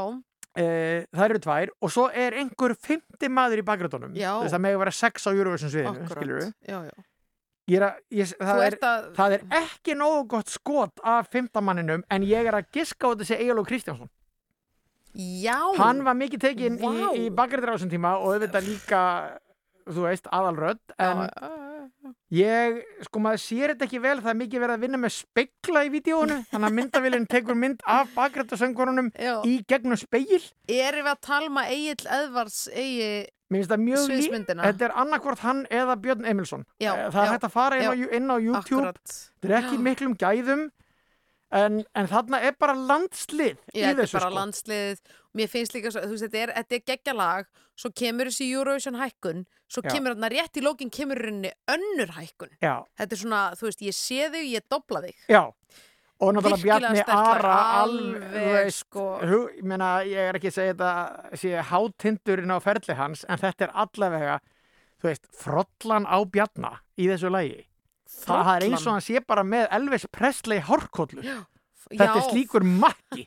e, 0.56 0.68
það 1.12 1.26
eru 1.30 1.42
tvær. 1.44 1.74
Og 1.82 1.92
svo 1.92 2.06
er 2.14 2.38
einhver 2.40 2.76
fymti 2.80 3.30
maður 3.30 3.60
í 3.60 3.66
bakgröndunum 3.68 4.16
Já. 4.16 4.32
þess 4.46 4.56
að 4.56 4.70
vera 4.80 4.96
sex 4.96 5.28
á 5.28 5.32
Eurovision 5.36 5.74
sviðinu 5.74 6.96
ég 7.66 7.80
er 7.80 7.86
að, 7.88 8.02
ég, 8.14 8.34
það, 8.38 8.60
er, 8.66 8.76
að... 8.86 9.06
það 9.18 9.36
er 9.38 9.46
ekki 9.62 9.96
nógu 9.98 10.26
gott 10.36 10.52
skot 10.54 11.02
af 11.02 11.32
fymtamanninum 11.34 12.04
en 12.14 12.28
ég 12.28 12.46
er 12.46 12.60
að 12.60 12.70
giska 12.76 13.10
á 13.10 13.12
þetta 13.14 13.30
sé 13.32 13.40
Egiló 13.42 13.66
Kristjánsson. 13.66 14.12
Já. 15.16 15.56
hann 15.80 16.04
var 16.04 16.18
mikið 16.20 16.42
tekinn 16.44 16.76
í, 16.76 16.90
í 17.24 17.28
bakgröndur 17.34 17.72
á 17.72 17.76
þessum 17.78 17.92
tíma 17.94 18.18
og 18.20 18.36
auðvitað 18.36 18.68
líka 18.68 19.02
þú 19.88 20.04
veist, 20.10 20.28
aðalrödd 20.28 20.82
en 21.00 21.24
já. 21.24 21.30
Ég, 22.36 22.80
sko 23.08 23.22
maður 23.24 23.42
sér 23.44 23.74
þetta 23.74 23.88
ekki 23.88 24.02
vel 24.04 24.18
það 24.22 24.32
er 24.34 24.40
mikið 24.42 24.64
verið 24.66 24.76
að 24.78 24.84
vinna 24.86 25.00
með 25.04 25.14
spegla 25.18 25.86
í 25.86 25.94
vídjónu 25.94 26.40
þannig 26.52 26.70
að 26.70 26.78
myndavélinn 26.80 27.30
tekur 27.32 27.60
mynd 27.62 27.86
af 27.86 28.12
bakgröndarsöngvarunum 28.18 29.12
Já. 29.16 29.36
í 29.48 29.56
gegnum 29.70 29.98
speil 30.00 30.42
Erum 30.68 31.06
við 31.08 31.14
að 31.14 31.24
talma 31.30 31.68
Egil 31.72 32.02
mjög 33.78 34.00
líkt, 34.10 34.10
sviðsmyndina? 34.10 34.64
þetta 34.66 34.86
er 34.88 34.94
annarkvort 35.04 35.44
hann 35.46 35.60
eða 35.70 35.96
Björn 36.02 36.26
Emilsson. 36.26 36.64
Já, 36.82 36.96
Eh, 36.96 37.10
það 37.14 37.20
er 37.22 37.28
já, 37.28 37.32
hægt 37.36 37.44
að 37.46 37.54
fara 37.54 37.78
inn, 37.78 37.86
á, 37.86 37.94
já, 37.94 38.08
inn 38.18 38.32
á 38.34 38.38
YouTube, 38.42 38.82
Akkurat. 38.82 39.14
þetta 39.38 39.52
er 39.52 39.58
ekki 39.60 39.76
í 39.78 39.84
miklum 39.86 40.16
gæðum, 40.18 40.64
en, 41.56 41.82
en 41.96 42.08
þarna 42.12 42.40
er 42.50 42.56
bara 42.60 42.76
landslið 42.76 43.56
Já, 43.56 43.76
í 43.80 43.84
þetta 43.84 43.92
er 43.94 44.02
þessu 44.04 44.18
bara 44.20 44.30
sko. 44.32 44.36
landslið 44.40 45.06
Mér 45.36 45.50
finnst 45.52 45.74
líka, 45.76 45.92
svo, 45.92 46.02
þú 46.08 46.14
veist, 46.16 46.26
þetta 46.30 46.42
er, 46.46 46.52
þetta 46.62 46.76
er 46.78 46.84
geggjalag 46.92 47.50
Svo 47.76 47.90
kemur 47.92 48.30
þessi 48.32 48.46
Eurovision 48.56 48.96
hækkun 49.02 49.42
Svo 49.68 49.82
Já. 49.84 49.90
kemur 49.96 50.14
þarna 50.16 50.30
rétt 50.32 50.60
í 50.60 50.64
lókin 50.64 50.92
kemur 50.96 51.20
henni 51.28 51.52
önnur 51.72 52.14
hækkun 52.16 52.54
Já, 52.64 52.76
Þetta 53.00 53.18
er 53.18 53.22
svona, 53.24 53.42
þú 53.60 53.68
veist, 53.70 53.84
ég 53.88 53.98
sé 53.98 54.30
þig, 54.32 54.48
ég 54.54 54.68
dobla 54.72 55.02
þig 55.08 55.28
já. 55.34 55.42
Og 56.24 56.32
náttúrulega 56.32 56.62
Virkilega 56.62 56.80
Bjarni 56.80 57.02
sterkt 57.04 57.12
lag, 57.12 57.40
Ara, 57.42 57.56
alveg, 57.82 58.28
alveg, 58.40 58.70
sko. 58.72 59.02
hug, 59.20 59.50
ég, 59.58 59.66
meina, 59.68 59.90
ég 60.08 60.30
er 60.30 60.38
ekki 60.40 60.48
að 60.48 60.56
segja 60.56 60.76
þetta 60.78 61.40
sé 61.42 61.64
hátindurinn 61.72 62.54
á 62.56 62.60
ferli 62.64 62.96
hans, 62.96 63.26
en 63.28 63.42
þetta 63.42 63.66
er 63.68 63.74
allavega, 63.84 64.38
þú 65.04 65.10
veist, 65.10 65.28
frollan 65.36 66.08
á 66.08 66.18
Bjarna 66.24 66.72
í 66.96 67.10
þessu 67.12 67.34
lagi. 67.36 67.66
Það 68.06 68.52
er 68.54 68.68
eins 68.70 68.86
og 68.86 68.94
hann 68.94 69.04
sé 69.06 69.22
bara 69.26 69.44
með 69.48 69.68
Elvis 69.76 70.06
Presley 70.14 70.62
hárkollu. 70.64 71.24
Þetta 71.86 72.08
er 72.08 72.22
Já, 72.22 72.30
slíkur 72.32 72.66
makki. 72.66 73.26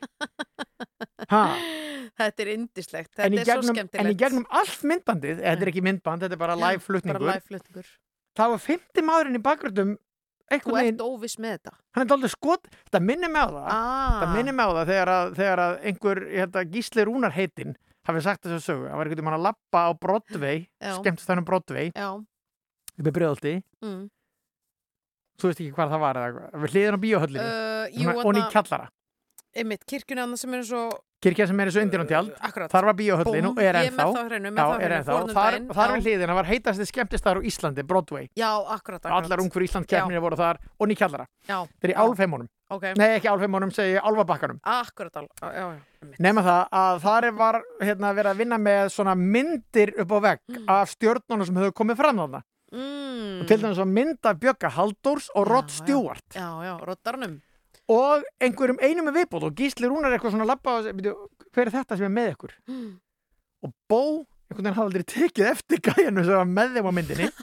Þetta 2.19 2.43
er 2.43 2.49
indislegt, 2.51 3.13
þetta 3.15 3.27
er 3.29 3.45
svo 3.45 3.47
gegnum, 3.47 3.75
skemmtilegt. 3.77 4.01
en 4.01 4.11
í 4.11 4.15
gegnum 4.19 4.45
allt 4.59 4.81
myndbandið, 4.91 5.37
þetta 5.39 5.63
er 5.63 5.69
ekki 5.71 5.83
myndband, 5.85 6.23
þetta 6.25 6.35
er 6.35 6.41
bara 6.41 6.55
live 6.59 6.83
flutningur, 6.83 7.91
þá 8.35 8.43
er 8.47 8.63
50 8.65 9.05
maðurinn 9.07 9.39
í 9.39 9.41
bakgröndum 9.45 9.93
Þú 10.49 10.79
ert 10.81 11.01
óviss 11.05 11.37
með 11.37 11.59
þetta. 11.59 11.75
Hann 11.93 12.03
er 12.03 12.09
dálítið 12.09 12.31
skot, 12.33 12.63
þetta 12.87 13.01
minnir 13.05 13.29
mig 13.29 13.43
á 13.45 13.49
það, 13.53 13.65
ah. 13.69 14.13
þetta 14.15 14.29
minnir 14.33 14.55
mig 14.57 14.65
á 14.65 14.71
það 14.79 14.91
þegar 14.91 15.11
að, 15.13 15.33
þegar 15.37 15.61
að 15.65 15.73
einhver, 15.91 16.21
hérna, 16.33 16.63
Gísli 16.73 17.05
Rúnar 17.05 17.35
heitinn, 17.35 17.75
hafi 18.09 18.23
sagt 18.25 18.47
þessu 18.47 18.63
sögu, 18.65 18.87
það 18.87 18.97
var 18.97 19.09
einhvern 19.11 19.21
veginn 19.21 19.37
að 19.37 19.45
lappa 19.45 19.83
á 19.85 19.89
Broadway, 20.05 20.63
skemmtist 20.97 21.29
þennum 21.29 21.45
Broadway, 21.45 21.91
Já, 21.93 22.07
upp 22.95 23.11
í 23.11 23.13
Breiðolti, 23.19 23.53
mm. 23.85 24.01
Þú 25.39 25.51
veist 25.51 25.61
ekki 25.63 25.75
hvað 25.77 25.93
það 25.95 26.03
var, 26.05 26.21
við 26.53 26.73
hliðin 26.75 26.97
á 26.97 27.03
bíóhöllinu, 27.05 27.43
uh, 27.43 27.85
og 27.89 27.93
í 27.99 28.39
þarna- 28.39 28.49
kjallara. 28.53 28.89
einmitt, 29.59 29.85
kirkjuna 29.89 30.37
sem 30.37 30.53
er 30.53 30.63
svo 30.63 30.83
kirkja 31.19 31.47
sem 31.49 31.59
er 31.59 31.67
eins 31.67 31.75
og 31.75 31.83
Indíun 31.83 32.07
tjald. 32.07 32.29
Akkurat, 32.39 32.71
þar 32.71 32.85
var 32.89 32.95
bíóhöllin 32.95 33.43
Búm, 33.43 33.57
og 33.57 33.63
er 33.63 33.75
ennþá. 33.75 33.95
það 33.97 34.07
á 34.07 34.67
það 34.69 35.09
á 35.09 35.09
fór 35.09 35.25
nú 35.25 35.33
Þar, 35.33 35.51
daginn, 35.51 35.67
þar 35.75 35.89
já. 35.89 35.95
við 35.95 36.05
hliðina 36.05 36.35
var 36.37 36.47
heitasti 36.47 36.85
skemmtistar 36.87 37.39
á 37.39 37.41
Íslandi, 37.43 37.83
Broadway. 37.83 38.29
Já, 38.39 38.51
akkurat, 38.75 39.01
akkurat. 39.03 39.25
Allar 39.25 39.43
ungfyrir 39.43 39.67
Ísland 39.67 39.89
keppnir 39.89 40.21
voru 40.23 40.39
þar 40.39 40.61
og 40.79 40.87
nýkjallara 40.87 41.25
já, 41.49 41.57
þeir 41.81 41.91
í 41.91 41.97
álfheimunum, 42.05 42.47
ok, 42.69 42.85
nei 42.95 43.07
ekki 43.17 43.31
álfheimunum 43.33 43.73
segi 43.75 43.97
álfabakkanum, 43.99 44.61
akkurat 44.63 45.19
já, 45.19 45.51
já, 45.59 45.67
nema 46.23 46.41
það 46.45 46.61
að 46.71 47.01
þar 47.03 47.29
var 47.35 47.59
hérna, 47.81 48.13
verið 48.15 48.31
að 48.31 48.37
vinna 48.45 48.57
með 48.69 48.93
svona 48.95 49.15
myndir 49.19 49.93
upp 49.99 50.11
á 50.15 50.19
vegg 50.29 50.39
af 50.69 50.93
stjórnunum 50.95 51.45
sem 51.45 51.55
höfðu 51.59 51.75
komið 51.75 51.99
fram 51.99 52.15
þarna 52.23 52.43
mm, 52.71 53.45
til 53.49 53.59
dæmis 53.61 53.81
að 53.81 53.93
mynda 53.97 54.33
Bjögga 54.39 54.71
Halldórs 54.77 55.29
og 55.35 55.47
Rod 55.49 55.69
já. 55.69 55.77
Stewart. 55.79 56.25
Já, 56.35 56.49
já, 56.65 56.73
roddarnum 56.85 57.37
og 57.89 58.25
einhverjum 58.37 58.81
einum 58.85 59.07
með 59.09 59.23
viðbót 59.23 59.47
og 59.47 59.55
Gísli 59.57 59.89
Rúnar 59.89 60.13
eitthvað 60.13 60.35
svona 60.35 60.45
lappa 60.45 60.75
og 60.77 60.85
segir, 60.85 61.15
hver 61.49 61.65
er 61.65 61.73
þetta 61.73 61.97
sem 61.97 62.05
er 62.05 62.13
með 62.13 62.27
ykkur? 62.35 62.53
Mm. 62.69 62.91
og 63.65 63.73
Bó 63.89 64.03
einhvern 64.49 64.59
veginn 64.59 64.77
hafði 64.77 64.85
aldrei 64.85 65.07
tekið 65.13 65.49
eftir 65.49 65.81
gæjanu 65.87 66.25
sem 66.25 66.37
var 66.37 66.49
með 66.49 66.77
þeim 66.77 66.89
á 66.89 66.93
myndinni. 66.97 67.31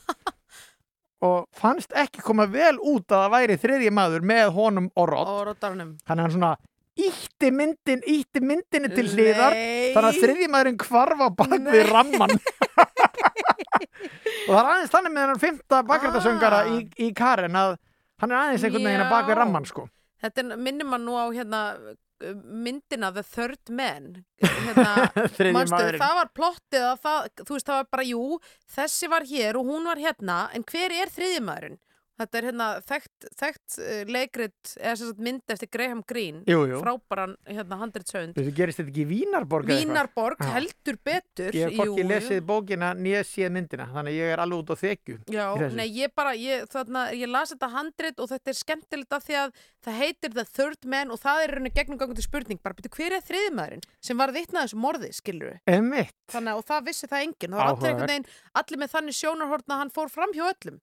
Og 1.27 1.47
fannst 1.57 1.95
ekki 1.97 2.21
koma 2.21 2.45
vel 2.51 2.75
út 2.77 3.09
að 3.09 3.23
það 3.23 3.31
væri 3.33 3.55
þriðji 3.63 3.93
maður 3.97 4.25
með 4.29 4.51
honum 4.53 4.89
og 4.93 5.07
Rod. 5.09 5.31
Og 5.33 5.45
roddarnum 5.49 5.95
þannig 6.05 6.21
að 6.21 6.27
hann 6.27 6.35
svona 6.35 6.51
ítti 6.97 7.51
myndin 7.53 8.03
ítti 8.09 8.43
myndinni 8.45 8.91
til 8.93 9.07
hliðar 9.13 9.57
þannig 9.57 10.11
að 10.11 10.21
þriðji 10.23 10.51
maðurinn 10.53 10.79
kvarf 10.81 11.25
á 11.25 11.29
bak 11.41 11.57
við 11.57 11.83
ramman 11.91 12.33
og 13.81 14.51
það 14.55 14.61
er 14.63 14.71
aðeins 14.73 14.95
þannig 14.95 15.13
með 15.17 15.25
hennar 15.27 15.43
fymta 15.43 15.83
bakrættasöngara 15.91 16.63
Ah. 16.65 16.73
í, 16.77 16.81
í 17.07 17.13
Karen 17.17 17.59
að 17.61 17.77
hann 18.23 18.33
er 18.33 18.41
aðeins 18.41 18.65
einhvern 18.67 18.89
veginn 18.91 19.05
að 19.07 19.15
bak 19.15 19.29
við 19.29 19.35
Já. 19.37 19.41
ramman 19.43 19.69
sko 19.69 19.89
Þetta 20.25 20.43
minnir 20.57 20.89
mann 20.89 21.05
nú 21.05 21.13
á 21.21 21.25
hérna 21.37 21.61
myndina 22.45 23.11
The 23.13 23.23
Third 23.23 23.69
Man 23.69 24.07
hérna, 24.41 24.93
manstu, 25.57 25.83
það 26.01 26.15
var 26.23 26.31
plottið 26.33 26.85
að 26.89 27.03
það, 27.05 27.27
þú 27.43 27.57
veist, 27.59 27.67
það 27.69 27.81
var 27.83 27.89
bara, 27.93 28.07
jú 28.09 28.23
þessi 28.77 29.11
var 29.13 29.27
hér 29.29 29.59
og 29.61 29.69
hún 29.69 29.85
var 29.91 30.01
hérna 30.01 30.39
en 30.57 30.65
hver 30.65 30.95
er 30.97 31.13
þriðji 31.13 31.43
maðurinn? 31.45 31.77
Þetta 32.17 32.39
er 32.39 32.47
hérna 32.49 32.67
þekkt, 32.87 33.27
þekkt 33.37 33.77
uh, 33.83 34.01
leikrit 34.09 34.73
eða 34.81 35.11
mynd 35.27 35.53
eftir 35.53 35.71
Graham 35.73 36.03
Greene 36.09 36.43
Jú, 36.49 36.63
jú. 36.71 36.81
frábæran 36.81 37.35
hérna 37.45 37.79
handritsönd 37.83 38.39
Þú 38.39 38.55
gerist 38.57 38.81
þetta 38.81 38.93
ekki 38.93 39.05
í 39.05 39.09
Vínarborg? 39.11 39.69
Vínarborg, 39.69 40.41
heldur 40.55 40.99
betur 41.05 41.57
Ég 41.57 41.77
hef 41.77 41.91
jú. 41.91 42.07
lesið 42.09 42.41
bókina 42.49 42.95
nýja 42.97 43.21
séð 43.29 43.53
myndina 43.59 43.89
þannig 43.93 44.17
ég 44.17 44.33
er 44.33 44.45
alveg 44.45 44.65
út 44.65 44.73
á 44.73 44.77
þekju 44.81 45.19
Já, 45.35 45.47
nei, 45.77 45.87
ég 45.99 46.15
bara, 46.17 46.33
ég, 46.41 46.65
þarna, 46.73 47.07
ég 47.17 47.31
las 47.31 47.53
þetta 47.55 47.73
handrit 47.75 48.23
og 48.23 48.33
þetta 48.33 48.53
er 48.53 48.61
skemmtilegt 48.63 49.17
af 49.17 49.27
því 49.27 49.39
að 49.43 49.61
það 49.87 50.01
heitir 50.01 50.35
The 50.35 50.47
Third 50.57 50.89
Man 50.89 51.13
og 51.15 51.21
það 51.23 51.45
er 51.45 51.55
rauninni 51.57 51.75
gegnum 51.77 52.01
gangandi 52.01 52.25
spurning, 52.25 52.61
bara 52.63 52.77
byrju, 52.79 52.93
hver 52.97 53.17
er 53.19 53.25
þriðmaðurinn 53.27 53.85
sem 54.03 54.19
var 54.19 54.33
vitnað 54.35 54.67
þessu 54.67 54.81
morði, 54.83 55.13
skilur 55.15 55.53
við? 55.53 56.11
Þannig 56.33 56.53
að, 56.53 56.59
og 56.59 56.67
það 56.67 56.89
vissi 56.89 57.11
það 57.11 57.27
enginn, 57.27 57.55
það 57.55 57.61
var 57.61 57.71
allir 57.77 58.27
allir 58.61 58.81
með 58.81 58.93
þannig 58.97 59.17
sjónarhortna 59.21 59.77
að 59.77 59.83
hann 59.85 59.95
fór 59.95 60.11
fram 60.13 60.35
hjá 60.35 60.47
öllum. 60.49 60.81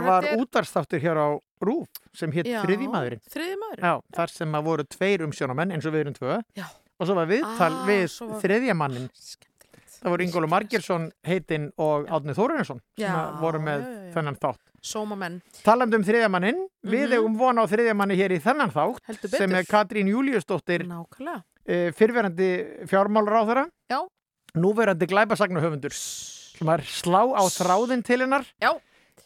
Að 0.00 0.04
var 0.06 0.24
er- 0.24 0.38
útvarstáttur 0.38 1.00
hér 1.00 1.16
á 1.18 1.28
Rúf 1.62 1.88
sem 2.14 2.30
hétt 2.32 2.46
Já, 2.46 2.62
Þriðjímaðurinn 2.64 3.20
Þriðmaðurinn. 3.28 3.84
Já, 3.84 4.00
þar 4.16 4.30
sem 4.30 4.52
voru 4.52 4.84
tveir 4.84 5.20
umsjónamenn 5.26 5.72
eins 5.74 5.84
og 5.86 5.92
við 5.92 6.00
erum 6.06 6.14
tvö 6.14 6.40
Já. 6.56 6.64
og 6.98 7.06
svo 7.06 7.14
var 7.14 7.26
viðtal 7.26 7.72
Ah, 7.72 7.86
við 7.86 8.06
var- 8.30 8.40
þriðjamannin 8.40 9.10
Skemmtilegt. 9.12 10.00
það 10.00 10.10
voru 10.10 10.24
Ingólu 10.24 10.48
Margjersson 10.48 11.10
heitinn 11.24 11.72
og 11.78 12.06
Átni 12.08 12.32
Þóruninsson 12.34 12.80
sem 12.96 13.06
Já, 13.06 13.40
voru 13.40 13.58
með 13.60 13.80
já, 13.82 13.88
já, 13.90 14.06
já. 14.06 14.12
þennan 14.14 14.38
þátt 14.40 14.58
Sómamenn, 14.82 15.42
Talandi 15.62 15.96
um 15.96 16.02
þriðjamannin, 16.04 16.66
við 16.86 17.08
Mhm. 17.10 17.12
eigum 17.12 17.36
von 17.36 17.56
á 17.60 17.64
þriðjamanni 17.68 18.16
hér 18.16 18.30
í 18.32 18.40
þennan 18.40 18.72
þátt 18.72 19.28
sem 19.28 19.52
er. 19.54 19.64
Katrín 19.64 20.08
Júliusdóttir 20.08 20.86
Nákvæmlega. 20.88 21.42
uh, 21.68 21.90
fyrverandi 21.92 22.86
fjármálráðara 22.88 23.68
Já. 23.90 24.08
núverandi 24.56 25.06
glæpasagnahöfundur 25.06 25.92
sem 25.92 26.66
er 26.68 26.78
slá 26.80 27.28
á 27.36 27.42
þráðin 27.52 28.02
til 28.02 28.20
hennar 28.20 28.46
Já. 28.58 28.72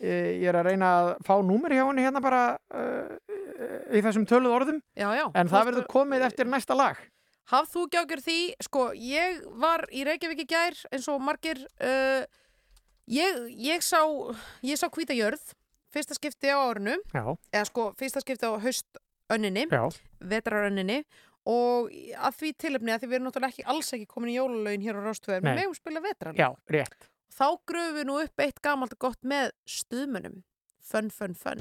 Eh, 0.00 0.40
ég 0.42 0.48
er 0.50 0.58
að 0.58 0.66
reyna 0.70 0.88
að 1.00 1.10
fá 1.26 1.34
númer 1.44 1.72
hjá 1.74 1.84
henni 1.86 2.04
hérna 2.06 2.20
bara 2.24 2.42
uh, 2.74 3.16
í 3.94 4.00
þessum 4.04 4.24
töluð 4.28 4.54
orðum. 4.58 4.78
Já, 4.98 5.08
já. 5.14 5.26
en 5.34 5.48
það 5.52 5.68
verður 5.70 5.84
að- 5.86 5.92
komið 5.94 6.24
eftir 6.28 6.50
næsta 6.50 6.76
lag. 6.78 6.96
Hafð 7.52 7.74
þú 7.74 7.82
gjákjör 7.92 8.22
því, 8.24 8.38
sko, 8.64 8.82
ég 8.96 9.42
var 9.60 9.84
í 9.92 10.04
Reykjavík 10.08 10.40
í 10.46 10.48
gær 10.48 10.78
eins 10.90 11.08
og 11.12 11.20
margir, 11.20 11.60
uh, 11.84 12.24
ég, 13.06 13.42
ég 13.60 13.84
sá, 13.84 14.00
ég 14.64 14.80
sá 14.80 14.88
hvíta 14.88 15.12
jörð, 15.12 15.42
fyrsta 15.92 16.16
skipti 16.16 16.48
á 16.48 16.56
árinu, 16.58 16.96
Já, 17.12 17.36
eða 17.52 17.66
sko, 17.68 17.90
fyrsta 18.00 18.22
skipti 18.24 18.48
á 18.48 18.56
haustönninni, 18.56 19.66
já, 19.70 19.84
vetrarönninni. 20.24 21.02
Og 21.44 21.90
að 22.16 22.36
því 22.40 22.50
tilöfni 22.56 22.92
að 22.94 23.02
því 23.02 23.08
við 23.10 23.14
erum 23.18 23.26
náttúrulega 23.28 23.52
ekki 23.52 23.64
alls 23.68 23.90
ekki 23.92 24.06
komin 24.08 24.30
í 24.32 24.38
jólalögin 24.38 24.80
hér 24.86 24.96
á 24.96 25.04
Rástvöðum, 25.04 25.44
Nei. 25.44 25.50
við 25.52 25.58
megum 25.60 25.74
spila 25.76 26.00
vetrarlög. 26.00 26.40
já, 26.40 26.48
rétt 26.72 27.10
Þá 27.34 27.46
gröfum 27.66 27.96
við 27.98 28.04
nú 28.06 28.16
upp 28.22 28.42
eitt 28.44 28.60
gamalt 28.62 28.92
og 28.94 29.00
gott 29.08 29.24
með 29.26 29.48
stuðmunum. 29.66 30.44
Fun, 30.86 31.08
fun, 31.10 31.34
fun. 31.34 31.58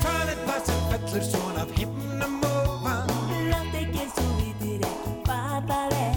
Hvað 0.00 0.26
er 0.26 0.42
það 0.42 0.66
sem 0.66 0.82
fellur 0.90 1.24
svona 1.30 1.62
af 1.62 1.74
himnum 1.78 2.38
ofan? 2.50 3.16
Látt 3.46 3.78
ekki 3.84 4.08
eins 4.08 4.22
og 4.26 4.36
vitir 4.42 4.82
ekki 4.90 5.18
hvað 5.22 5.70
það 5.70 5.98
er 6.02 6.14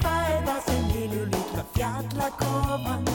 Hvað 0.00 0.36
er 0.38 0.44
það 0.48 0.68
sem 0.70 0.92
vilur 0.96 1.32
líka 1.36 1.70
fjallakofan 1.76 3.02
Ekta 3.02 3.11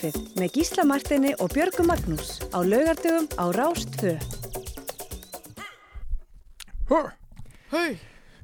Morgunkaffið 0.00 0.38
með 0.40 0.52
Gísla 0.56 0.84
Martini 0.88 1.30
og 1.44 1.50
Björgu 1.52 1.84
Magnús 1.84 2.38
á 2.56 2.58
laugardögum 2.64 3.26
á 3.36 3.44
Rás 3.52 3.84
2. 4.00 4.16
Hau, 6.90 7.90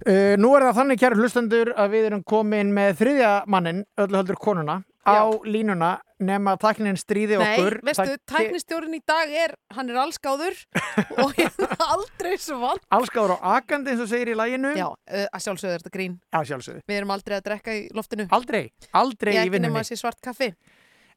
Uh, 0.07 0.37
nú 0.39 0.51
er 0.55 0.63
það 0.63 0.75
þannig, 0.77 0.99
kæru 1.01 1.17
hlustendur, 1.19 1.69
að 1.75 1.89
við 1.97 2.05
erum 2.11 2.21
komin 2.29 2.69
með 2.77 2.99
þriðja 3.01 3.31
mannin, 3.51 3.79
öllu 3.99 4.19
höldur 4.21 4.37
konuna, 4.39 4.75
á 5.09 5.25
línuna 5.49 5.89
nema 6.23 6.53
tæknin 6.61 6.99
stríði 7.01 7.39
nei, 7.41 7.57
okkur. 7.57 7.79
veistu, 7.83 8.05
Það- 8.05 8.21
tæknistjórin 8.31 8.95
í 8.95 9.01
dag 9.09 9.33
er, 9.33 9.55
hann 9.75 9.91
er 9.91 9.97
allskáður 10.05 10.61
og 11.25 11.33
hérna 11.35 11.71
aldrei 11.89 12.37
svo 12.39 12.61
vant. 12.61 12.85
Allskáður 12.93 13.35
og 13.39 13.49
akandi 13.57 13.91
eins 13.97 14.05
og 14.05 14.13
segir 14.13 14.31
í 14.31 14.37
læginu. 14.39 14.77
Já, 14.79 14.87
uh, 14.93 15.27
að 15.33 15.43
sjálfsögðu 15.49 15.73
er 15.75 15.83
þetta 15.83 15.95
grín. 15.97 16.19
Já, 16.31 16.39
sjálfsögðu. 16.53 16.85
Við 16.87 17.01
erum 17.01 17.17
aldrei 17.17 17.39
að 17.41 17.45
drekka 17.49 17.75
í 17.75 17.83
loftinu. 17.97 18.29
Aldrei, 18.37 18.63
aldrei 18.93 19.33
Ég 19.33 19.41
í 19.41 19.43
ekki 19.49 19.51
nema 19.51 19.59
vinnunni. 19.59 19.83
að 19.83 19.91
sé 19.91 19.99
svart 20.05 20.21
kaffi. 20.23 20.53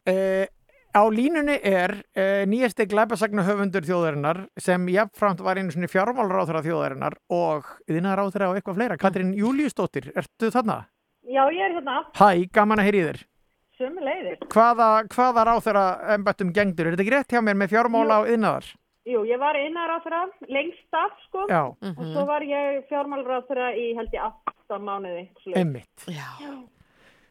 Uh, 0.07 0.45
á 0.95 1.01
línunni 1.11 1.57
er 1.63 1.91
uh, 2.17 2.45
nýjasti 2.49 2.87
glæpasagna 2.89 3.43
höfundur 3.45 3.83
þjóðarinnar 3.85 4.45
sem 4.57 4.87
jafnframt 4.89 5.41
var 5.45 5.59
einu 5.59 5.71
svona 5.75 5.89
fjármálráþara 5.91 6.63
þjóðarinnar 6.65 7.17
og 7.29 7.67
yðnaðaráþara 7.91 8.47
og 8.49 8.57
eitthvað 8.59 8.79
fleira. 8.79 8.97
Katrín 8.97 9.35
Júliusdóttir, 9.37 10.11
ertu 10.17 10.49
þarna? 10.55 10.79
Já, 11.29 11.43
ég 11.53 11.61
er 11.61 11.75
hérna 11.77 11.99
Hæ, 12.17 12.47
gaman 12.55 12.79
að 12.81 12.87
heyri 12.89 13.03
þér. 13.05 13.19
sömu 13.79 14.01
leiðir. 14.03 14.39
Hvaða, 14.49 14.87
hvaða 15.13 15.43
ráþara 15.51 15.83
embættum 16.15 16.49
gengdur? 16.55 16.87
Er 16.89 16.95
þetta 16.97 17.05
rétt 17.15 17.35
hjá 17.35 17.41
mér 17.45 17.55
með 17.61 17.69
fjármála 17.75 18.17
og 18.23 18.31
yðnaðar? 18.33 18.65
Jú, 19.09 19.21
ég 19.25 19.39
var 19.41 19.55
þeirra 20.03 20.23
lengst 20.51 20.97
af, 20.97 21.13
sko. 21.27 21.45
Já, 21.49 21.61
Og 21.71 22.01
svo 22.11 22.25
var 22.27 22.43
ég 22.45 22.81
þeirra 23.47 23.69
í 23.77 23.85
held 23.97 24.11
ég 24.13 24.25
8 24.25 24.81
mánuði. 24.83 25.23
svoleiðis. 25.39 25.57
einmitt. 25.61 26.09
Já. 26.11 26.27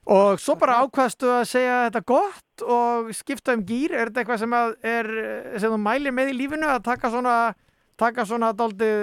Og 0.08 0.40
svo 0.40 0.54
bara 0.56 0.78
ákvaðstu 0.86 1.28
að 1.28 1.46
segja 1.50 1.78
þetta 1.86 2.00
gott 2.08 2.62
og 2.64 3.10
skipta 3.16 3.52
um 3.56 3.64
gýr. 3.68 3.92
Er 3.92 4.08
þetta 4.08 4.22
eitthvað 4.22 4.42
sem, 4.42 4.54
að 4.56 4.70
er, 4.88 5.08
sem 5.60 5.72
þú 5.74 5.80
mælir 5.84 6.14
með 6.16 6.30
í 6.32 6.36
lífinu 6.38 6.68
að 6.72 6.86
taka 6.86 7.10
svona, 7.12 7.34
taka 8.00 8.24
svona 8.28 8.54
daldið, 8.56 9.02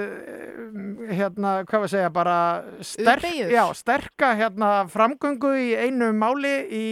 hérna, 1.13 1.51
hvað 1.69 1.83
við 1.83 1.91
segja, 1.93 2.11
bara 2.15 2.37
sterk, 2.81 3.27
já, 3.53 3.63
sterka 3.77 4.31
hérna, 4.39 4.71
framgöngu 4.89 5.51
í 5.61 5.67
einu 5.77 6.09
máli 6.17 6.55
í 6.73 6.85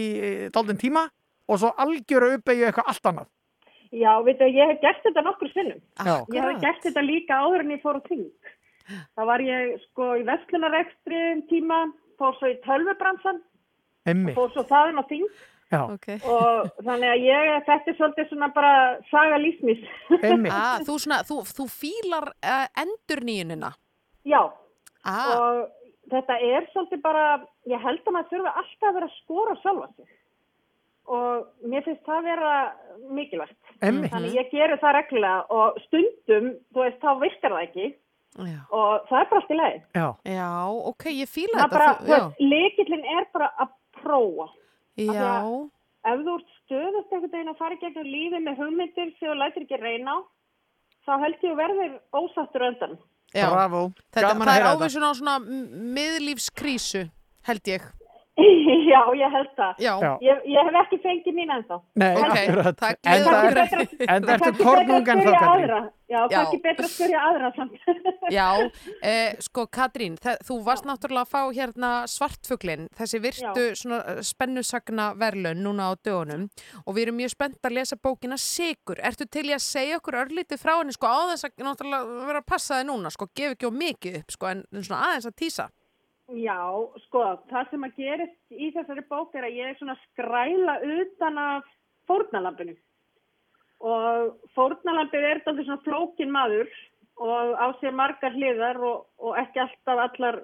daldin 0.54 0.78
tíma 0.78 1.08
og 1.50 1.64
svo 1.64 1.72
algjöru 1.82 2.36
uppeyju 2.38 2.68
eitthvað 2.68 2.92
allt 2.94 3.10
annað. 3.10 3.32
Já, 3.94 4.12
veitu, 4.26 4.46
ég 4.50 4.72
hef 4.72 4.82
gert 4.82 5.02
þetta 5.06 5.24
nokkur 5.26 5.50
sinnum. 5.54 5.82
Já. 5.98 6.16
Ég 6.34 6.38
hef 6.42 6.62
gert 6.62 6.86
þetta 6.86 7.04
líka 7.06 7.40
áður 7.46 7.66
en 7.66 7.74
ég 7.76 7.82
fór 7.82 7.98
á 7.98 8.02
ting. 8.06 8.30
Það 9.18 9.28
var 9.30 9.44
ég, 9.46 9.74
sko, 9.90 10.08
í 10.22 10.24
vestlunarekstri 10.30 11.24
tíma, 11.50 11.82
fór 12.22 12.38
svo 12.40 12.50
í 12.50 12.56
tölvubransan, 12.66 13.42
Emmi, 14.06 14.34
fór 14.36 14.50
svo 14.54 14.64
þaðin 14.68 15.00
á 15.00 15.04
ting 15.08 15.28
já, 15.74 15.82
Ok. 15.90 16.08
og 16.28 16.72
þannig 16.86 17.10
að 17.14 17.24
ég, 17.26 17.52
þetta 17.70 17.92
er 17.94 17.96
svolítið 18.00 18.28
svona 18.30 18.50
bara 18.54 18.74
saga 19.10 19.38
lífsmís. 19.42 19.86
Ah, 20.52 20.80
þú, 20.86 20.98
svona, 21.02 21.22
þú, 21.28 21.40
þú 21.58 21.68
fílar 21.72 22.28
uh, 22.44 22.66
endurnýjunina. 22.84 23.72
Já, 24.26 24.42
Ah, 25.04 25.32
og 25.36 25.64
þetta 26.12 26.36
er 26.40 26.68
svolítið 26.72 27.02
bara, 27.04 27.24
ég 27.68 27.82
held 27.84 28.00
að 28.08 28.14
maður 28.16 28.30
þurfa 28.32 28.52
alltaf 28.62 28.86
að 28.88 28.94
vera 29.00 29.08
að 29.10 29.18
skora 29.24 29.56
sjálfa 29.64 29.88
sig 29.98 30.12
og 31.12 31.50
mér 31.68 31.84
finnst 31.84 32.06
það 32.08 32.22
vera 32.30 32.52
mikilvægt. 33.12 33.58
Emmi. 33.84 34.08
Þannig 34.14 34.38
ég 34.38 34.52
gerir 34.54 34.80
það 34.80 34.94
reglulega 34.96 35.42
og 35.52 35.80
stundum, 35.84 36.46
þú 36.72 36.86
veist, 36.86 37.02
þá 37.04 37.10
virkar 37.20 37.52
það 37.58 37.66
ekki 37.68 37.88
já. 38.48 38.60
og 38.72 39.10
það 39.10 39.18
er 39.20 39.28
bara 39.34 39.42
allt 39.42 39.52
í 39.52 39.58
leið. 39.60 39.82
Já, 40.00 40.08
já, 40.38 40.48
ok, 40.94 41.06
ég 41.12 41.28
fíla 41.34 41.58
Það 41.58 41.66
þetta. 41.66 41.76
bara, 41.76 41.90
veist, 42.08 42.40
leikillin 42.54 43.04
er 43.18 43.28
bara 43.36 43.50
að 43.60 43.74
prófa. 44.04 44.48
já, 45.00 45.32
Ef 46.04 46.20
þú 46.20 46.34
ert 46.36 46.50
stöðust 46.60 47.14
einhvern 47.16 47.32
veginn 47.32 47.52
að 47.54 47.60
fara 47.62 47.78
gegnum 47.80 48.08
lífi 48.12 48.40
með 48.44 48.58
hugmyndir 48.60 49.12
sem 49.18 49.30
þú 49.30 49.36
lætir 49.40 49.64
ekki 49.66 49.78
reyna 49.80 50.16
á, 50.16 50.18
þá 51.08 51.14
held 51.24 51.38
ég 51.48 51.54
að 51.54 51.62
verður 51.64 51.94
ósattur 52.20 52.66
öndan. 52.68 52.98
já. 53.34 53.48
bravo. 53.50 53.84
Þetta, 54.12 54.28
Gaman 54.28 54.48
það 54.48 54.54
að 54.54 54.60
er 54.60 54.70
ávísun 54.74 55.08
á 55.08 55.12
svona 55.16 55.36
miðlífskrísu, 55.98 57.06
held 57.48 57.72
ég. 57.72 57.88
Já, 58.94 59.02
ég 59.14 59.30
held 59.30 59.50
það. 59.54 59.82
Ég, 60.26 60.40
ég 60.50 60.66
hef 60.66 60.78
ekki 60.82 60.98
fengið 61.04 61.36
mín 61.38 61.52
ennþá. 61.54 61.76
Nei, 62.02 62.08
Ok, 62.18 62.38
akkurat. 62.40 62.78
takk 62.80 63.10
Enda 63.14 63.34
fyrir. 63.44 63.60
er- 63.60 63.68
Kannski 63.84 64.26
betra 64.26 64.48
að 64.50 64.62
kornungan 64.64 65.20
þá, 65.22 65.28
Katrín. 65.28 65.52
aðra. 65.52 65.78
Já, 66.10 66.18
Já. 66.18 66.38
kannski 66.38 66.60
betra 66.64 66.88
að 66.88 66.94
spyrja 66.96 67.20
aðra 67.28 67.52
samt. 67.56 67.78
já, 68.34 68.48
eh, 69.12 69.36
sko 69.46 69.66
Katrín, 69.70 70.18
þú 70.50 70.58
varst 70.66 70.86
náttúrulega 70.90 71.28
að 71.28 71.32
fá 71.34 71.42
hérna 71.60 71.92
svartfuglin, 72.10 72.88
þessi 72.98 73.22
virtu 73.22 73.68
svona 73.78 74.02
eh, 74.16 74.22
spennusagna 74.26 75.08
verðlun 75.22 75.62
núna 75.66 75.90
á 75.90 75.98
dögunum 76.02 76.50
og 76.86 76.98
við 76.98 77.06
erum 77.08 77.18
mjög 77.22 77.36
spennt 77.36 77.62
að 77.70 77.78
lesa 77.78 77.96
bókina 78.02 78.38
Sigur. 78.42 78.98
Ertu 78.98 79.30
til 79.30 79.46
í 79.50 79.54
að 79.54 79.62
segja 79.66 80.02
okkur 80.02 80.20
örlítið 80.26 80.62
frá 80.62 80.74
henni, 80.82 80.94
sko, 80.98 81.06
á 81.06 81.22
þess 81.34 81.46
að 81.52 81.66
náttúrulega 81.70 82.26
vera 82.34 82.42
að 82.42 82.50
passa 82.50 82.82
þið 82.82 82.90
núna, 82.90 83.14
sko, 83.14 83.30
gef 83.38 83.56
ekki 83.56 83.70
á 83.70 83.74
mikið 83.74 84.20
upp, 84.24 84.32
sko, 84.38 84.52
en 84.54 84.66
svona 84.82 85.02
aðeins 85.08 85.30
að 85.30 85.38
tísa. 85.46 85.70
Já, 86.32 86.60
sko, 87.08 87.24
það 87.52 87.70
sem 87.70 87.84
að 87.84 87.98
gerist 88.00 88.56
í 88.56 88.72
þessari 88.72 89.04
bók 89.10 89.36
er 89.36 89.48
að 89.50 89.58
ég 89.60 89.70
er 89.70 89.78
svona 89.80 89.98
að 89.98 90.06
skræla 90.08 90.76
utan 91.02 91.38
af 91.42 91.70
fórnalambinu. 92.08 92.76
Og 93.84 94.34
fórnalambið 94.56 95.28
er 95.28 95.44
þetta 95.44 95.66
svona 95.68 95.84
flókin 95.84 96.32
maður 96.32 96.72
og 97.24 97.54
á 97.60 97.68
sér 97.82 97.94
margar 97.94 98.34
hliðar 98.34 98.80
og, 98.80 99.06
og 99.20 99.38
ekki 99.38 99.62
alltaf 99.66 100.00
allar 100.08 100.40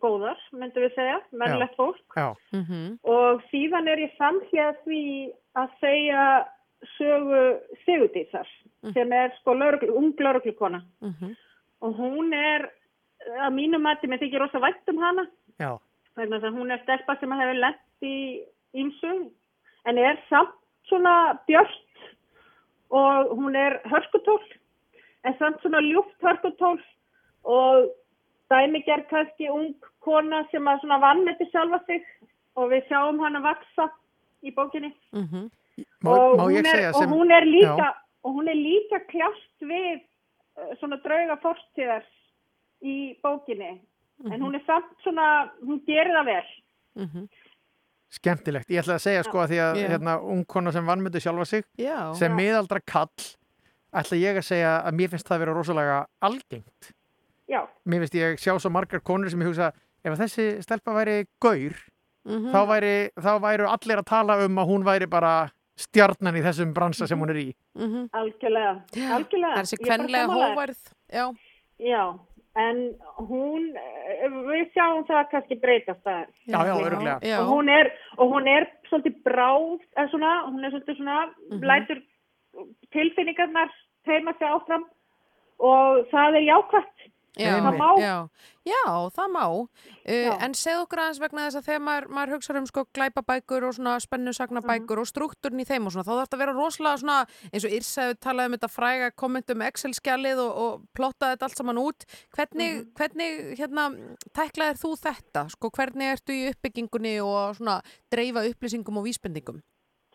góðar, 0.00 0.40
myndum 0.56 0.86
við 0.86 0.96
segja, 0.96 1.20
mennlegt 1.30 1.76
fólk. 1.76 2.16
Já, 2.16 2.34
Mm 2.52 2.98
Og 3.04 3.42
síðan 3.50 3.88
er 3.88 3.98
ég 3.98 4.16
samhljað 4.18 4.76
því 4.84 5.32
að 5.54 5.68
segja 5.80 6.24
sögu 6.96 7.60
Sigurdísar, 7.84 8.48
sem 8.94 9.12
er 9.12 9.32
sko 9.38 9.52
ung 9.52 10.14
lauruglukona. 10.18 10.82
Mhm. 11.00 11.36
Og 11.82 11.96
hún 11.96 12.32
er, 12.34 12.70
að 13.28 13.52
mínum 13.56 13.84
mati, 13.84 14.08
mér 14.08 14.22
þykir 14.22 14.44
rosa 14.44 14.62
vætt 14.62 14.92
um 14.92 15.02
hana, 15.02 15.26
já, 15.60 15.74
þess 16.16 16.46
að 16.46 16.56
hún 16.56 16.72
er 16.72 16.82
stelpa 16.84 17.16
sem 17.20 17.36
hefur 17.36 17.60
lent 17.60 18.06
í 18.06 18.16
ímsu, 18.80 19.12
en 19.88 20.00
er 20.00 20.18
samt 20.28 20.56
svona 20.88 21.14
björst 21.48 22.08
og 22.90 23.34
hún 23.38 23.56
er 23.58 23.78
hörkutól, 23.90 24.40
en 25.24 25.36
samt 25.38 25.60
svona 25.62 25.82
ljúft 25.84 26.24
hörkutól 26.24 26.80
og 27.44 27.90
dæmigerð 28.50 29.06
kannski 29.10 29.48
ung 29.52 29.74
kona 30.04 30.42
sem 30.50 30.66
að 30.68 30.82
svona 30.82 31.00
vannmeti 31.02 31.46
sjálfa 31.50 31.80
sig 31.86 32.04
og 32.58 32.70
við 32.72 32.86
sjáum 32.88 33.20
hana 33.22 33.42
vaksa 33.44 33.90
í 34.42 34.52
bókinni. 34.54 34.92
Mhm. 35.12 35.50
má, 36.04 36.10
og, 36.10 36.38
má 36.38 36.44
hún 36.44 36.56
er, 36.58 36.70
segja 36.70 36.88
og 36.90 37.02
sem... 37.02 37.10
hún 37.10 37.30
er 37.30 37.44
líka, 37.46 37.88
Já. 37.88 37.94
og 38.24 38.30
hún 38.34 38.48
er 38.48 38.58
líka 38.58 39.00
kljást 39.08 39.56
við 39.60 40.00
uh, 40.56 40.72
svona 40.80 40.98
drauga 41.04 41.36
fórstíðar 41.44 42.04
í 42.82 43.16
bókinni. 43.22 43.80
En 44.30 44.40
hún 44.42 44.54
er 44.54 44.62
samt 44.66 44.90
svona, 45.02 45.50
hún 45.64 45.80
gerir 45.86 46.12
það 46.12 46.24
vel. 46.26 46.48
Mhm. 47.06 47.28
Skemmtilegt. 48.10 48.68
Ég 48.74 48.82
ætla 48.82 48.96
að 48.98 49.04
segja 49.04 49.22
sko 49.24 49.38
að 49.38 49.52
því 49.52 49.58
að 49.62 49.76
Já. 49.78 49.88
hérna, 49.92 50.14
ung 50.22 50.44
kona 50.44 50.72
sem 50.72 50.84
vannmyndu 50.86 51.20
sjálfa 51.22 51.46
sig 51.46 51.64
Já. 51.78 52.12
sem 52.18 52.32
miðaldra 52.34 52.80
kall 52.84 53.08
ætla 53.94 54.18
ég 54.18 54.36
að 54.40 54.44
segja 54.48 54.72
að 54.84 54.96
mér 54.98 55.08
finnst 55.12 55.28
það 55.28 55.36
að 55.36 55.44
vera 55.44 55.54
rosalega 55.54 56.06
algengt. 56.22 56.90
Já, 57.50 57.66
Mér 57.86 58.00
finnst 58.04 58.14
ég 58.18 58.36
sjá 58.38 58.52
svo 58.58 58.70
margar 58.70 59.00
konur 59.00 59.30
sem 59.30 59.40
ég 59.40 59.46
hugsa 59.50 59.72
ef 60.04 60.12
að 60.12 60.20
þessi 60.24 60.62
stelpa 60.62 60.92
væri 60.94 61.26
gaur 61.40 61.74
Mhm. 62.26 62.50
þá, 62.52 62.60
væri, 62.68 63.10
þá 63.16 63.30
væru 63.40 63.66
allir 63.70 63.96
að 63.98 64.04
tala 64.06 64.44
um 64.44 64.56
að 64.58 64.66
hún 64.68 64.84
væri 64.84 65.06
bara 65.08 65.50
stjarnan 65.76 66.36
í 66.36 66.42
þessum 66.42 66.74
bransa 66.74 67.06
sem 67.08 67.18
hún 67.18 67.30
er 67.30 67.36
í. 67.36 67.54
Mhm. 67.78 68.10
algjörlega, 68.12 68.82
algjörlega. 68.92 69.54
Það 69.56 69.72
er 69.72 69.78
bara 69.78 69.96
kvenlega 69.96 70.26
hóvarð. 70.28 70.92
Já. 71.12 71.32
Já, 71.80 72.20
en 72.56 72.94
hún, 73.18 73.76
eh, 73.76 74.28
við 74.28 74.72
sjáum 74.74 75.04
það 75.06 75.28
kannski 75.30 75.60
breytast 75.60 76.02
það. 76.04 76.26
Já, 76.48 76.58
já, 76.66 76.74
öruglega. 76.74 77.40
Og 77.40 77.48
hún 77.48 77.70
er, 77.70 77.92
og 78.18 78.32
hún 78.32 78.48
er 78.48 78.66
svolítið 78.90 79.22
bráð, 79.22 79.78
eða 79.96 80.10
svona, 80.10 80.32
hún 80.50 80.64
er 80.64 80.70
svolítið 80.70 80.96
svona, 80.96 81.30
Mhm. 81.50 81.62
lætur 81.62 82.02
tilfinningarnar 82.92 83.70
teima 84.06 84.32
sig 84.38 84.48
áfram 84.48 84.84
og 85.60 86.06
það 86.10 86.36
er 86.36 86.46
jákvæmt. 86.50 86.98
Já, 87.38 87.60
Það 87.62 87.76
má. 87.78 87.88
já, 88.02 88.14
já, 88.66 88.82
það 89.14 89.28
má. 89.30 89.44
Uh, 89.54 89.68
Já. 90.10 90.32
en 90.44 90.54
segð 90.58 90.80
okkur 90.82 90.98
aðeins 90.98 91.20
vegna 91.22 91.44
þess 91.46 91.58
að 91.60 91.66
þegar 91.68 91.82
maður, 91.86 92.06
maður 92.16 92.32
hugsa 92.34 92.56
um 92.58 92.66
sko 92.66 92.82
glæpabækur 92.92 93.66
og 93.68 93.74
svona 93.76 93.92
spennusagnabækur 94.02 94.98
Mhm. 94.98 95.02
og 95.04 95.06
struktúrin 95.06 95.62
í 95.62 95.66
þeim 95.68 95.86
og 95.86 95.92
svona, 95.94 96.04
þá 96.04 96.10
þarf 96.10 96.26
þetta 96.26 96.36
að 96.36 96.42
vera 96.42 96.52
rosalega 96.58 96.98
svona, 96.98 97.18
eins 97.54 97.64
og 97.64 97.70
Yrsa 97.70 98.02
hefur 98.02 98.18
talað 98.26 98.46
um 98.46 98.52
þetta 98.58 98.70
fræga 98.74 99.10
kommentum 99.14 99.62
Excel-skjalið 99.62 100.38
og, 100.42 100.52
og 100.58 100.82
plottaði 100.98 101.36
þetta 101.36 101.42
allt 101.46 101.56
saman 101.62 101.78
út. 101.78 102.04
Hvernig, 102.34 102.70
Mhm. 102.74 102.92
hvernig 102.98 103.58
hérna, 103.58 103.84
tæklaðir 104.34 104.80
þú 104.82 104.90
þetta? 104.98 105.50
Sko, 105.50 105.70
hvernig 105.70 106.10
ertu 106.10 106.32
í 106.34 106.50
uppbyggingunni 106.50 107.20
og 107.22 107.54
svona 107.56 107.80
dreifa 108.10 108.42
upplýsingum 108.50 108.98
og 108.98 109.04
vísbendingum? 109.06 109.62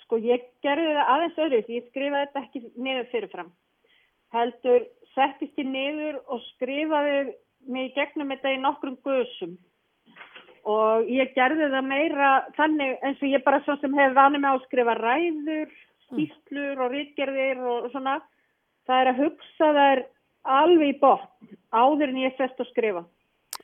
Sko 0.03 0.18
ég 0.20 0.43
gerði 0.61 0.91
það 0.99 1.07
aðeins 1.16 1.39
öðru 1.39 1.63
því 1.66 1.80
ég 1.80 1.88
skrifaði 1.89 2.28
þetta 2.28 2.43
ekki 2.43 2.72
niður 2.78 3.07
fyrirfram. 3.09 3.51
Heldur 4.34 4.84
settist 5.16 5.57
ég 5.61 5.70
niður 5.70 6.20
og 6.28 6.43
skrifaði 6.51 7.34
mig 7.72 7.95
gegnum 7.95 8.34
þetta 8.34 8.53
í 8.53 8.61
nokkrum 8.61 8.97
gusum. 9.05 9.57
og 10.66 11.05
ég 11.13 11.34
gerði 11.36 11.68
það 11.70 11.86
meira 11.86 12.30
þannig 12.57 12.95
eins 13.05 13.20
og 13.22 13.30
ég 13.30 13.43
bara 13.45 13.59
svo 13.61 13.76
sem 13.78 13.93
hef 13.93 14.16
vanið 14.18 14.41
með 14.41 14.55
að 14.55 14.63
skrifa 14.66 14.95
ræður, 14.97 15.74
skýslur 16.07 16.82
og 16.82 16.91
rítgerðir 16.95 17.61
og 17.61 17.91
svona. 17.91 18.16
Það 18.89 19.01
er 19.01 19.09
að 19.11 19.20
hugsa 19.22 19.68
þær 19.78 20.01
alveg 20.55 20.89
í 20.89 20.99
botn 21.01 21.57
áður 21.70 22.09
en 22.09 22.22
ég 22.24 22.34
sest 22.38 22.59
að 22.61 22.72
skrifa. 22.72 23.03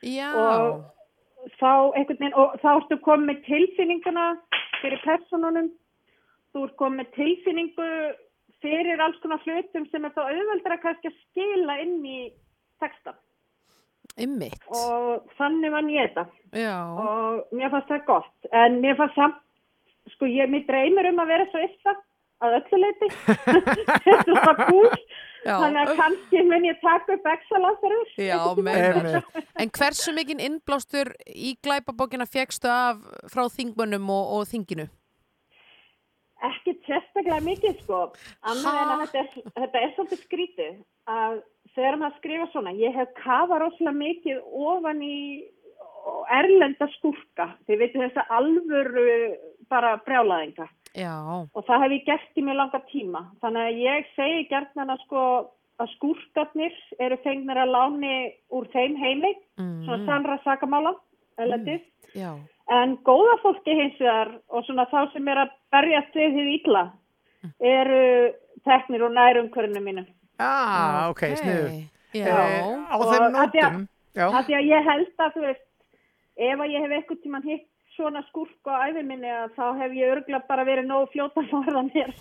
Já, 0.02 0.30
Og 0.34 1.58
þá 1.58 1.94
einhvern 1.98 2.20
veginn, 2.20 2.38
og 2.38 2.58
þá 2.62 2.70
ertu 2.76 2.98
komið 3.06 3.42
tilfinninguna 3.48 4.28
fyrir 4.82 5.02
personunum. 5.06 5.72
Þú 6.54 6.66
ert 6.68 6.78
komið 6.82 7.12
tilfinningu 7.18 7.90
fyrir 8.62 9.02
alls 9.04 9.20
konar 9.24 9.42
hlutum 9.46 9.88
sem 9.92 10.06
er 10.06 10.14
þá 10.16 10.24
auðveldra 10.28 10.80
kannski 10.84 11.12
að 11.12 11.20
skila 11.26 11.78
inn 11.84 12.00
í 12.06 12.20
texta. 12.82 13.16
ymmit. 14.20 14.58
Og 14.68 15.28
þannig 15.38 15.72
vann 15.72 15.90
ég 15.94 16.12
þetta. 16.12 16.26
Já, 16.58 16.76
og 17.00 17.56
mér 17.56 17.72
fannst 17.72 17.92
það 17.94 18.06
gott 18.10 18.52
en 18.52 18.80
mér 18.84 18.98
fannst 19.00 19.16
samt 19.16 19.42
sko 20.16 20.28
ég, 20.28 20.50
mér 20.52 20.66
dreymir 20.68 21.12
um 21.12 21.22
að 21.24 21.32
vera 21.32 21.46
svo 21.52 21.62
illa 21.64 21.94
að 22.42 22.56
öllu 22.58 22.80
leiti 22.82 23.10
þetta 24.08 24.34
var 24.34 24.62
cool 24.66 24.88
Já. 25.46 25.56
þannig 25.62 25.82
að 25.82 25.92
kannski 26.00 26.42
mun 26.46 26.66
ég 26.68 26.80
taka 26.82 27.16
upp 27.16 27.28
Excel-ásarur 27.34 28.10
já, 28.18 28.40
með. 28.58 28.82
Einmitt. 28.90 29.52
En 29.62 29.72
hversu 29.78 30.14
mikinn 30.18 30.42
innblástur 30.44 31.14
í 31.30 31.56
glæpabókina 31.66 32.28
fegstu 32.30 32.70
af 32.70 33.00
frá 33.32 33.46
þingmönnum 33.54 34.10
og, 34.14 34.36
og 34.38 34.50
þinginu? 34.50 34.90
Ekki 36.50 36.74
sérstaklega 36.88 37.40
mikið 37.46 37.80
sko. 37.84 38.02
Annað 38.42 38.82
en 38.82 38.92
að 38.96 39.02
þetta 39.06 39.22
er, 39.24 39.54
þetta 39.60 39.82
er 39.82 39.94
svolítið 39.96 40.22
skrítið 40.26 40.76
að 41.16 41.40
þegar 41.76 41.98
maður 42.02 42.18
skrifa 42.20 42.48
svona 42.52 42.74
ég 42.76 42.96
hef 42.98 43.14
kafað 43.22 43.64
rosalega 43.66 43.98
mikið 44.02 44.42
ofan 44.72 45.02
í 45.06 45.18
erlenda 46.34 46.88
skúrka. 46.98 47.52
Þið 47.68 47.82
veitum 47.84 48.06
þess 48.06 48.22
að 48.24 48.36
alvöru 48.40 49.08
bara 49.72 49.96
brjálaðinga 50.06 50.68
Já, 50.98 51.14
og 51.56 51.64
það 51.64 51.84
hef 51.86 51.94
ég 51.96 52.06
gert 52.10 52.36
í 52.36 52.44
mjög 52.44 52.58
langa 52.60 52.80
tíma. 52.92 53.22
Þannig 53.40 53.68
að 53.70 53.78
ég 53.86 54.10
segi 54.18 54.48
gertnan 54.50 54.92
að 54.92 55.04
sko 55.06 55.22
að 55.82 55.92
skúrkarnir 55.96 56.76
eru 57.02 57.18
fengnir 57.24 57.58
að 57.58 57.72
láni 57.74 58.16
úr 58.54 58.68
þeim 58.74 58.98
heimi 59.00 59.32
Mm. 59.62 59.86
svona 59.86 60.06
sannra 60.06 60.36
sakamála 60.44 60.92
erlendis. 61.38 61.82
Já, 62.16 62.34
en 62.72 62.96
góða 63.08 63.36
fólki 63.44 63.74
hins 63.78 63.98
vegar 64.00 64.32
og 64.50 64.64
svona 64.68 64.86
þá 64.92 65.00
sem 65.14 65.28
er 65.34 65.42
að 65.46 65.54
berjast 65.76 66.16
við 66.16 66.38
því 66.38 66.46
illa 66.60 66.84
eru 67.60 68.04
teknir 68.68 69.04
úr 69.08 69.14
nærumkörnum 69.16 69.84
mínu. 69.88 70.06
Ah, 70.40 71.10
ok, 71.10 71.24
sniður. 71.40 71.74
Já, 72.14 72.28
Á 72.92 72.96
Og 73.00 73.06
þeim 73.08 73.28
nótum, 73.34 73.84
já, 74.18 74.26
af 74.28 74.46
því 74.48 74.56
að 74.58 74.66
ég 74.70 74.88
held 74.90 75.22
að 75.26 75.36
þú 75.36 75.44
veist 75.46 75.68
ef 76.42 76.60
að 76.66 76.72
ég 76.74 76.84
hef 76.86 76.96
eitthvað 76.98 77.22
tíman 77.24 77.46
hitt 77.48 77.68
svona 77.96 78.22
skúrk 78.30 78.68
á 78.68 78.88
æfi 78.90 79.04
minni 79.06 79.30
að 79.32 79.54
þá 79.58 79.64
hef 79.80 79.94
ég 79.96 80.12
örgulega 80.16 80.48
bara 80.48 80.66
verið 80.68 80.88
nógu 80.90 81.10
fljóta 81.14 81.44
fórðan 81.52 81.92
mér. 81.96 82.12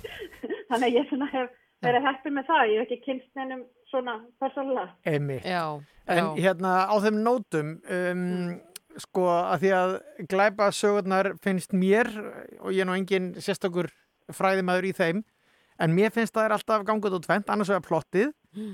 Þannig 0.71 0.87
að 0.91 0.97
ég 0.99 1.09
svona 1.11 1.29
hef 1.35 1.51
verið 1.81 2.07
heppið 2.09 2.35
með 2.37 2.49
það, 2.51 2.65
ég 2.71 2.79
hef 2.81 2.87
ekki 2.91 3.05
kynst 3.07 3.31
neinum 3.39 3.63
svona 3.91 4.17
persónulega. 4.43 4.91
Einmitt. 5.07 5.45
já, 5.47 5.65
En 6.11 6.19
já. 6.19 6.29
hérna 6.45 6.73
á 6.91 6.95
þeim 7.03 7.21
nótum, 7.25 7.69
um, 7.91 8.61
sko 8.99 9.27
að 9.31 9.63
því 9.63 9.71
að 9.77 9.93
glæpa 10.31 10.71
sögurnar 10.75 11.35
finnst 11.43 11.73
mér, 11.77 12.11
og 12.61 12.73
ég 12.75 12.83
er 12.83 12.89
nú 12.89 12.97
engin 12.97 13.35
sérstakur 13.39 13.91
fræðimæður 14.35 14.89
í 14.91 14.93
þeim, 14.97 15.23
en 15.81 15.95
mér 15.97 16.13
finnst 16.15 16.35
það 16.35 16.49
er 16.49 16.57
alltaf 16.57 16.85
gangut 16.89 17.15
og 17.17 17.25
tvent, 17.25 17.49
annars 17.51 17.71
vegar 17.73 17.87
plottið, 17.87 18.33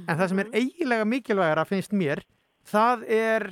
en 0.08 0.16
það 0.16 0.28
sem 0.32 0.42
er 0.42 0.52
eiginlega 0.56 1.04
mikilvægara 1.08 1.64
finnst 1.68 1.92
mér, 1.92 2.24
það 2.66 3.04
er 3.12 3.50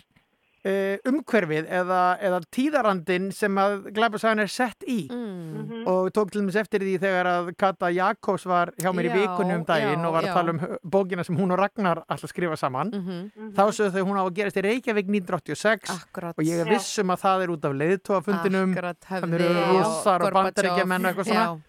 umhverfið 0.65 1.67
eða, 1.69 2.01
eða 2.25 2.39
tíðarandin 2.57 3.27
sem 3.37 3.55
að 3.61 3.91
glæpasagan 3.95 4.41
er 4.45 4.49
sett 4.53 4.85
í. 4.89 5.09
Mm. 5.13 5.85
og 5.87 6.09
tók 6.17 6.31
til 6.33 6.41
dæmis 6.41 6.57
eftir 6.57 6.81
því 6.81 6.95
þegar 7.03 7.29
að 7.29 7.49
Kata 7.61 7.91
Jakobs 7.93 8.47
var 8.49 8.71
hjá 8.81 8.89
mér 8.97 9.09
í 9.09 9.11
Já, 9.13 9.17
vikunni 9.21 9.55
um 9.59 9.65
daginn 9.69 10.01
já, 10.01 10.07
og 10.09 10.13
var 10.17 10.23
já. 10.25 10.31
að 10.31 10.35
tala 10.39 10.51
um 10.55 10.59
hö- 10.63 10.79
bókina 10.97 11.25
sem 11.27 11.37
hún 11.37 11.53
og 11.53 11.59
Ragnar 11.61 12.01
alltaf 12.09 12.31
skrifa 12.33 12.57
saman 12.57 12.91
Mhm. 12.91 13.53
þá 13.55 13.63
sögðu 13.69 13.93
þau 13.93 14.05
hún 14.09 14.17
á 14.17 14.23
að 14.25 14.35
gerast 14.35 14.57
í 14.57 14.63
Reykjavík 14.65 15.09
1986 15.09 15.91
Akkurat. 15.91 16.35
og 16.39 16.45
ég 16.45 16.61
er 16.61 16.67
Já. 16.67 16.71
viss 16.73 16.99
um 16.99 17.09
að 17.13 17.21
það 17.21 17.43
er 17.45 17.49
út 17.55 17.65
af 17.65 17.73
leiðtóafundinum 17.83 18.73
Akkurat, 18.73 18.97
þannig 19.05 19.41
höfði 19.41 19.51
eru 19.51 19.79
rússar 19.79 20.21
og 20.25 20.33
bandaríkjamenn 20.33 21.05
og 21.05 21.13
eitthvað 21.15 21.29
svona 21.29 21.45
Já, 21.45 21.61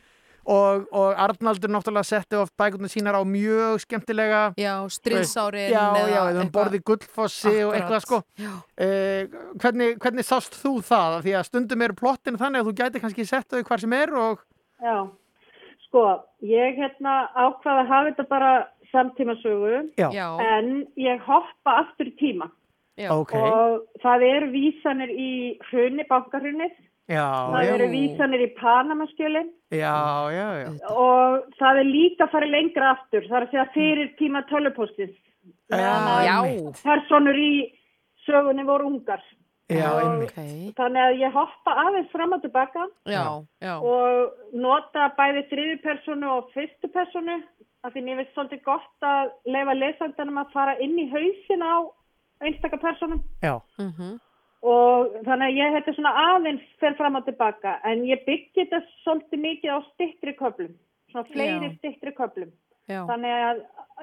og, 0.45 0.85
og 0.93 1.19
Arnaldur 1.25 1.71
náttúrulega 1.73 2.07
setti 2.07 2.37
oft 2.39 2.53
bækurnar 2.59 2.91
sínar 2.93 3.17
á 3.17 3.23
mjög 3.25 3.81
skemmtilega 3.85 4.41
já, 4.59 4.73
stríðsárin 4.93 5.73
já, 5.73 5.83
eða 5.97 6.09
já, 6.09 6.15
eða 6.15 6.23
um 6.23 6.41
eitthvað. 6.43 6.53
borði 6.57 6.81
gullfossi 6.89 7.53
og 7.65 7.73
Akkurat. 7.73 7.77
eitthvað 7.79 8.05
sko 8.05 8.21
eh, 8.77 9.37
hvernig, 9.61 9.97
hvernig 10.03 10.27
sást 10.27 10.57
þú 10.61 10.77
það? 10.85 11.19
Því 11.25 11.35
að 11.39 11.47
stundum 11.49 11.85
eru 11.87 11.97
plottin 11.97 12.39
þannig 12.41 12.61
að 12.63 12.69
þú 12.69 12.75
gæti 12.81 13.03
kannski 13.03 13.27
sett 13.29 13.49
þau 13.49 13.63
hvar 13.63 13.85
sem 13.85 13.97
er 13.97 14.15
og 14.15 14.43
Já, 14.83 14.97
sko, 15.87 16.05
ég 16.43 16.77
hérna 16.77 17.13
ákvaða 17.33 17.85
að 17.85 17.91
hafa 17.93 18.09
þetta 18.11 18.25
bara 18.29 18.53
samtímasögu 18.91 19.77
en 19.97 20.69
ég 20.99 21.23
hoppa 21.25 21.79
aftur 21.83 22.11
í 22.11 22.15
tíma. 22.19 22.49
Já, 22.95 23.11
ok. 23.11 23.33
Og 23.35 24.01
það 24.03 24.23
eru 24.29 24.51
vísanir 24.53 25.11
í 25.11 25.31
hrunni, 25.67 26.05
bankarhrunnið, 26.07 26.75
já, 27.09 27.25
það 27.53 27.63
já, 27.65 27.73
eru 27.75 27.87
vísanir 27.91 28.41
í 28.45 28.49
Panamaskjölinn 28.59 29.49
og 30.89 31.47
það 31.59 31.79
er 31.81 31.89
líka 31.91 32.27
farið 32.33 32.53
lengra 32.55 32.91
aftur, 32.95 33.27
það 33.29 33.37
er 33.39 33.45
að 33.47 33.51
segja 33.53 33.65
fyrir 33.75 34.11
tíma 34.19 34.43
tölupostins. 34.49 35.15
já, 36.25 36.37
Personur 36.83 37.37
í 37.37 37.51
sögunni 38.25 38.65
voru 38.65 38.87
ungar. 38.89 39.21
Já, 39.65 39.89
Og 39.89 40.01
einmitt. 40.03 40.29
ok, 40.29 40.73
Þannig 40.77 41.01
að 41.01 41.15
ég 41.23 41.31
hoppa 41.33 41.73
aðeins 41.87 42.11
fram 42.11 42.33
og 42.37 42.41
tilbaka 42.43 42.83
já, 43.09 43.23
já, 43.65 43.79
og 43.81 44.35
nota 44.53 45.07
bæði 45.17 45.41
þriði 45.49 45.77
personu 45.81 46.29
og 46.35 46.51
fyrstu 46.53 46.89
personu 46.93 47.39
af 47.81 47.93
því 47.93 48.03
mér 48.05 48.19
finnst 48.19 48.35
svolítið 48.37 48.61
gott 48.67 49.01
að 49.09 49.31
leifa 49.49 49.73
lesandanum 49.73 50.37
að 50.43 50.51
fara 50.53 50.75
inn 50.85 50.93
í 51.01 51.07
hausin 51.09 51.65
á 51.65 51.81
einstaka 52.45 52.77
personum 52.77 53.23
já. 53.41 53.57
mhm, 53.81 54.19
og 54.63 55.13
þannig 55.25 55.47
að 55.51 55.57
ég 55.59 55.73
þetta 55.75 55.93
svona 55.97 56.13
aðeins 56.31 56.61
fer 56.79 56.95
fram 56.97 57.15
og 57.19 57.25
tilbaka 57.27 57.79
en 57.83 58.03
ég 58.07 58.23
byggi 58.25 58.63
þetta 58.65 58.79
svolítið 59.03 59.39
mikið 59.47 59.71
á 59.75 59.79
stittri 59.93 60.33
köflum 60.39 60.73
svona 61.11 61.27
fleiri 61.31 61.69
Já. 61.69 61.75
stittri 61.77 62.11
köflum. 62.17 62.51
Já, 62.89 63.01
þannig 63.09 63.31
að 63.49 63.61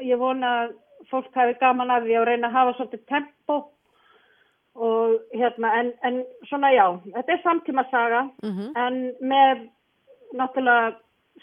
ég 0.09 0.19
vona 0.19 0.53
að 0.65 0.75
fólk 1.11 1.35
hafi 1.35 1.55
gaman 1.61 1.91
að 1.91 2.07
því 2.09 2.17
að 2.19 2.25
reyna 2.29 2.49
að 2.49 2.57
hafa 2.57 2.75
svolítið 2.79 3.03
tempo 3.11 3.57
og 4.75 5.19
hérna 5.37 5.71
en, 5.81 5.93
en 6.03 6.21
svona 6.49 6.71
já, 6.73 6.87
þetta 7.13 7.33
er 7.35 7.41
samtíma 7.45 7.85
saga 7.91 8.23
mhm, 8.43 8.71
en 8.79 9.01
með 9.21 9.67
náttúrulega 10.39 10.95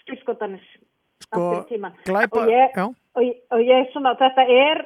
skilskotanir 0.03 0.63
Sko, 1.19 1.41
glæpa, 2.07 2.39
og 2.39 2.47
ég, 2.49 2.77
og, 3.13 3.21
ég- 3.21 3.41
og 3.53 3.59
ég 3.61 3.89
svona, 3.91 4.15
þetta 4.17 4.45
er 4.49 4.85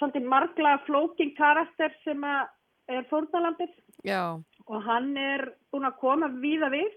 svolítið 0.00 0.24
marglega 0.32 0.80
flókin 0.86 1.34
karakter 1.36 1.92
sem 2.04 2.24
að 2.24 2.48
er 2.88 3.04
fórnalambið 3.10 3.72
já, 4.06 4.22
og 4.66 4.82
hann 4.84 5.16
er 5.16 5.52
búin 5.72 5.88
að 5.88 5.98
koma 6.00 6.28
víða 6.40 6.70
við. 6.72 6.94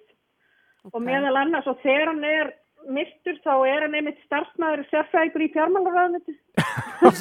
Og 0.90 0.96
Ok. 0.98 1.04
meðal 1.06 1.36
annars 1.38 1.68
og 1.70 1.78
þegar 1.84 2.08
hann 2.10 2.24
er 2.26 2.54
myrtur 2.90 3.38
þá 3.46 3.52
er 3.70 3.84
hann 3.86 3.94
einmitt 4.00 4.22
starfsmæður 4.26 4.86
sérfræðingur 4.90 5.44
í 5.46 5.52
fjármálaráðuniti 5.54 6.34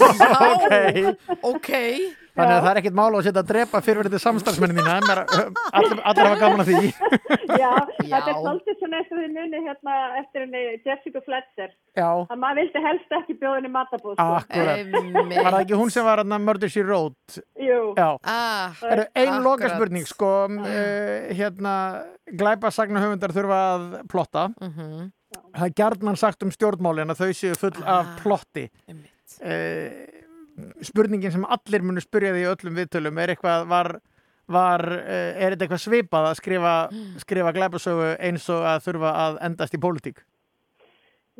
ok 0.61 0.73
ok, 1.43 1.71
Þannig 2.31 2.55
að 2.55 2.63
það 2.63 2.71
er 2.71 2.79
ekkert 2.81 2.95
mál 2.97 3.09
að 3.19 3.25
setja 3.27 3.41
að 3.43 3.49
drepa 3.51 3.81
fyrirverðið 3.85 4.21
samstarfsmennin 4.23 4.79
þína 4.79 4.93
en 5.01 5.09
allir, 5.11 5.99
hafa 6.07 6.37
gaman 6.41 6.63
að 6.63 6.71
því 6.71 6.91
Já, 7.61 7.71
þetta 7.99 8.07
Já. 8.07 8.21
er 8.21 8.37
svolítið 8.39 8.77
svona 8.81 9.01
eftir 9.03 9.19
því 9.21 9.29
muni 9.35 9.63
hérna 9.67 9.97
eftir 10.21 10.45
henni 10.45 10.63
Jessica 10.87 11.23
Fletcher 11.27 11.73
Já, 11.99 12.09
að 12.31 12.39
maður 12.45 12.61
vildi 12.63 12.83
helst 12.87 13.17
ekki 13.19 13.37
bjóða 13.41 13.59
henni 13.59 13.73
matabóð 13.75 14.15
sko. 14.15 14.29
akkurat. 14.39 14.95
Var 15.35 15.51
það 15.51 15.61
ekki 15.65 15.81
hún 15.83 15.91
sem 15.93 16.07
var 16.07 16.23
Murder 16.31 16.71
She 16.73 16.85
Wrote? 16.87 17.43
Jú, 17.61 17.81
Já 17.99 18.09
ah, 18.23 18.79
Er 18.87 19.05
ein 19.11 19.29
Akkurat. 19.35 19.45
loka 19.45 19.73
spurning, 19.75 20.07
sko, 20.09 20.31
uh, 20.47 21.35
hérna, 21.35 21.75
glæpa 22.31 22.71
sagnahöfundar 22.75 23.35
þurfa 23.35 23.61
að 23.75 23.89
plotta. 24.11 24.47
mhm, 24.61 25.11
Það 25.55 25.67
er 25.67 25.75
gjarnan 25.79 26.17
sagt 26.19 26.43
um 26.47 26.51
stjórnmálin 26.55 27.11
að 27.13 27.21
þau 27.25 27.35
séu 27.35 27.57
full 27.59 27.75
af 27.83 28.07
Ah. 28.07 28.17
plotti. 28.23 28.69
Uh, 29.41 29.89
spurningin 30.85 31.33
sem 31.33 31.45
allir 31.49 31.85
munu 31.87 32.03
spyrja 32.05 32.35
því 32.35 32.43
í 32.45 32.49
öllum 32.51 32.77
viðtölum 32.77 33.21
er 33.23 33.33
eitthvað, 33.33 33.63
var, 33.71 33.89
var 34.51 34.85
uh, 34.85 35.31
er 35.41 35.55
þetta 35.55 35.67
eitthvað 35.67 35.85
svipað 35.87 36.29
að 36.29 36.41
skrifa, 36.43 36.75
skrifa 37.23 37.55
glæpasögu 37.57 38.11
eins 38.19 38.49
og 38.53 38.67
að 38.69 38.85
þurfa 38.89 39.15
að 39.25 39.41
endast 39.49 39.79
í 39.79 39.81
pólitík? 39.81 40.21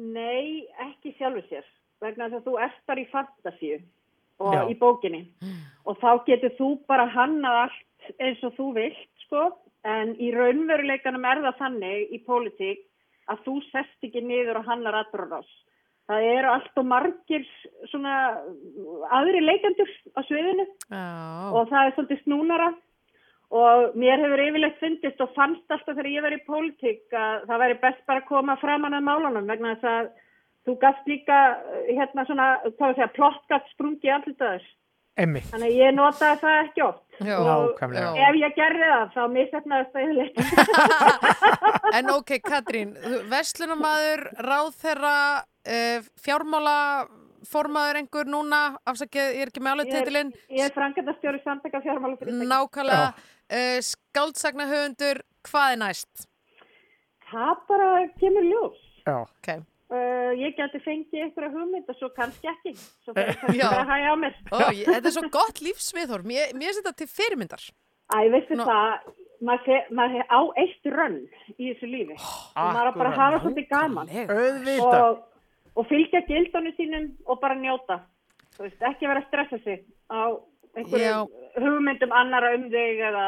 nei, 0.01 0.67
ekki 0.81 1.15
sjálfur 1.19 1.45
sér 1.51 1.67
vegna 2.01 2.31
þess 2.31 2.41
að 2.41 2.47
þú 2.47 2.59
ert 2.65 2.85
bara 2.89 3.03
í 3.03 3.09
fantasíu 3.11 3.79
og 4.41 4.55
Já. 4.57 4.63
í 4.73 4.77
bókinni 4.81 5.23
og 5.85 5.99
þá 6.01 6.25
getur 6.29 6.55
þú 6.57 6.69
bara 6.89 7.09
hannað 7.13 7.65
allt 7.67 8.15
eins 8.19 8.45
og 8.47 8.55
þú 8.57 8.69
vilt 8.79 9.25
sko 9.27 9.51
en 9.89 10.15
í 10.17 10.31
raunveruleikanum 10.33 11.27
er 11.29 11.43
það 11.45 11.59
þannig 11.61 12.15
í 12.17 12.21
pólitík 12.25 12.87
að 13.31 13.43
þú 13.45 13.57
sest 13.69 14.09
ekki 14.09 14.23
niður 14.25 14.59
og 14.61 14.67
hannar 14.67 14.97
atbrúðás. 15.05 15.51
Það 16.11 16.29
eru 16.35 16.49
allt 16.51 16.79
og 16.81 16.87
margir 16.91 17.45
svona 17.93 18.15
aðri 19.15 19.43
leikandur 19.45 19.91
á 20.19 20.21
sviðinu 20.27 20.65
já, 20.67 21.05
og 21.55 21.69
það 21.71 21.85
er 21.85 21.93
svolítið 21.95 22.23
snúnara 22.25 22.71
og 23.51 23.95
mér 23.99 24.23
hefur 24.25 24.43
yfirleitt 24.43 24.81
fundist 24.83 25.23
og 25.23 25.31
fannst 25.37 25.71
alltaf 25.71 25.95
þegar 25.95 26.11
ég 26.11 26.27
verið 26.27 26.43
í 26.43 26.49
pólitík 26.49 27.15
að 27.15 27.47
það 27.47 27.63
væri 27.63 27.79
best 27.85 28.03
bara 28.11 28.23
að 28.23 28.29
koma 28.31 28.59
framan 28.63 28.99
að 28.99 29.07
málunum 29.07 29.49
vegna 29.51 29.77
þess 29.77 29.93
að 29.93 30.11
þú 30.67 30.77
gafst 30.83 31.09
líka 31.09 31.39
hérna 31.89 32.27
svona, 32.29 32.51
hvað 32.77 32.91
að 32.91 32.99
segja, 32.99 33.11
plott 33.17 33.43
gafst 33.51 33.75
sprungi 33.75 34.13
allir 34.13 34.37
þess. 34.39 34.77
Emmi. 35.21 35.43
Þannig 35.51 35.73
að 35.73 35.81
ég 35.81 35.95
notaði 35.97 36.41
það 36.41 36.59
ekki 36.61 36.83
oft. 36.87 37.03
Já. 37.21 37.37
Og 37.43 37.83
ef 38.25 38.37
ég 38.41 38.55
gerði 38.57 38.91
það, 38.93 39.09
þá 39.17 39.23
misefnaðist 39.35 39.97
það 39.97 40.05
yfirleitt. 40.07 40.37
En 41.99 42.07
ok, 42.15 42.37
Katrín, 42.45 42.93
Vestlunamaður, 43.33 44.21
ráðherra, 44.47 45.15
uh, 45.67 45.99
fjármála, 46.21 46.77
formaður 47.51 48.01
einhver 48.03 48.29
núna, 48.29 48.77
afsakið, 48.87 49.31
ég 49.37 49.43
er 49.47 49.51
ekki 49.53 49.63
með 49.65 49.73
alveg 49.75 49.87
Ég 49.87 49.95
er- 49.95 50.05
titilinn, 50.05 50.33
Ég 50.51 50.65
er 50.69 50.75
frangatastjóri 50.77 51.41
samtaka 51.45 51.81
fjármálafyrirtæki. 51.85 52.49
nákvæmlega, 52.53 53.09
uh, 53.51 53.79
skáldsagna 53.81 54.67
hvað 55.49 55.73
er 55.73 55.77
næst? 55.81 56.27
Það 57.31 57.55
bara 57.69 57.91
kemur 58.21 58.43
ljós. 58.45 58.79
Já. 59.07 59.21
Okay. 59.41 59.61
Uh, 59.91 60.31
ég 60.39 60.55
geti 60.55 60.79
fengið 60.85 61.23
einhverja 61.25 61.51
hugmynd 61.51 61.89
og 61.91 61.97
svo 61.99 62.09
kannski 62.15 62.47
ekki. 62.51 62.75
Svo 63.03 63.15
fyrir 63.17 63.35
kannski 63.41 63.59
Já. 63.59 63.71
bara 63.71 63.83
að 63.83 63.91
hægja 63.91 64.11
á 64.11 64.17
mér. 64.23 64.35
Ó, 64.53 64.59
ég, 64.71 64.85
þetta 64.87 65.09
er 65.11 65.15
svo 65.17 65.31
gott 65.35 65.63
lífsviðhorf, 65.65 66.27
mér, 66.31 66.53
mér 66.59 66.77
þetta 66.79 66.93
til 67.01 67.09
fyrirmyndar. 67.11 67.65
Æ, 68.15 68.19
veistu 68.31 68.55
Nú- 68.59 68.67
það, 68.69 69.09
maður 69.47 69.91
maður 69.99 70.25
á 70.31 70.41
eitt 70.63 70.87
rönn 70.95 71.19
í 71.57 71.71
þessu 71.73 71.89
lífi. 71.91 72.15
og 72.21 72.71
maður 72.75 72.91
á 72.91 72.93
bara 73.01 73.11
að 73.11 73.19
hafa 73.23 73.41
svolítið 73.47 73.69
gaman. 73.71 74.09
Auðvitað. 74.27 75.03
Og, 75.11 75.23
og 75.77 75.87
fylgja 75.91 76.21
gildunum 76.29 76.75
sínum 76.79 77.09
og 77.27 77.41
bara 77.41 77.55
njóta. 77.55 78.01
Þú 78.57 78.67
veist, 78.67 78.83
ekki 78.91 79.07
vera 79.09 79.23
að 79.23 79.29
stressa 79.31 79.59
sig 79.65 79.85
á 80.11 80.21
einhverjum 80.77 81.29
hugmyndum 81.63 82.13
annara 82.13 82.55
um 82.59 82.69
þig 82.73 83.01
eða 83.11 83.25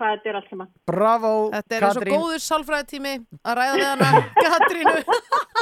hvað 0.00 0.14
þetta 0.16 0.28
er 0.32 0.36
allt 0.40 0.50
saman. 0.50 0.68
Bravo, 0.88 1.32
Þetta 1.52 1.76
er 1.76 1.84
eins 1.86 1.96
og 1.96 2.02
Katrín. 2.02 2.14
góður 2.16 2.42
sálfræðitími 2.46 3.12
að 3.44 3.58
ræða 3.60 3.74
við 3.76 3.88
hana, 3.90 4.22
Katrínu. 4.46 4.94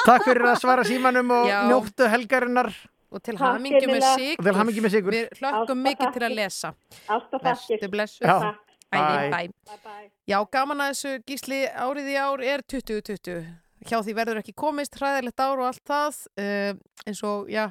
Takk 0.06 0.24
fyrir 0.28 0.46
að 0.52 0.60
svara 0.62 0.84
símanum 0.86 1.30
og 1.38 1.48
Já. 1.50 1.58
njóttu 1.70 2.08
helgarinnar. 2.12 2.70
Og 3.08 3.22
til 3.24 3.38
Takk 3.38 3.54
hamingju 3.56 3.86
með 3.88 3.88
innilega. 3.88 4.14
sigur. 4.20 4.38
Og 4.38 4.44
til 4.44 4.54
hamingju 4.60 4.82
með 4.84 4.92
sykur. 4.94 5.14
Við 5.16 5.38
hlökkum 5.40 5.78
mikið 5.86 6.10
til 6.12 6.24
að 6.26 6.34
lesa. 6.36 6.70
Ást 7.08 7.32
og 7.38 7.40
þakkir. 7.46 7.78
Vertu 7.78 7.88
blessu. 7.94 8.20
Já. 8.24 8.54
Æði, 8.88 9.30
Bye. 9.32 9.48
bæ. 9.84 9.94
Já, 10.28 10.38
gaman 10.52 10.80
að 10.84 10.90
þessu 10.92 11.14
gísli 11.28 11.58
árið 11.72 12.06
í 12.12 12.16
ár 12.20 12.40
er 12.44 12.62
2020. 12.68 13.40
Hjá 13.86 14.00
því 14.02 14.14
verður 14.18 14.40
ekki 14.42 14.54
komist, 14.58 14.98
hræðilegt 14.98 15.40
ár 15.40 15.60
og 15.60 15.68
allt 15.70 15.84
það. 15.86 16.22
Uh, 16.38 16.72
eins 17.06 17.22
og, 17.26 17.50
já, 17.52 17.68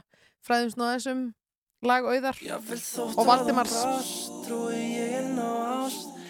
fræðumst 0.48 0.80
að 0.80 0.94
þessum 0.96 1.26
lagauðar 1.88 2.38
og 3.14 3.26
Valdimars. 3.28 3.76
Ég 4.78 5.18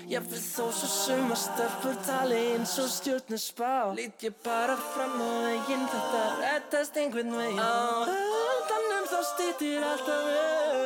Jafnvel 0.07 0.39
þó 0.39 0.67
svo 0.71 0.87
suma 0.87 1.35
stelpur 1.35 1.95
tali 2.07 2.37
eins 2.53 2.77
og 2.79 2.87
stjórnir 2.87 3.41
spá 3.43 3.91
Lít 3.91 4.23
ég 4.23 4.37
bara 4.39 4.77
fram 4.93 5.19
á 5.19 5.27
veginn 5.43 5.83
Þetta 5.91 6.21
rettast 6.39 6.95
einhvern 7.01 7.35
veginn 7.35 7.59
Á 7.59 8.07
endanum 8.07 9.05
þá 9.11 9.19
stýttir 9.33 9.83
alltaf 9.83 10.23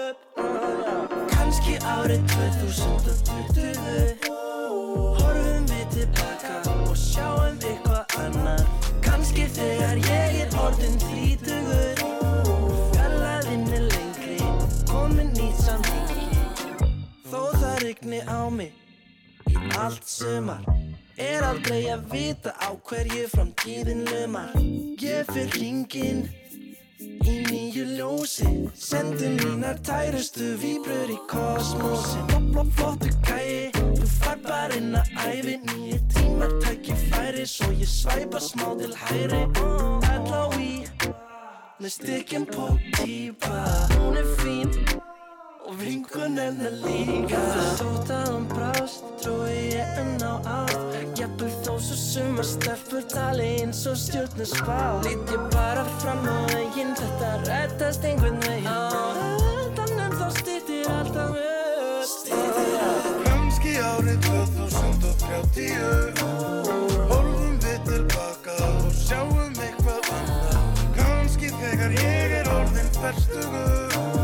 upp 0.10 0.18
Kanski 1.36 1.78
árið 1.86 2.26
2020 2.34 4.26
Horfum 5.22 5.70
við 5.70 5.86
tilbaka 5.94 6.56
og 6.90 6.98
sjáum 6.98 7.51
Kanski 9.32 9.48
þegar 9.56 10.00
ég 10.04 10.34
er 10.44 10.56
orðin 10.60 10.98
þrítugur. 11.00 12.00
Fjallaðinn 12.92 13.62
er 13.78 13.86
lengri, 13.94 14.36
komin 14.90 15.30
nýtt 15.38 15.62
samhengi. 15.64 16.26
Þó 17.32 17.40
það 17.62 17.78
rigni 17.86 18.20
á 18.28 18.52
mig 18.52 18.76
í 19.48 19.56
allt 19.80 20.04
sumar. 20.04 20.68
Er 21.16 21.48
aldrei 21.48 21.80
að 21.96 22.12
vita 22.12 22.52
á 22.60 22.76
hverju 22.76 23.30
framtíðin 23.32 24.04
lumar. 24.12 24.52
Ég 25.00 25.32
fyrir 25.32 25.56
hringinn 25.56 26.26
í 27.02 27.36
nýju 27.50 27.86
ljósi 27.98 28.50
Sendu 28.76 29.30
mínar 29.38 29.80
tærustu 29.86 30.54
víbrur 30.62 31.10
í 31.12 31.20
kosmosi 31.32 32.20
Flottu 32.78 33.10
gæi, 33.26 33.72
þú 33.74 34.08
fær 34.20 34.42
bara 34.46 34.78
inn 34.78 34.96
að 35.00 35.10
æfi 35.26 35.56
Nýju 35.66 36.00
tímar 36.14 36.54
tækifæri 36.64 37.46
svo 37.50 37.72
ég 37.74 37.90
svæpa 37.90 38.42
smá 38.42 38.68
til 38.80 38.94
hæri 39.04 39.44
L.O.I. 40.18 40.74
með 41.82 41.92
stykkin 41.98 42.46
på 42.52 42.70
típa 43.00 43.64
Hún 43.96 44.22
er 44.22 44.30
fín 44.42 44.70
og 45.72 45.78
vinkun 45.80 46.38
hennar 46.38 46.74
líka. 46.84 47.40
Þótt 47.80 48.10
að 48.12 48.30
hún 48.34 48.46
brást, 48.52 49.04
trúi 49.22 49.72
ég 49.72 50.00
enn 50.02 50.20
á 50.20 50.34
ást 50.44 50.80
Jafnvel 51.20 51.52
þó 51.64 51.74
svo 51.80 51.98
sumar 52.00 52.48
stelpur 52.48 53.04
tali 53.12 53.48
eins 53.62 53.86
og 53.88 53.96
stjórnir 54.00 54.50
spá. 54.52 54.80
Lít 55.06 55.32
ég 55.32 55.44
bara 55.56 55.86
fram 56.02 56.24
á 56.28 56.38
veginn, 56.52 56.92
þetta 57.00 57.30
rettast 57.48 58.04
einhvern 58.08 58.40
veginn. 58.44 58.68
Á 58.68 58.70
endanum 59.64 60.14
þá 60.20 60.28
stýttir 60.40 60.92
alltaf 60.92 61.32
upp 61.40 62.08
Stýttir 62.12 62.74
alltaf 62.82 63.20
Kanski 63.28 63.74
árið 63.86 64.18
2030 64.28 66.26
Horfum 67.12 67.56
við 67.64 67.80
tilbaka 67.88 68.58
og 68.68 68.90
sjáum 68.98 69.56
eitthvað 69.56 70.12
annað. 70.18 70.84
Kanski 71.00 71.54
þegar 71.62 71.92
ég 72.02 72.40
er 72.42 72.52
orðin 72.58 72.92
ferstugur 72.98 74.21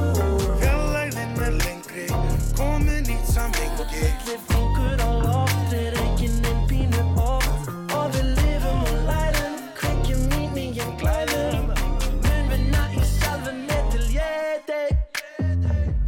samhengi 3.53 3.84
Allir 3.84 4.40
fingur 4.48 4.99
á 4.99 5.10
loft 5.24 5.74
enginn 5.74 6.45
einn 6.45 6.61
pínu 6.68 7.03
oft 7.15 7.69
Og 7.95 8.07
við 8.14 8.28
lifum 8.40 8.82
og 8.84 8.98
lærum, 9.07 9.56
kveikjum 9.78 10.22
nýjum 10.56 10.91
glæðum 11.02 11.69
Mun 12.26 12.49
vinna 12.52 12.84
í 12.91 13.03
sjálfum 13.06 13.61
mér 13.68 13.84
til 13.94 14.06
ég 14.15 14.68
deyr 14.68 14.95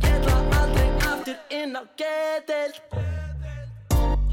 Geta 0.04 0.36
aldrei 0.62 0.90
aftur 1.12 1.38
inn 1.50 1.78
á 1.80 1.84
gedel 2.00 2.76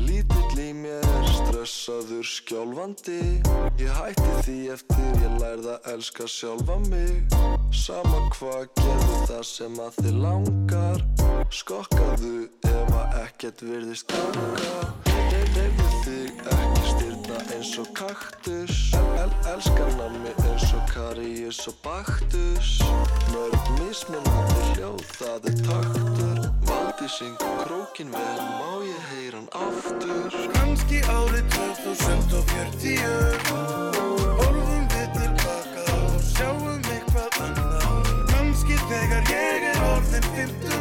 Lítill 0.06 0.62
í 0.62 0.70
mér, 0.72 1.06
stressaður, 1.26 2.24
skjálfandi. 2.30 3.18
Ég 3.82 3.90
hætti 3.90 4.36
því 4.46 4.56
eftir 4.76 5.18
ég 5.24 5.34
lærði 5.42 5.74
að 5.74 5.90
elska 5.96 6.28
sjálfa 6.30 6.78
mig. 6.86 7.36
Sama 7.74 8.22
hvað 8.38 8.70
gerðu 8.78 9.20
það 9.26 9.44
sem 9.50 9.82
að 9.82 10.00
þið 10.00 10.18
langar 10.22 11.06
Skokkaðu 11.54 12.48
ef 12.66 12.90
að 12.90 13.12
ekkert 13.22 13.60
virðist 13.62 14.10
ganga. 14.10 14.80
Reyfðu 15.56 15.86
þig 16.02 16.40
ekki 16.52 16.82
styrna 16.90 17.38
eins 17.54 17.70
og 17.80 17.90
kaktus. 17.96 18.80
El 19.22 19.30
Elskar 19.52 19.92
nammi 19.96 20.32
eins 20.42 20.66
og 20.76 20.82
Karius 20.90 21.60
og 21.70 21.78
Baktus. 21.84 22.72
Mörg 23.30 23.70
mismunandi 23.78 24.66
hljóð, 24.74 25.04
það 25.16 25.48
er 25.52 25.56
taktur. 25.68 26.42
Valdi 26.66 27.10
syngur 27.14 27.62
krókin 27.62 28.10
vel, 28.10 28.42
má 28.58 28.72
ég 28.82 29.06
heyra 29.12 29.38
hann 29.38 29.50
aftur? 29.68 30.38
Kanski 30.56 31.02
árið 31.06 31.46
2040 31.54 33.06
Horfum 34.42 34.88
við 34.92 35.08
tilbaka 35.14 35.86
og 35.94 36.18
sjáum 36.32 36.90
eitthvað 36.96 37.40
annað. 37.46 38.10
Kanski 38.34 38.80
þegar 38.90 39.30
ég 39.34 39.70
er 39.70 39.84
orðin 39.92 40.32
50 40.34 40.75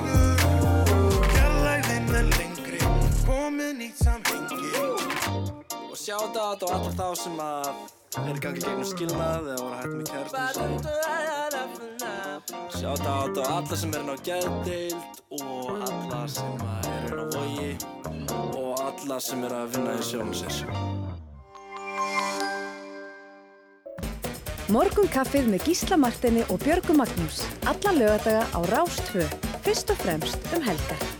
nýtt 3.85 3.97
samhengi 4.01 4.57
Og 5.91 5.97
sjáta 5.97 6.39
á 6.41 6.57
alla 6.73 6.91
þá 6.97 7.07
sem 7.19 7.37
að 7.41 7.67
er 8.25 8.35
í 8.35 8.41
gangi 8.41 8.61
gegnum 8.63 8.87
skilnað 8.89 9.49
eða 9.53 9.61
voru 9.61 9.75
hægt 9.79 9.95
með 9.99 10.07
kærastum 10.11 10.73
Sjáta 12.73 13.09
á 13.13 13.23
alla 13.59 13.75
sem 13.77 13.93
er 13.93 14.01
inn 14.01 14.13
á 14.13 14.17
geðdeild 14.25 15.15
og 15.37 15.69
alla 15.89 16.21
sem 16.37 16.65
að 16.65 16.89
er 16.91 17.03
inn 17.11 17.21
á 17.21 17.25
vogi 17.35 17.71
og 18.57 18.71
alla 18.87 19.17
sem 19.21 19.45
er 19.45 19.57
að 19.59 19.75
vinna 19.75 19.91
í 19.93 20.07
sjónu 20.09 20.33
sér 20.41 20.55
Morgunkaffið 24.73 25.51
með 25.51 25.67
Gísla 25.69 25.97
Martini 26.01 26.41
og 26.49 26.57
Björgu 26.63 26.95
Magnús. 26.97 27.43
Alla 27.69 27.93
lögadaga 27.93 28.47
á 28.49 28.59
Rás 28.73 28.97
2. 29.11 29.21
Fyrst 29.61 29.93
og 29.93 30.01
fremst 30.01 30.49
um 30.57 30.65
helgar. 30.65 31.14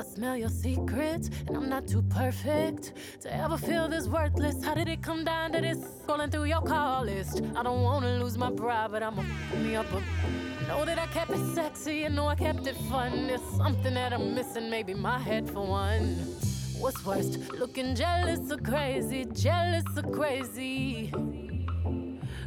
I 0.00 0.02
smell 0.02 0.34
your 0.34 0.48
secrets, 0.48 1.28
and 1.46 1.54
I'm 1.54 1.68
not 1.68 1.86
too 1.86 2.00
perfect 2.00 2.94
to 3.20 3.36
ever 3.36 3.58
feel 3.58 3.86
this 3.86 4.06
worthless. 4.06 4.64
How 4.64 4.72
did 4.72 4.88
it 4.88 5.02
come 5.02 5.26
down 5.26 5.52
to 5.52 5.60
this? 5.60 5.76
Scrolling 5.76 6.32
through 6.32 6.44
your 6.44 6.62
call 6.62 7.04
list. 7.04 7.42
I 7.54 7.62
don't 7.62 7.82
wanna 7.82 8.18
lose 8.18 8.38
my 8.38 8.50
pride, 8.50 8.92
but 8.92 9.02
I'ma 9.02 9.22
me 9.62 9.76
up. 9.76 9.92
A- 9.92 10.68
know 10.68 10.86
that 10.86 10.98
I 10.98 11.06
kept 11.08 11.32
it 11.32 11.54
sexy, 11.54 12.04
and 12.04 12.16
know 12.16 12.28
I 12.28 12.34
kept 12.34 12.66
it 12.66 12.78
fun. 12.88 13.26
There's 13.26 13.42
something 13.58 13.92
that 13.92 14.14
I'm 14.14 14.34
missing, 14.34 14.70
maybe 14.70 14.94
my 14.94 15.18
head 15.18 15.50
for 15.50 15.66
one. 15.66 16.16
What's 16.78 17.04
worst, 17.04 17.38
looking 17.58 17.94
jealous 17.94 18.50
or 18.50 18.56
crazy? 18.56 19.26
Jealous 19.26 19.84
or 19.98 20.10
crazy? 20.10 21.12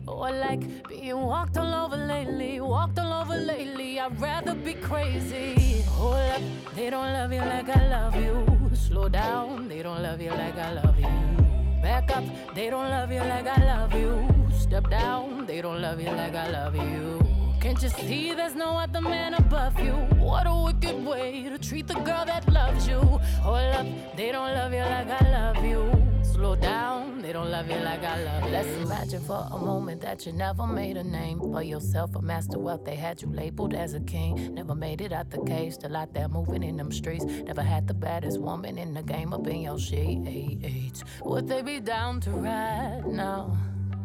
Or 0.07 0.31
like 0.31 0.87
being 0.87 1.21
walked 1.21 1.57
all 1.57 1.73
over 1.85 1.97
lately, 1.97 2.59
walked 2.59 2.99
all 2.99 3.13
over 3.21 3.37
lately. 3.37 3.99
I'd 3.99 4.19
rather 4.19 4.53
be 4.53 4.73
crazy. 4.73 5.81
Hold 5.97 6.15
up, 6.15 6.41
they 6.75 6.89
don't 6.89 7.11
love 7.13 7.31
you 7.31 7.39
like 7.39 7.69
I 7.69 7.87
love 7.87 8.15
you. 8.15 8.45
Slow 8.75 9.07
down, 9.07 9.67
they 9.69 9.81
don't 9.81 10.01
love 10.03 10.21
you 10.21 10.31
like 10.31 10.57
I 10.57 10.73
love 10.73 10.99
you. 10.99 11.81
Back 11.81 12.15
up, 12.15 12.23
they 12.53 12.69
don't 12.69 12.89
love 12.89 13.11
you 13.11 13.19
like 13.19 13.47
I 13.47 13.65
love 13.65 13.93
you. 13.93 14.27
Step 14.51 14.89
down, 14.89 15.45
they 15.45 15.61
don't 15.61 15.81
love 15.81 15.99
you 15.99 16.11
like 16.11 16.35
I 16.35 16.49
love 16.49 16.75
you. 16.75 17.42
Can't 17.63 17.81
you 17.81 17.87
see 17.87 18.33
there's 18.33 18.55
no 18.55 18.75
other 18.75 18.99
man 18.99 19.35
above 19.35 19.79
you? 19.79 19.93
What 20.19 20.45
a 20.45 20.53
wicked 20.65 21.05
way 21.05 21.47
to 21.47 21.57
treat 21.57 21.87
the 21.87 21.93
girl 21.93 22.25
that 22.25 22.45
loves 22.51 22.89
you. 22.89 22.99
Hold 22.99 23.73
up, 23.73 23.87
they 24.17 24.33
don't 24.33 24.53
love 24.53 24.73
you 24.73 24.79
like 24.79 25.07
I 25.07 25.31
love 25.31 25.63
you. 25.63 25.89
Slow 26.23 26.57
down, 26.57 27.21
they 27.21 27.31
don't 27.31 27.49
love 27.49 27.69
you 27.69 27.77
like 27.77 28.03
I 28.03 28.21
love 28.21 28.43
you. 28.43 28.49
Let's 28.49 28.67
imagine 28.67 29.21
for 29.21 29.47
a 29.49 29.57
moment 29.57 30.01
that 30.01 30.25
you 30.25 30.33
never 30.33 30.67
made 30.67 30.97
a 30.97 31.05
name 31.05 31.39
for 31.39 31.63
yourself, 31.63 32.13
a 32.17 32.21
master 32.21 32.59
wealth. 32.59 32.83
They 32.83 32.97
had 32.97 33.21
you 33.21 33.29
labeled 33.29 33.73
as 33.73 33.93
a 33.93 34.01
king. 34.01 34.55
Never 34.55 34.75
made 34.75 34.99
it 34.99 35.13
out 35.13 35.29
the 35.31 35.41
cage, 35.45 35.75
still 35.75 35.95
out 35.95 36.13
there 36.13 36.27
moving 36.27 36.63
in 36.63 36.75
them 36.75 36.91
streets. 36.91 37.23
Never 37.23 37.61
had 37.61 37.87
the 37.87 37.93
baddest 37.93 38.41
woman 38.41 38.77
in 38.77 38.93
the 38.93 39.03
game 39.03 39.33
up 39.33 39.47
in 39.47 39.61
your 39.61 39.79
sheets. 39.79 41.05
Would 41.23 41.47
they 41.47 41.61
be 41.61 41.79
down 41.79 42.19
to 42.21 42.31
ride 42.31 43.07
now? 43.07 43.57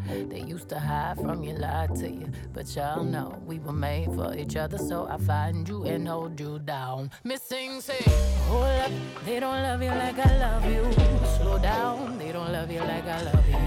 They 0.09 0.41
used 0.41 0.69
to 0.71 0.79
hide 0.79 1.17
from 1.17 1.43
you, 1.43 1.55
lie 1.55 1.89
to 1.97 2.09
you. 2.09 2.29
But 2.55 2.75
y'all 2.75 3.05
know 3.05 3.41
we 3.47 3.59
were 3.59 3.73
made 3.73 4.07
for 4.15 4.35
each 4.35 4.57
other, 4.57 4.79
so 4.79 5.07
I 5.07 5.19
find 5.19 5.69
you 5.69 5.85
and 5.85 6.09
hold 6.09 6.41
you 6.41 6.59
down. 6.59 7.11
Missing, 7.25 7.81
say, 7.81 8.03
hold 8.49 8.65
up, 8.65 8.91
they 9.25 9.39
don't 9.41 9.63
love 9.63 9.83
you 9.83 9.91
like 9.91 10.19
I 10.19 10.39
love 10.39 10.65
you. 10.65 10.85
Slow 11.37 11.59
down, 11.59 12.19
they 12.19 12.33
don't 12.33 12.51
love 12.53 12.71
you 12.71 12.81
like 12.81 13.05
I 13.05 13.23
love 13.23 13.49
you. 13.49 13.59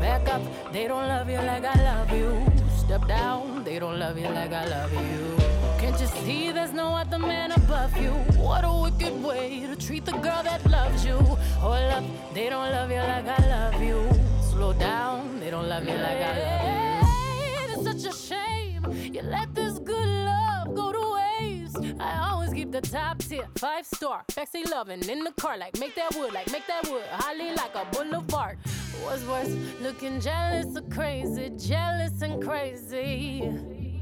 Back 0.00 0.28
up, 0.28 0.42
they 0.72 0.88
don't 0.88 1.08
love 1.08 1.28
you 1.28 1.38
like 1.38 1.64
I 1.64 1.74
love 1.82 2.10
you. 2.10 2.46
Step 2.76 3.06
down, 3.06 3.64
they 3.64 3.78
don't 3.78 3.98
love 3.98 4.18
you 4.18 4.28
like 4.28 4.52
I 4.52 4.66
love 4.66 4.92
you. 4.92 5.36
Can't 5.78 6.00
you 6.00 6.06
see 6.24 6.52
there's 6.52 6.72
no 6.72 6.94
other 6.94 7.18
man 7.18 7.52
above 7.52 7.96
you? 8.00 8.12
What 8.40 8.64
a 8.64 8.72
wicked 8.72 9.22
way 9.22 9.66
to 9.66 9.76
treat 9.76 10.04
the 10.04 10.12
girl 10.12 10.42
that 10.42 10.64
loves 10.70 11.04
you. 11.04 11.18
Hold 11.60 11.92
up, 11.92 12.04
they 12.32 12.48
don't 12.48 12.70
love 12.70 12.90
you 12.90 12.96
like 12.96 13.26
I 13.26 13.48
love 13.48 13.82
you. 13.82 14.25
Slow 14.56 14.72
down, 14.72 15.38
they 15.38 15.50
don't 15.50 15.68
love 15.68 15.84
you 15.84 15.92
like 15.92 16.16
I 16.16 16.38
love 16.38 17.76
you. 17.76 17.92
It's 17.92 18.02
such 18.02 18.10
a 18.10 18.16
shame 18.16 18.90
you 19.14 19.20
let 19.20 19.54
this 19.54 19.78
good 19.78 20.08
love 20.08 20.74
go 20.74 20.92
to 20.92 21.14
waste. 21.14 21.76
I 22.00 22.30
always 22.30 22.54
keep 22.54 22.72
the 22.72 22.80
top 22.80 23.18
tier, 23.18 23.46
five 23.58 23.84
star, 23.84 24.24
sexy 24.30 24.64
loving 24.64 25.06
in 25.10 25.24
the 25.24 25.32
car, 25.32 25.58
like 25.58 25.78
make 25.78 25.94
that 25.96 26.14
wood, 26.16 26.32
like 26.32 26.50
make 26.50 26.66
that 26.68 26.88
wood, 26.90 27.04
holly 27.10 27.50
like 27.50 27.74
a 27.74 27.84
boulevard. 27.92 28.56
What's 29.02 29.22
worse, 29.24 29.54
looking 29.82 30.20
jealous 30.20 30.74
or 30.74 30.88
crazy, 30.88 31.50
jealous 31.58 32.22
and 32.22 32.42
crazy. 32.42 33.95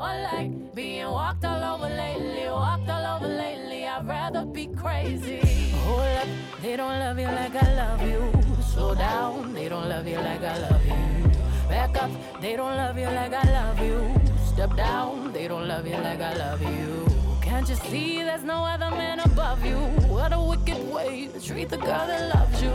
Or 0.00 0.16
like 0.32 0.74
being 0.74 1.10
walked 1.10 1.44
all 1.44 1.62
over 1.74 1.94
lately, 1.94 2.48
walked 2.48 2.88
all 2.88 3.16
over 3.16 3.28
lately. 3.28 3.86
I'd 3.86 4.08
rather 4.08 4.46
be 4.46 4.66
crazy. 4.68 5.40
Hold 5.84 6.00
up, 6.00 6.28
they 6.62 6.74
don't 6.74 6.98
love 6.98 7.18
you 7.18 7.26
like 7.26 7.54
I 7.54 7.74
love 7.74 8.00
you. 8.00 8.32
Slow 8.62 8.94
down, 8.94 9.52
they 9.52 9.68
don't 9.68 9.90
love 9.90 10.08
you 10.08 10.16
like 10.16 10.42
I 10.42 10.56
love 10.56 10.86
you. 10.86 11.30
Back 11.68 12.02
up, 12.02 12.10
they 12.40 12.56
don't 12.56 12.76
love 12.76 12.96
you 12.96 13.08
like 13.08 13.34
I 13.34 13.44
love 13.52 13.78
you. 13.78 14.14
Step 14.46 14.74
down, 14.74 15.32
they 15.34 15.46
don't 15.46 15.68
love 15.68 15.86
you 15.86 15.98
like 15.98 16.22
I 16.22 16.34
love 16.34 16.62
you. 16.62 17.06
Can't 17.42 17.68
you 17.68 17.74
see 17.74 18.22
there's 18.22 18.42
no 18.42 18.64
other 18.64 18.90
man 18.90 19.20
above 19.20 19.62
you? 19.62 19.76
What 20.08 20.32
a 20.32 20.40
wicked 20.40 20.80
way 20.90 21.28
to 21.28 21.38
treat 21.38 21.68
the 21.68 21.76
girl 21.76 22.06
that 22.06 22.34
loves 22.34 22.62
you. 22.62 22.72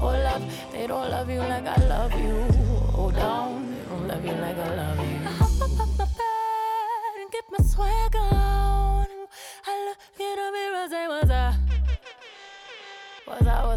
Oh, 0.00 0.14
love, 0.28 0.44
they 0.70 0.86
don't 0.86 1.10
love 1.10 1.28
you 1.28 1.40
like 1.40 1.66
I 1.66 1.84
love 1.86 2.12
you. 2.12 2.46
Oh, 2.94 3.10
down, 3.10 3.74
they 3.74 3.88
don't 3.88 4.06
love 4.06 4.24
you 4.24 4.34
like 4.34 4.56
I 4.56 4.76
love 4.76 5.00
you. 5.10 5.49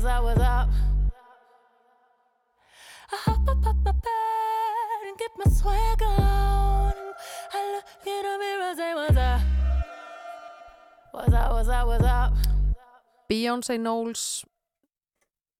What's 0.03 0.15
up, 0.15 0.23
what's 0.23 0.41
up? 0.41 0.67
I 3.07 3.15
hop 3.23 3.47
up, 3.47 3.67
up 3.67 3.77
my 3.85 3.91
bed 3.93 5.01
and 5.07 5.17
get 5.17 5.31
my 5.39 5.49
swag 5.49 6.03
on. 6.03 6.91
I 7.55 7.59
look 7.71 7.87
in 8.03 8.21
the 8.27 8.35
mirror, 8.43 8.75
say, 8.75 8.93
What's 8.99 9.15
up? 9.15 9.41
What's 11.13 11.33
up, 11.33 11.51
what's 11.53 11.69
up, 11.69 11.87
what's 11.87 12.03
up? 12.03 12.33
Beyoncé 13.31 13.79
Knowles 13.79 14.43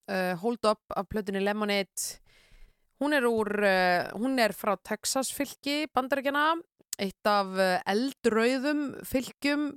uh, 0.09 0.35
Hold 0.35 0.65
Up 0.65 0.81
af 0.91 1.07
plötunni 1.07 1.39
Lemonade 1.39 2.19
hún 2.99 3.15
er 3.15 3.23
úr 3.23 3.47
uh, 3.63 4.11
hún 4.19 4.35
er 4.43 4.51
frá 4.51 4.75
Texas 4.75 5.31
fylki 5.31 5.87
bandarækjana 5.87 6.57
eitt 6.99 7.31
af 7.31 7.47
uh, 7.55 7.79
eldrauðum 7.87 8.89
fylgjum 9.07 9.69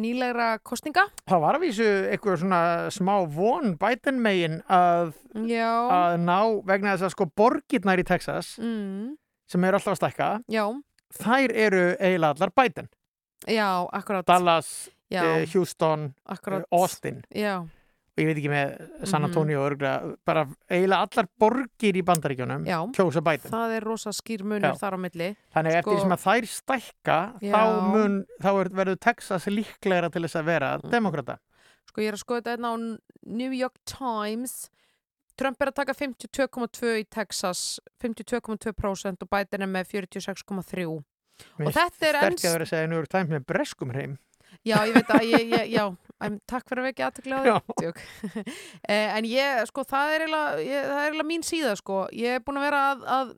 nýlegra 0.00 0.50
kostninga 0.66 1.06
Það 1.28 1.42
var 1.44 1.58
að 1.58 1.64
vísu 1.66 1.86
eitthvað 2.10 2.42
svona 2.42 2.60
smá 2.94 3.14
von 3.34 3.76
Biden 3.80 4.20
megin 4.24 4.60
að, 4.66 5.14
að 5.36 6.18
ná 6.24 6.38
vegna 6.68 6.94
þess 6.96 7.08
að 7.08 7.14
sko 7.16 7.28
borgirnar 7.38 8.02
í 8.02 8.06
Texas 8.08 8.54
mm. 8.62 9.16
sem 9.50 9.68
eru 9.68 9.80
alltaf 9.80 9.96
að 9.96 10.00
stækka 10.02 10.30
Já, 10.52 10.64
þær 11.14 11.54
eru 11.66 11.82
eiginlega 11.96 12.34
allar 12.36 12.54
Biden. 12.56 12.88
Já, 13.46 13.88
akkurát 13.94 14.26
Dallas, 14.26 14.90
Já. 15.10 15.22
uh, 15.22 15.44
Houston, 15.54 16.14
Akkurat. 16.26 16.66
uh, 16.66 16.80
Austin. 16.80 17.22
Já, 17.30 17.68
og 18.18 18.22
ég 18.24 18.26
veit 18.32 18.38
ekki 18.40 18.50
með 18.50 19.06
San 19.06 19.22
Mhm. 19.22 19.28
Antonio 19.28 19.60
mm 19.62 20.16
bara 20.26 20.42
eiginlega 20.68 21.06
allar 21.06 21.28
borgir 21.38 21.94
í 21.94 22.02
bandaríkjónum 22.02 22.64
kjósa 22.96 23.22
Biden 23.22 23.50
það 23.52 23.76
er 23.76 23.84
rosa 23.86 24.10
skýr 24.10 24.42
munur 24.42 24.72
Já. 24.74 24.78
þar 24.80 24.96
á 24.96 24.98
milli 24.98 25.28
Þannig 25.54 25.76
eftir 25.78 25.94
Sko- 25.94 26.00
sem 26.02 26.16
að 26.16 26.24
þær 26.26 26.48
stækka 26.54 27.18
Já. 27.40 27.52
þá, 27.54 27.92
mun, 27.92 28.16
þá 28.42 28.50
er, 28.60 28.68
verður 28.80 28.98
Texas 29.00 29.46
líklegra 29.46 30.10
til 30.10 30.22
þess 30.26 30.34
að 30.42 30.44
vera 30.44 30.78
Mm. 30.82 30.90
demokrata. 30.90 31.38
Sko 31.86 32.00
ég 32.02 32.08
er 32.08 32.12
að 32.18 32.24
skoða 32.24 32.42
þetta 32.42 32.56
hérna 32.56 32.68
á 32.74 32.98
New 33.26 33.50
York 33.52 33.78
Times 33.86 34.68
Trump 35.38 35.56
er 35.62 35.66
að 35.70 35.74
taka 35.74 35.94
52,2 35.94 36.98
í 36.98 37.04
Texas 37.08 37.78
52,2% 38.02 39.22
og 39.22 39.30
Biden 39.30 39.62
er 39.62 39.70
með 39.70 39.86
46,3 39.86 40.86
og 40.88 41.04
þetta 41.72 41.78
er 41.78 42.18
Sterk 42.18 42.22
enns 42.32 42.44
að 42.44 42.52
vera 42.56 42.64
að 42.66 42.72
segja 42.72 42.88
New 42.88 42.96
York 42.98 43.08
Times 43.12 43.30
með 43.30 43.44
breskum 43.46 43.92
hreim. 43.94 44.18
Já, 44.66 44.78
ég 44.88 44.94
veit 44.98 45.10
að 45.14 45.26
ég, 45.28 45.44
ég, 45.54 45.66
já, 45.72 45.84
em, 46.26 46.38
takk 46.50 46.66
fyrir 46.68 46.82
að 46.82 46.88
vekja 46.90 47.08
aðtökla 47.08 47.38
á 47.38 47.42
því. 47.78 47.92
Eh, 48.88 49.16
en 49.18 49.28
ég, 49.28 49.60
sko, 49.70 49.84
það 49.88 50.14
er 50.14 50.24
eiginlega 50.28 51.26
mín 51.28 51.44
síða, 51.46 51.76
sko. 51.78 52.06
Ég 52.16 52.38
er 52.38 52.44
búin 52.44 52.58
að 52.60 52.66
vera 52.68 52.80
að, 52.92 53.04
að 53.18 53.36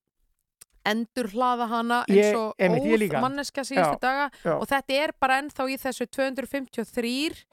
endur 0.91 1.29
hlaða 1.35 1.67
hana 1.69 1.99
eins 2.09 2.37
og 2.39 2.55
óð 2.57 3.19
manneska 3.21 3.65
síðustu 3.69 3.99
Já, 3.99 4.01
daga. 4.01 4.31
já. 4.41 4.55
og 4.57 4.65
þetta 4.71 4.97
er 5.05 5.13
bara 5.21 5.37
ennþá 5.43 5.67
í 5.69 5.77
þessu 5.83 6.07
253 6.09 7.45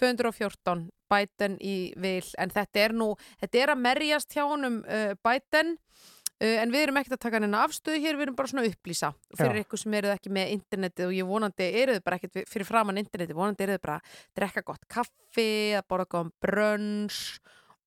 214 0.00 0.88
Biden 1.12 1.58
í 1.60 1.76
vil. 2.00 2.24
En 2.40 2.52
þetta 2.52 2.86
er 2.86 2.94
nú, 2.96 3.12
þetta 3.42 3.62
er 3.62 3.74
að 3.74 3.82
merjast 3.84 4.34
hjá 4.34 4.44
honum 4.48 4.80
uh, 4.88 5.12
Biden. 5.22 5.76
uh, 5.76 6.12
en 6.42 6.72
við 6.74 6.84
erum 6.86 6.98
ekkert 6.98 7.16
að 7.16 7.22
taka 7.22 7.38
henni 7.38 7.58
afstöðu 7.60 8.00
hér, 8.02 8.16
við 8.18 8.26
erum 8.26 8.36
bara 8.38 8.50
svona 8.50 8.64
að 8.64 8.72
upplýsa 8.72 9.12
fyrir 9.36 9.60
Já. 9.60 9.64
ykkur 9.64 9.82
sem 9.82 9.96
eruð 9.98 10.14
ekki 10.16 10.32
með 10.34 10.54
internetið 10.56 11.08
og 11.08 11.16
ég 11.16 11.28
vonandi 11.28 11.68
eruð 11.82 12.00
bara 12.02 12.18
ekkert 12.18 12.50
fyrir 12.50 12.68
framann 12.68 13.00
internetið, 13.02 13.36
vonandi 13.38 13.66
eruð 13.66 13.82
bara 13.84 13.98
að 14.00 14.16
drekka 14.40 14.64
gott 14.66 14.88
kaffi, 14.90 15.52
að 15.78 15.86
borða 15.92 16.08
góðan 16.16 16.32
brönns 16.42 17.20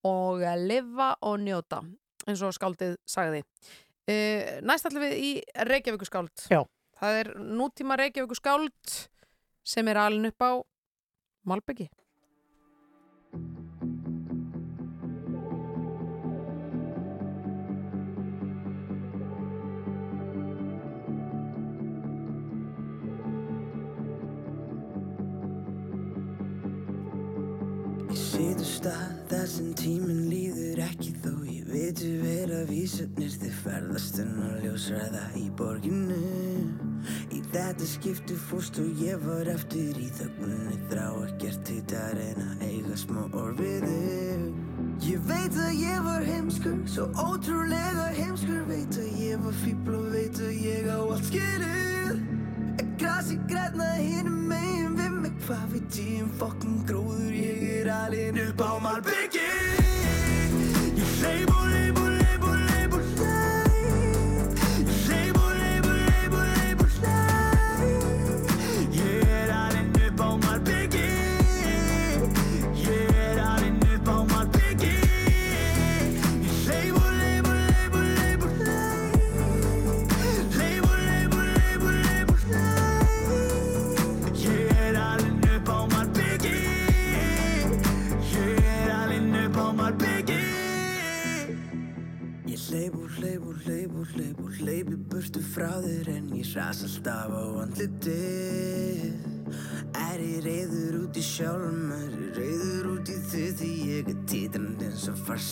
og 0.05 0.45
að 0.45 0.67
lifa 0.69 1.09
og 1.25 1.41
njóta 1.43 1.81
eins 2.25 2.45
og 2.45 2.55
skáldið 2.55 2.95
sagði 3.09 3.41
uh, 3.43 4.55
næst 4.65 4.87
ætlum 4.87 5.05
við 5.05 5.17
í 5.19 5.31
Reykjavíku 5.69 6.07
skáld 6.07 6.47
Já. 6.51 6.61
það 7.01 7.19
er 7.21 7.33
nútíma 7.59 7.99
Reykjavíku 8.01 8.37
skáld 8.39 8.97
sem 9.65 9.87
er 9.91 9.99
alin 10.01 10.29
upp 10.29 10.45
á 10.45 10.51
Malbyggi 11.45 11.89
réttu 28.65 28.79
stað 28.79 29.17
þar 29.29 29.47
sem 29.47 29.73
tíminn 29.77 30.29
líður 30.29 30.79
ekki 30.85 31.11
þó. 31.21 31.33
Ég 31.45 31.65
veitu 31.69 32.07
vera 32.21 32.63
vísarnir 32.65 33.33
þið 33.37 33.57
ferðast 33.61 34.19
en 34.19 34.31
að 34.41 34.63
ljósræða 34.63 35.23
í 35.37 35.45
borginu 35.57 36.17
Í 37.29 37.41
þetta 37.51 37.85
skipti 37.85 38.35
fórst 38.35 38.79
og 38.81 39.01
ég 39.01 39.21
var 39.21 39.45
eftir 39.51 39.97
í 40.01 40.09
þöggunni 40.17 40.79
þrá 40.89 41.05
ekkert 41.27 41.69
hittar 41.69 42.17
en 42.17 42.41
að 42.41 42.65
eiga 42.65 42.97
smá 42.97 43.21
þig. 43.29 44.47
Ég 45.05 45.21
veit 45.29 45.59
að 45.59 45.73
ég 45.83 46.01
var 46.01 46.25
heimskur, 46.25 46.79
svo 46.89 47.05
ótrúlega 47.21 48.09
heimskur. 48.17 48.65
Veit 48.69 48.97
að 48.97 49.21
ég 49.21 49.45
var 49.45 49.61
fíbl 49.61 49.99
og 49.99 50.09
veit 50.15 50.41
að 50.41 50.53
ég 50.65 50.89
á 50.89 50.97
allt 50.97 51.29
skilið 51.29 52.17
Er 52.81 52.89
grasi 52.97 53.37
græna 53.45 53.93
hinum 53.99 54.47
megin 54.49 54.94
Hvað 55.45 55.65
veit 55.75 55.97
ég 56.01 56.21
um 56.23 56.29
fokkin 56.39 56.79
gróður 56.89 57.35
Ég 57.37 57.59
er 57.83 57.89
alinn 57.93 58.39
upp 58.47 58.63
á 58.65 58.71
malbyggi 58.81 59.45
Ég 60.97 61.13
hleyp 61.19 61.54
hleyp 92.85 92.97
og 93.01 93.09
hleyp 93.17 93.45
og 93.49 93.55
hleyp 93.65 93.93
og 93.97 94.05
hleyp 94.13 94.39
og 94.43 94.49
hleyp 94.59 94.89
í 94.93 94.97
burtu 95.09 95.41
frá 95.41 95.71
þér 95.81 96.09
en 96.11 96.27
ég 96.37 96.51
ras 96.53 96.83
alltaf 96.85 97.31
á 97.33 97.43
andlitið. 97.63 99.15
Er 99.97 100.21
ég 100.21 100.45
reyður 100.45 100.99
út 100.99 101.17
í 101.17 101.23
sjálfum, 101.25 101.89
er 101.95 102.13
ég 102.13 102.37
reyður 102.37 102.91
út 102.93 103.09
í 103.09 103.17
þið 103.31 103.49
því 103.61 103.71
ég 103.89 104.13
er 104.13 104.21
titrand 104.29 104.85
eins 104.85 105.07
og 105.09 105.17
fars 105.25 105.49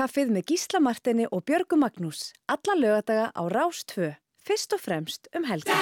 Morgunkaffið 0.00 0.30
með 0.32 0.44
Gísla 0.48 0.78
Martini 0.80 1.26
og 1.28 1.42
Björgu 1.44 1.76
Magnús. 1.76 2.30
Alla 2.48 2.72
lögadaga 2.72 3.26
á 3.36 3.42
Rás 3.52 3.84
2. 3.84 4.16
Fyrst 4.40 4.72
og 4.72 4.80
fremst 4.80 5.28
um 5.36 5.44
helga. 5.44 5.76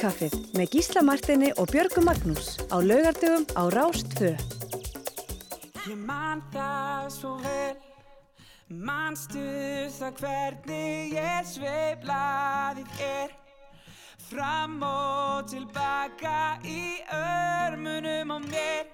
Morgunkaffið 0.00 0.56
með 0.56 0.70
Gísla 0.72 1.00
Martini 1.04 1.48
og 1.60 1.66
Björgu 1.68 2.00
Magnús 2.00 2.54
á 2.72 2.80
laugardögum 2.80 3.42
á 3.52 3.68
Rás 3.68 4.00
2. 4.16 4.30
Ég 5.92 5.98
man 6.08 6.40
það 6.54 7.10
svo 7.12 7.32
vel. 7.42 7.74
Manstu 8.70 9.44
það 9.92 10.22
hvernig 10.22 11.12
ég 11.12 11.50
sveiflaðið 11.52 13.04
er? 13.04 13.36
Fram 14.30 14.80
og 14.80 15.52
tilbaka 15.52 16.56
í 16.64 17.04
örmunum 17.12 18.32
á 18.32 18.38
mér. 18.40 18.88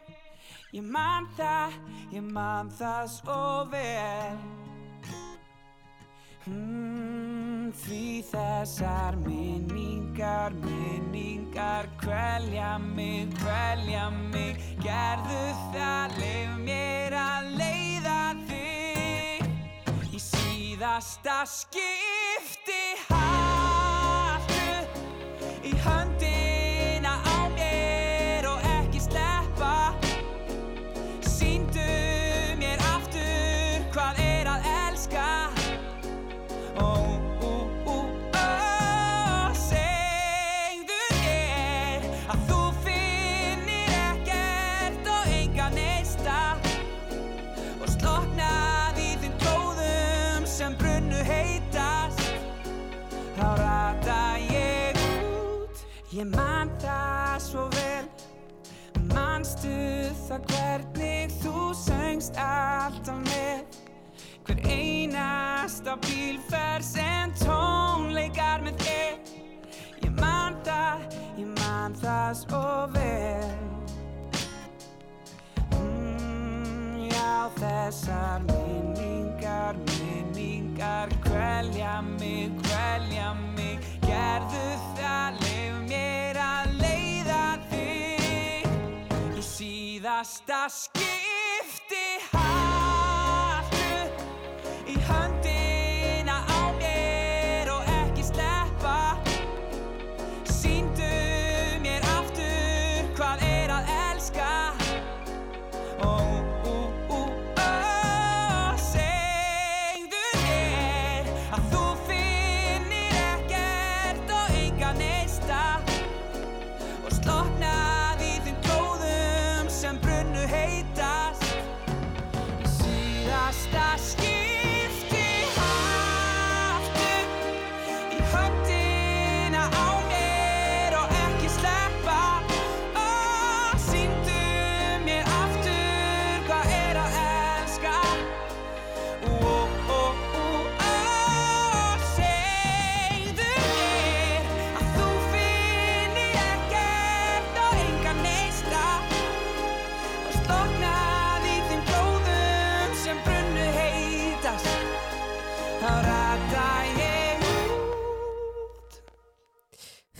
Ég 0.74 0.82
man 0.82 1.30
það, 1.38 1.78
ég 2.18 2.26
man 2.34 2.74
það 2.74 3.06
svo 3.14 3.42
vel. 3.70 4.42
Mm, 6.50 7.35
Því 7.74 8.22
þessar 8.30 9.16
minningar, 9.24 10.54
minningar 10.62 11.88
Kvelja 11.98 12.76
mig, 12.78 13.32
kvelja 13.40 14.04
mig. 14.30 14.60
Gerðu 14.84 15.42
það, 15.74 16.14
leif 16.20 16.54
mér 16.62 17.16
að 17.18 17.50
leiða 17.58 18.20
þig 18.46 20.14
Í 20.14 20.22
síðasta 20.22 21.42
skipti. 21.50 22.80
Haltu 23.10 24.70
í 25.66 25.74
höndina 25.82 26.35
svo 57.40 57.66
vel. 57.74 58.06
Manstu 59.12 59.72
það 60.26 60.46
hvernig 60.50 61.34
þú 61.42 61.72
söngst 61.76 62.38
alltaf 62.40 63.18
með? 63.28 63.76
Hver 64.46 64.62
einasta 64.70 65.96
bílferð 66.06 66.86
sem 66.86 67.34
tónleikar 67.40 68.64
með 68.64 68.80
þér. 68.84 69.18
Ég 70.04 70.12
man 70.20 70.56
það, 70.66 71.06
ég 71.40 71.50
man 71.60 71.96
það 72.00 72.30
svo 72.40 72.62
vel. 72.94 73.54
Mm, 75.76 77.08
já, 77.10 77.34
þessar 77.60 78.46
minningar, 78.48 79.82
minningar 79.92 81.12
Kvelja 81.26 82.00
mig, 82.14 82.65
síðasta 90.16 90.68
skipti 90.72 91.35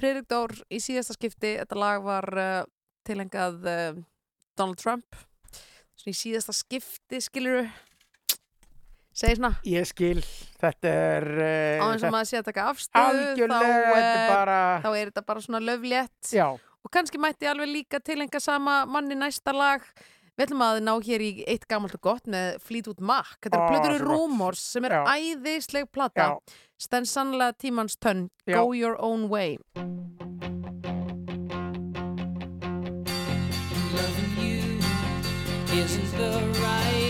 Freirik 0.06 0.28
Dór 0.30 0.52
í 0.70 0.78
síðasta 0.78 1.16
skipti, 1.16 1.56
þetta 1.58 1.76
lag 1.82 2.04
var 2.04 2.26
uh, 2.38 2.60
tilengað 3.02 3.64
uh, 3.66 3.96
Donald 4.54 4.78
Trump 4.78 5.16
svona 5.98 6.12
í 6.12 6.14
síðasta 6.14 6.52
skipti 6.54 7.18
skiluru 7.24 7.64
segir 9.10 9.40
svona 9.40 9.50
Ég 9.66 9.88
skil, 9.90 10.22
þetta 10.62 10.92
er 10.92 11.26
uh, 11.32 11.82
á 11.82 11.86
eins 11.88 12.06
og 12.06 12.14
maður 12.14 12.30
sé 12.30 12.38
að 12.38 12.46
taka 12.52 12.68
afstöðu 12.70 13.48
þá, 13.50 13.56
eh, 13.66 14.22
bara 14.30 14.60
þá 14.84 14.90
er 14.92 15.10
þetta 15.10 15.24
bara 15.32 15.42
svona 15.48 15.62
löflétt 15.64 16.30
Já, 16.38 16.46
og 16.54 16.94
kannski 16.94 17.18
mætti 17.18 17.50
alveg 17.50 17.72
líka 17.72 17.98
tilenga 17.98 18.38
sama 18.38 18.84
manni 18.86 19.18
næsta 19.18 19.56
lag 19.56 19.82
Við 20.36 20.50
ætlum 20.50 20.62
að 20.66 20.78
ná 20.84 20.90
hér 21.00 21.22
í 21.24 21.28
eitt 21.48 21.62
gamalt 21.64 21.94
og 21.96 22.00
gott 22.04 22.26
með 22.28 22.58
Fleetwood 22.60 22.98
Mac. 23.00 23.30
Þetta 23.40 23.56
er 23.56 23.70
plötur 23.70 23.94
svo 23.94 24.02
gott. 24.02 24.10
Rumors 24.10 24.64
sem 24.74 24.84
er 24.84 24.94
æðisleg 25.00 25.86
plata. 25.88 26.26
Já. 26.26 26.56
Stenn 26.78 27.06
sannlega 27.06 27.52
tímans 27.52 27.96
tönn. 27.96 28.28
Go 28.52 28.72
your 28.72 28.96
own 29.00 29.28
way. 29.30 29.56
Loving 33.96 34.32
you 34.44 34.78
isn't 35.72 36.10
the 36.18 36.32
right 36.60 37.05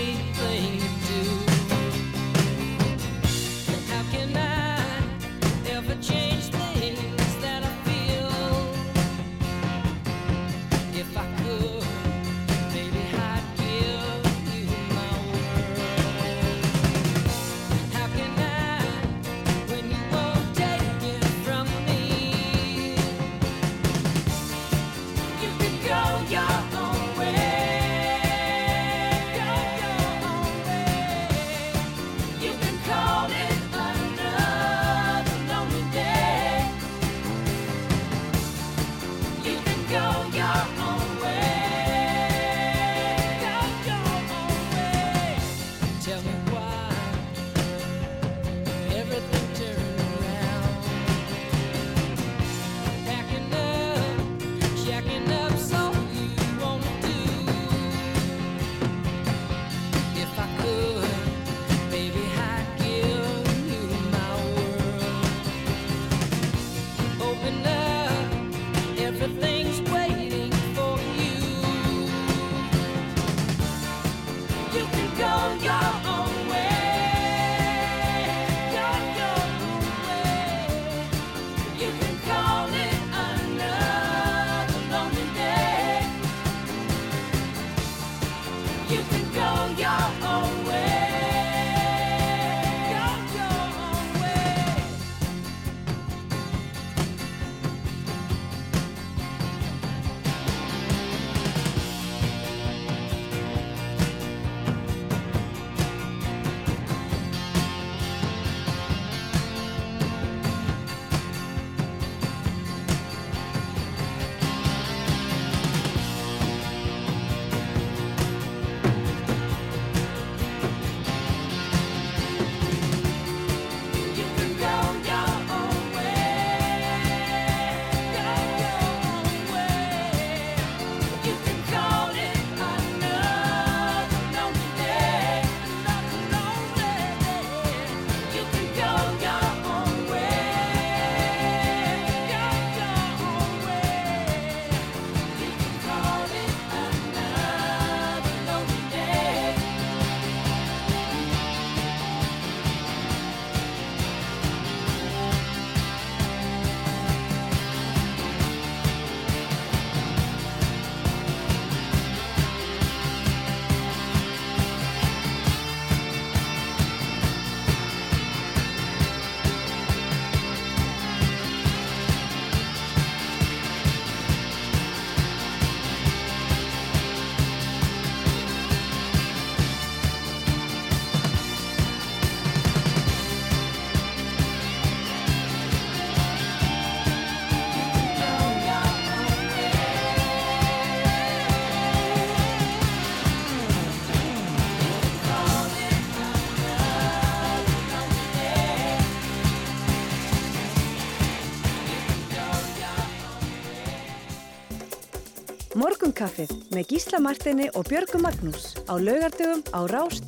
Morgunkaffið 206.17 206.73
með 206.73 206.87
Gísla 206.89 207.19
Martini 207.21 207.67
og 207.77 207.91
Björgu 207.91 208.23
Magnús 208.25 208.73
á 208.89 208.97
laugardögum 208.97 209.61
á 209.77 209.85
Rás 209.85 210.25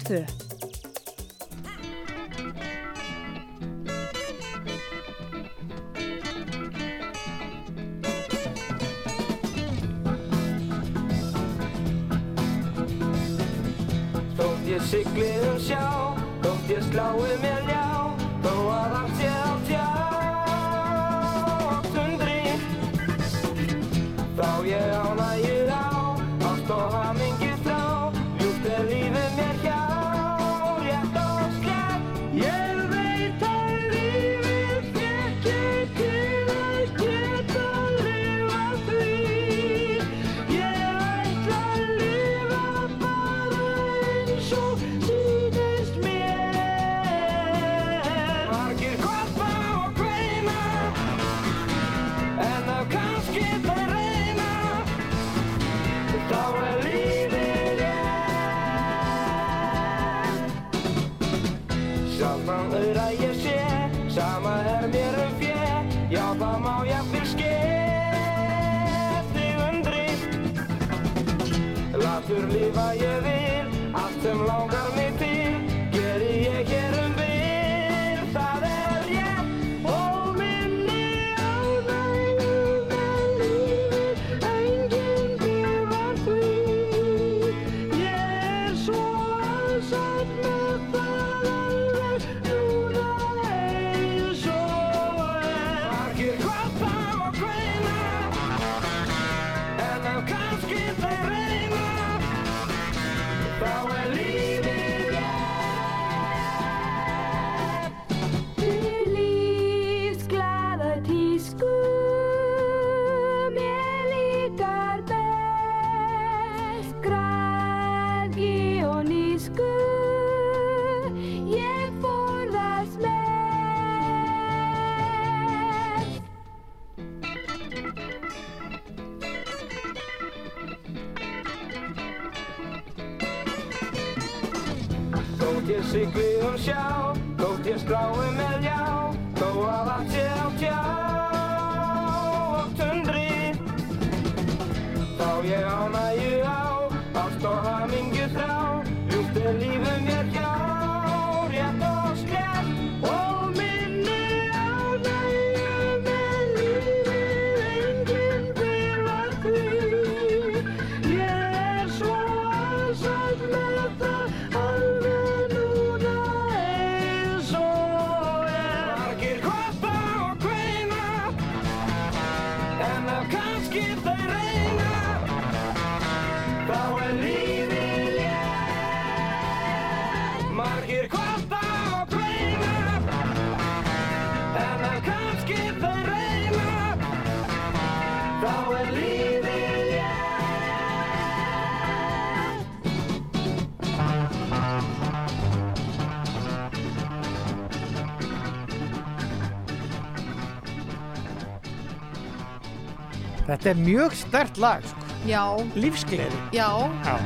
Þetta 203.69 203.81
er 203.83 203.85
mjög 203.85 204.15
stert 204.17 204.59
lag, 204.63 204.85
sko. 204.89 205.07
Já, 205.29 205.43
Lífsgleði. 205.77 206.39
já, 206.57 206.69
Já. 207.05 207.17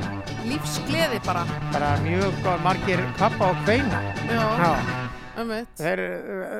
lífsgleði 0.50 1.20
bara. 1.22 1.44
Bara 1.70 1.90
mjög 2.02 2.34
margir 2.64 2.98
kappa 3.14 3.52
og 3.52 3.60
kveina. 3.62 4.00
Já, 4.26 4.72
ömmit. 5.38 5.68
Þeir, 5.78 6.02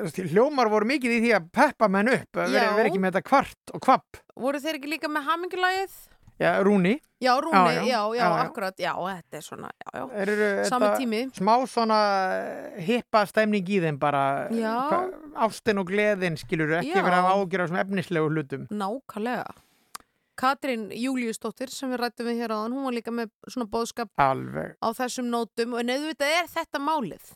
uh, 0.07 0.29
hljómar 0.31 0.69
voru 0.71 0.87
mikið 0.87 1.17
í 1.17 1.19
því 1.25 1.33
að 1.35 1.49
peppa 1.51 1.89
menn 1.91 2.13
upp, 2.13 2.31
að 2.31 2.53
vera, 2.55 2.63
Já. 2.63 2.75
vera 2.77 2.87
ekki 2.93 3.01
með 3.03 3.11
þetta 3.11 3.27
kvart 3.27 3.73
og 3.75 3.81
kvapp. 3.83 4.21
Voru 4.39 4.61
þeir 4.63 4.79
ekki 4.79 4.87
líka 4.93 5.11
með 5.11 5.27
hamingulagið? 5.27 5.97
Já, 6.39 6.53
Rúni. 6.63 6.95
Já, 7.21 7.33
Rúni, 7.43 7.59
Já, 7.59 7.73
já, 7.75 7.83
já. 7.83 7.83
já, 7.83 8.15
Já, 8.15 8.23
já. 8.23 8.39
akkurat, 8.47 8.77
já, 8.79 8.93
þetta 8.95 9.37
er 9.37 9.41
svona, 9.43 9.69
já, 9.83 9.91
já. 9.99 10.07
Eru 10.23 10.65
Sami 10.65 10.87
tími. 10.97 11.21
smá 11.35 11.53
svona 11.67 11.99
hippa 12.79 13.25
stemning 13.27 13.67
í 13.67 13.81
þeim 13.83 13.99
bara 13.99 14.47
Já. 14.49 14.89
hva- 14.89 15.11
ástin 15.43 15.77
og 15.79 15.87
gleðin 15.91 16.35
skilur 16.39 16.71
ekki 16.79 16.95
Já. 16.95 17.03
vera 17.03 17.19
að 17.21 17.35
ágjöra 17.35 17.67
sem 17.67 17.77
efnislegu 17.83 18.31
hlutum 18.31 18.67
Nákvæmlega. 18.71 19.45
Katrín 20.39 20.89
Júliusdóttir 20.91 21.69
sem 21.69 21.91
við 21.93 22.01
rættum 22.03 22.25
við 22.29 22.41
hér 22.41 22.55
áðan, 22.55 22.73
hún 22.73 22.87
var 22.89 22.97
líka 22.97 23.11
með 23.13 23.31
svona 23.47 23.69
bóðskap 23.69 24.09
alveg 24.17 24.75
á 24.81 24.87
þessum 24.97 25.29
nótum 25.29 25.73
og 25.77 25.85
neðvitað 25.85 26.35
er 26.41 26.51
þetta 26.55 26.81
málið. 26.81 27.31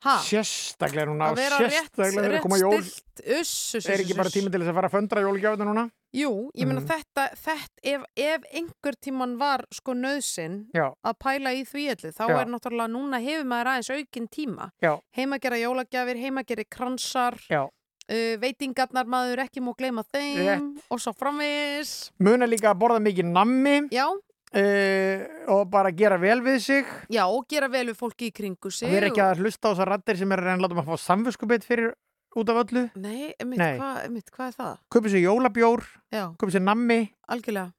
Ha? 0.00 0.14
sérstaklega 0.24 1.10
núna 1.10 1.26
Að 1.28 1.36
vera 1.42 1.56
rétt, 1.60 1.98
rétt 2.00 2.20
að 2.24 2.36
koma 2.40 2.56
jól 2.56 2.78
stilt, 2.80 3.20
uss, 3.36 3.50
uss, 3.76 3.84
er 3.92 4.00
ekki 4.00 4.14
bara 4.16 4.30
tími 4.32 4.48
til 4.48 4.62
þess 4.62 4.70
að 4.72 4.78
fara 4.78 4.88
að 4.88 4.94
föndra 4.94 5.24
jólgjáðinu 5.26 5.66
núna 5.68 5.82
Jú, 6.16 6.30
ég 6.56 6.66
meina 6.66 6.80
Mm. 6.80 6.86
þetta, 6.88 7.24
þetta 7.36 7.82
ef, 7.92 8.06
ef 8.16 8.46
einhver 8.50 8.96
tíman 8.96 9.36
var 9.38 9.66
sko 9.70 9.92
nöðsinn 9.92 10.56
að 10.72 11.18
pæla 11.20 11.52
í 11.52 11.60
því 11.68 11.84
allir, 11.92 12.14
þá 12.16 12.24
Já. 12.32 12.40
er 12.40 12.46
náttúrulega 12.46 12.90
núna 12.90 13.20
hefur 13.20 13.44
maður 13.44 13.70
aðeins 13.74 13.90
aukinn 13.92 14.28
tíma. 14.32 14.70
Já. 14.82 14.96
Heimagerða 15.14 15.60
jólagjafir, 15.60 16.16
heimagerði 16.24 16.64
kransar, 16.72 17.36
Já. 17.50 17.68
Uh, 18.10 18.34
veitingarnar 18.42 19.06
maður 19.06 19.44
ekki 19.46 19.62
má 19.62 19.72
gleyma 19.78 20.02
þeim 20.10 20.66
og 20.90 21.00
svo 21.00 21.12
framvegis. 21.16 22.10
muna 22.18 22.46
líka 22.50 22.70
að 22.74 22.80
borða 22.82 23.00
mikið 23.06 23.30
nammi 23.30 23.76
uh, 23.90 25.24
og 25.54 25.64
bara 25.70 25.90
gera 25.94 26.18
vel 26.20 26.40
við 26.44 26.58
sig 26.64 26.84
Já, 27.10 27.24
og 27.30 27.46
gera 27.48 27.68
vel 27.70 27.86
við 27.92 27.98
fólki 28.00 28.30
í 28.30 28.34
kringu 28.34 28.70
sig. 28.70 28.88
við 28.90 29.00
erum 29.00 29.12
ekki 29.12 29.22
og- 29.24 29.32
að 29.34 29.42
hlusta 29.44 29.68
á 29.68 29.70
þessar 29.74 29.92
rattir 29.94 30.16
sem 30.20 30.32
er 30.32 30.38
að 30.42 30.44
reyna 30.50 30.58
að 30.58 30.64
láta 30.66 30.78
maður 30.80 30.90
fá 30.94 31.04
samfélskupið 31.08 31.66
fyrir 31.66 31.92
út 32.36 32.48
af 32.52 32.60
öllu 32.64 32.84
Nei, 32.94 33.34
Nei. 33.44 33.78
Hvað, 33.78 34.22
hvað 34.30 34.46
er 34.46 34.56
það? 34.58 34.74
köpið 34.94 35.10
sér 35.16 35.24
jólabjór, 35.26 35.84
Já. 36.14 36.24
köpið 36.38 36.56
sér 36.58 36.62
nammi 36.66 37.00
Algjörlega. 37.28 37.72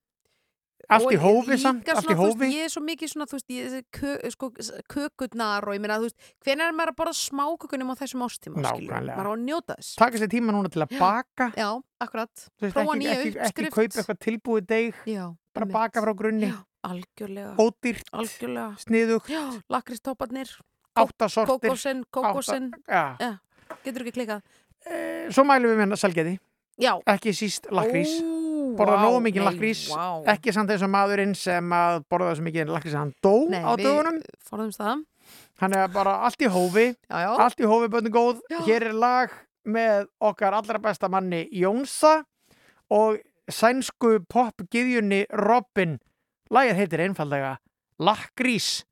Allt 0.92 1.14
í 1.16 1.18
hófi 1.22 1.58
samt, 1.62 1.90
allt 1.94 2.10
í 2.12 2.16
hófi 2.20 2.50
Ég 2.52 2.66
er 2.68 2.72
svo 2.74 2.82
mikið 2.86 3.12
svona, 3.14 3.28
veist, 3.32 3.48
ég, 3.54 3.86
kö, 3.96 4.14
sko, 4.34 4.50
kökurnar 4.92 5.68
og 5.68 5.76
ég 5.78 5.86
veist, 6.04 6.18
hvenær 6.46 6.70
er 6.72 6.76
maður 6.78 6.92
að 6.94 6.98
borða 7.02 7.14
smákökunum 7.20 7.92
á 7.92 7.96
þessum 8.02 8.26
ástíma. 8.28 8.64
Maður 8.64 9.30
á 9.30 9.34
að 9.34 9.44
njóta 9.46 9.78
þess. 9.80 9.96
taka 10.02 10.18
sér 10.22 10.32
tíma 10.34 10.52
núna 10.56 10.72
til 10.74 10.82
að 10.84 10.98
baka 11.00 11.52
Já, 11.56 11.70
akkurat. 12.02 12.46
Prófa 12.60 12.84
ekki, 12.84 12.98
nýja 13.00 13.16
ekki, 13.16 13.30
ekki 13.30 13.40
uppskrift. 13.46 13.76
kaupa 13.76 14.02
eitthvað 14.02 14.20
tilbúið 14.28 14.68
deg 14.68 14.94
Já, 15.08 15.24
bara 15.56 15.66
einmitt. 15.66 15.74
baka 15.80 16.02
frá 16.06 16.14
grunni 16.18 16.50
Já, 16.52 16.58
algjörlega. 16.84 17.56
ódýrt, 17.58 18.08
Algjörlega. 18.12 18.70
sniðugt 18.84 19.32
lakristóparnir. 19.70 20.50
átta 20.96 21.30
sortir 21.30 21.70
Kókósin, 21.72 22.04
kókósin. 22.12 22.72
já. 22.88 23.16
Já, 23.20 23.40
getur 23.86 24.04
ekki 24.04 24.12
klikkað. 24.20 24.42
svo 25.32 25.44
mælum 25.46 25.72
við 25.78 25.88
með 25.88 25.96
salgeti 26.02 26.40
Já. 26.82 27.00
ekki 27.06 27.32
síst 27.38 27.68
lakrís 27.72 28.10
borða 28.80 28.98
vá, 28.98 29.04
nógu 29.06 29.22
mikið 29.28 29.46
lakrís 29.48 29.82
vá. 29.92 30.06
ekki 30.34 30.54
samt 30.56 30.72
eins 30.74 30.84
og 30.86 30.92
maðurinn 30.94 31.36
sem 31.38 31.74
að 31.76 32.04
borða 32.12 32.36
svo 32.38 32.46
mikið 32.48 32.72
lakrís 32.74 32.96
að 32.96 33.02
hann 33.04 33.14
dó 33.24 33.34
Nei, 33.52 33.62
á 33.62 33.72
dögunum. 33.80 34.20
hann 35.62 35.74
er 35.78 35.88
bara 35.94 36.16
allt 36.26 36.42
í 36.42 36.50
hófi. 36.50 36.88
Já, 37.10 37.18
já. 37.26 37.32
allt 37.38 37.60
í 37.62 37.70
hófi 37.70 37.90
bönni 37.94 38.10
góð. 38.14 38.42
Já. 38.50 38.60
hér 38.66 38.88
er 38.90 38.94
lag 38.98 39.34
með 39.66 40.08
okkar 40.20 40.54
allra 40.58 40.80
besta 40.82 41.10
manni 41.10 41.48
Jónsa 41.54 42.24
og 42.90 43.20
sænsku 43.52 44.20
popgiðjunni 44.32 45.26
Robin. 45.32 46.00
Lagið 46.52 46.80
heitir 46.82 47.04
einfallega 47.06 47.58
Lakrís 48.02 48.84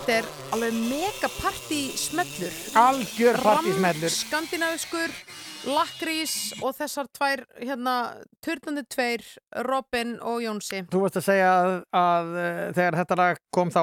Þetta 0.00 0.14
er 0.16 0.28
alveg 0.56 0.76
mega 0.88 1.28
party 1.28 1.78
smellur. 2.00 2.54
Algjör 2.80 3.36
partysmellur. 3.44 4.12
Skandinaviskur, 4.14 5.12
lakrís 5.68 6.32
og 6.64 6.72
þessar 6.78 7.10
tvær, 7.12 7.42
hérna, 7.60 7.96
turnandi 8.40 8.86
tveir, 8.88 9.26
Robin 9.68 10.14
og 10.24 10.38
Jónsi. 10.40 10.80
Þú 10.88 11.02
varst 11.04 11.18
að 11.20 11.26
segja 11.26 11.50
að, 11.52 11.72
að 12.00 12.30
uh, 12.32 12.62
þegar 12.78 12.96
þetta 13.02 13.18
lag 13.20 13.42
kom 13.52 13.72
þá 13.74 13.82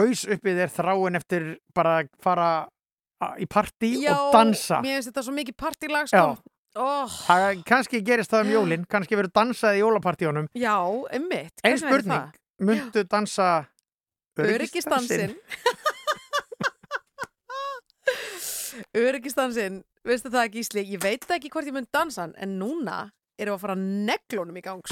gaus 0.00 0.22
upp 0.32 0.48
í 0.48 0.54
þér 0.56 0.72
þráin 0.78 1.20
eftir 1.20 1.48
bara 1.76 1.94
fara 2.24 2.48
í 3.36 3.48
partí 3.50 3.90
og 4.08 4.30
dansa. 4.32 4.78
mér 4.80 4.96
finnst 4.96 5.10
þetta 5.12 5.24
svo 5.26 5.34
mikið 5.36 5.58
partylag, 5.60 6.08
Já. 6.08 6.22
sko. 6.24 6.54
Oh, 6.80 7.18
Það 7.26 7.64
kannski 7.68 8.00
gerist 8.06 8.30
það 8.32 8.46
um 8.46 8.54
jólin, 8.54 8.84
kannski 8.88 9.18
verður 9.18 9.34
dansað 9.36 9.76
í 9.76 9.82
jólapartíunum. 9.84 10.48
já, 10.56 10.76
einmitt. 11.12 11.60
Einn 11.66 11.80
spurning, 11.82 12.32
myndu 12.62 13.04
dansa 13.10 13.50
Öryggistansinn. 14.46 15.36
Öryggistansinn, 18.96 19.82
veistu 20.08 20.32
það 20.32 20.46
ekki 20.48 20.64
Ísli, 20.64 20.84
ég 20.94 21.02
veit 21.02 21.26
ekki 21.30 21.50
hvort 21.52 21.68
ég 21.68 21.76
mun 21.76 21.88
dansa 21.92 22.24
hann, 22.24 22.36
en 22.40 22.58
núna 22.60 23.10
erum 23.40 23.54
við 23.54 23.58
að 23.58 23.64
fara 23.64 23.78
neglunum 23.80 24.60
í 24.60 24.64
gang. 24.64 24.84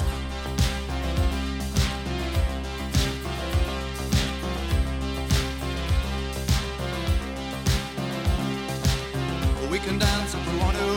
We 9.69 9.77
can 9.77 9.99
dance 9.99 10.33
if 10.33 10.51
we 10.51 10.59
want 10.59 10.75
to. 10.77 10.91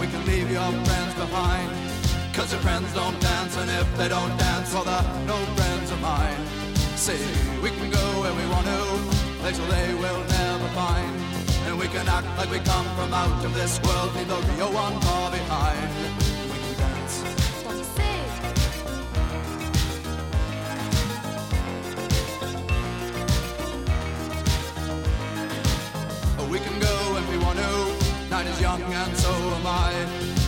We 0.00 0.06
can 0.06 0.24
leave 0.26 0.50
your 0.50 0.72
friends 0.88 1.14
behind. 1.14 1.70
Cause 2.32 2.50
your 2.52 2.60
friends 2.62 2.92
don't 2.94 3.20
dance, 3.20 3.56
and 3.56 3.70
if 3.70 3.96
they 3.96 4.08
don't 4.08 4.36
dance, 4.38 4.72
well, 4.72 4.84
they're 4.84 5.26
no 5.26 5.36
friends 5.54 5.90
of 5.90 6.00
mine. 6.00 6.65
See, 6.96 7.12
we 7.62 7.68
can 7.68 7.90
go 7.90 7.98
where 8.22 8.32
we 8.32 8.46
want 8.48 8.66
to, 8.66 9.40
place 9.40 9.60
where 9.60 9.70
they 9.70 9.94
will 9.94 10.24
never 10.24 10.68
find. 10.68 11.20
And 11.66 11.78
we 11.78 11.88
can 11.88 12.08
act 12.08 12.26
like 12.38 12.50
we 12.50 12.58
come 12.60 12.86
from 12.96 13.12
out 13.12 13.44
of 13.44 13.54
this 13.54 13.78
world, 13.82 14.14
leave 14.16 14.26
the 14.26 14.34
real 14.56 14.72
one 14.72 14.98
far 15.02 15.30
behind. 15.30 15.90
We 16.50 16.58
can 16.58 16.74
dance. 16.78 17.22
Oh, 26.38 26.48
we 26.50 26.58
can 26.58 26.80
go 26.80 26.96
where 27.12 27.30
we 27.30 27.38
want 27.44 27.58
to. 27.58 28.30
Night 28.30 28.46
is 28.46 28.58
young 28.58 28.82
and 28.82 29.16
so 29.18 29.30
am 29.30 29.66
I. 29.66 29.92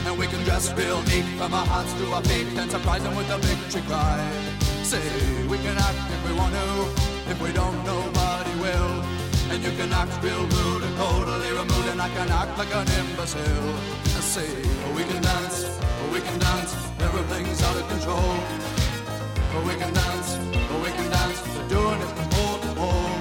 And 0.06 0.18
we 0.18 0.26
can 0.26 0.42
dress 0.44 0.72
real 0.72 1.02
neat 1.02 1.26
from 1.36 1.52
our 1.52 1.66
hearts 1.66 1.92
to 1.92 2.10
our 2.10 2.22
feet 2.24 2.46
and 2.56 2.70
surprise 2.70 3.02
them 3.02 3.14
with 3.14 3.28
a 3.30 3.36
victory 3.36 3.82
cry. 3.82 4.67
Say, 4.89 5.47
we 5.48 5.59
can 5.59 5.77
act 5.77 6.01
if 6.10 6.27
we 6.27 6.35
want 6.35 6.55
to, 6.55 7.31
if 7.31 7.39
we 7.43 7.52
don't, 7.52 7.77
nobody 7.85 8.55
will. 8.56 9.05
And 9.52 9.62
you 9.62 9.70
can 9.77 9.93
act 9.93 10.16
real 10.24 10.40
rude 10.40 10.82
and 10.82 10.97
totally 10.97 11.51
removed, 11.51 11.89
and 11.93 12.01
I 12.01 12.09
can 12.09 12.31
act 12.31 12.56
like 12.56 12.74
an 12.74 12.89
imbecile. 12.97 13.69
I 14.16 14.20
say, 14.24 14.48
we 14.97 15.05
can 15.05 15.20
dance, 15.20 15.69
we 16.10 16.23
can 16.23 16.39
dance, 16.39 16.73
everything's 17.01 17.62
out 17.65 17.77
of 17.77 17.86
control. 17.93 18.32
We 19.69 19.74
can 19.77 19.93
dance, 19.93 20.39
we 20.81 20.90
can 20.97 21.10
dance, 21.10 21.39
we're 21.52 21.69
doing 21.69 22.01
it 22.01 22.10
from 22.16 22.28
pole 22.32 22.59
to 22.65 22.73
pole. 22.81 23.12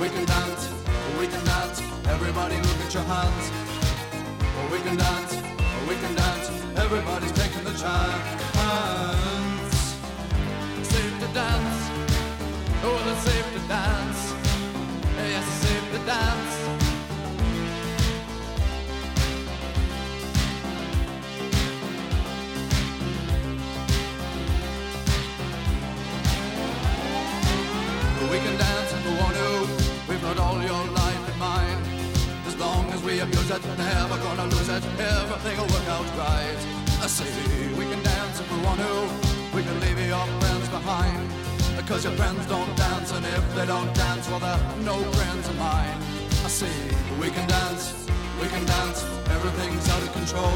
We 0.00 0.08
can 0.08 0.24
dance, 0.24 0.72
we 1.20 1.26
can 1.26 1.44
dance, 1.44 1.82
everybody 2.08 2.56
look 2.56 2.80
at 2.86 2.94
your 2.94 3.04
hands. 3.04 3.44
We 4.72 4.80
can 4.80 4.96
dance, 4.96 5.34
we 5.86 5.94
can 6.00 6.14
dance, 6.14 6.48
everybody's 6.78 7.32
taking 7.32 7.64
the 7.64 7.74
chance. 7.76 8.57
Oh, 12.84 13.22
safe 13.24 13.52
to 13.54 13.60
dance. 13.68 14.34
Oh, 15.18 15.26
yes, 15.34 15.44
it's 15.46 15.56
safe 15.66 15.86
to 15.92 15.98
dance. 16.06 16.54
We 28.30 28.38
can 28.44 28.56
dance 28.58 28.92
if 28.92 29.04
we 29.06 29.12
want 29.22 29.34
to. 29.36 29.50
We've 30.08 30.22
got 30.22 30.38
all 30.38 30.62
your 30.62 30.84
life. 30.92 31.08
As 32.46 32.56
long 32.56 32.90
as 32.92 33.02
we 33.02 33.20
abuse 33.20 33.50
it, 33.50 33.62
never 33.78 34.18
gonna 34.18 34.46
lose 34.46 34.68
it. 34.68 34.84
Everything 34.98 35.56
will 35.58 35.66
work 35.66 35.88
out 35.88 36.06
right. 36.16 36.58
I 37.02 37.06
say 37.06 37.24
we 37.78 37.84
can 37.84 38.02
dance 38.02 38.40
if 38.40 38.50
we 38.50 38.58
want 38.64 38.80
to. 38.80 39.56
We 39.56 39.62
can 39.62 39.80
leave 39.80 39.98
your 40.06 40.26
friends 40.40 40.68
behind. 40.68 41.47
Because 41.88 42.04
your 42.04 42.12
friends 42.16 42.44
don't 42.44 42.76
dance, 42.76 43.12
and 43.12 43.24
if 43.24 43.54
they 43.54 43.64
don't 43.64 43.90
dance, 43.94 44.28
well, 44.28 44.40
they're 44.40 44.60
no 44.84 45.00
friends 45.12 45.48
of 45.48 45.56
mine. 45.56 45.96
I 46.44 46.48
say 46.52 46.68
we 47.18 47.30
can 47.30 47.48
dance, 47.48 48.06
we 48.42 48.46
can 48.48 48.62
dance. 48.66 49.04
Everything's 49.30 49.88
out 49.88 50.02
of 50.02 50.12
control. 50.12 50.52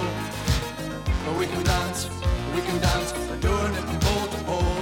But 1.25 1.39
we 1.39 1.47
can 1.47 1.65
dance, 1.65 2.11
we 2.55 2.61
can 2.61 2.79
dance. 2.83 3.15
We're 3.17 3.41
doing 3.49 3.73
it 3.73 3.81
from 3.81 3.99
pole 4.05 4.29
to 4.29 4.45
pole. 4.45 4.77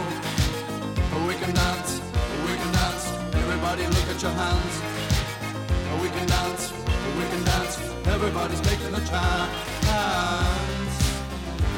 We 1.29 1.35
can 1.39 1.55
dance, 1.55 2.03
we 2.43 2.53
can 2.59 2.73
dance. 2.75 3.05
Everybody 3.31 3.87
look 3.87 4.09
at 4.11 4.21
your 4.21 4.35
hands. 4.35 4.75
But 5.87 6.03
We 6.03 6.09
can 6.11 6.27
dance, 6.27 6.73
we 7.17 7.25
can 7.31 7.45
dance. 7.45 7.79
Everybody's 8.11 8.61
taking 8.63 8.93
a 8.93 9.03
chance. 9.07 9.55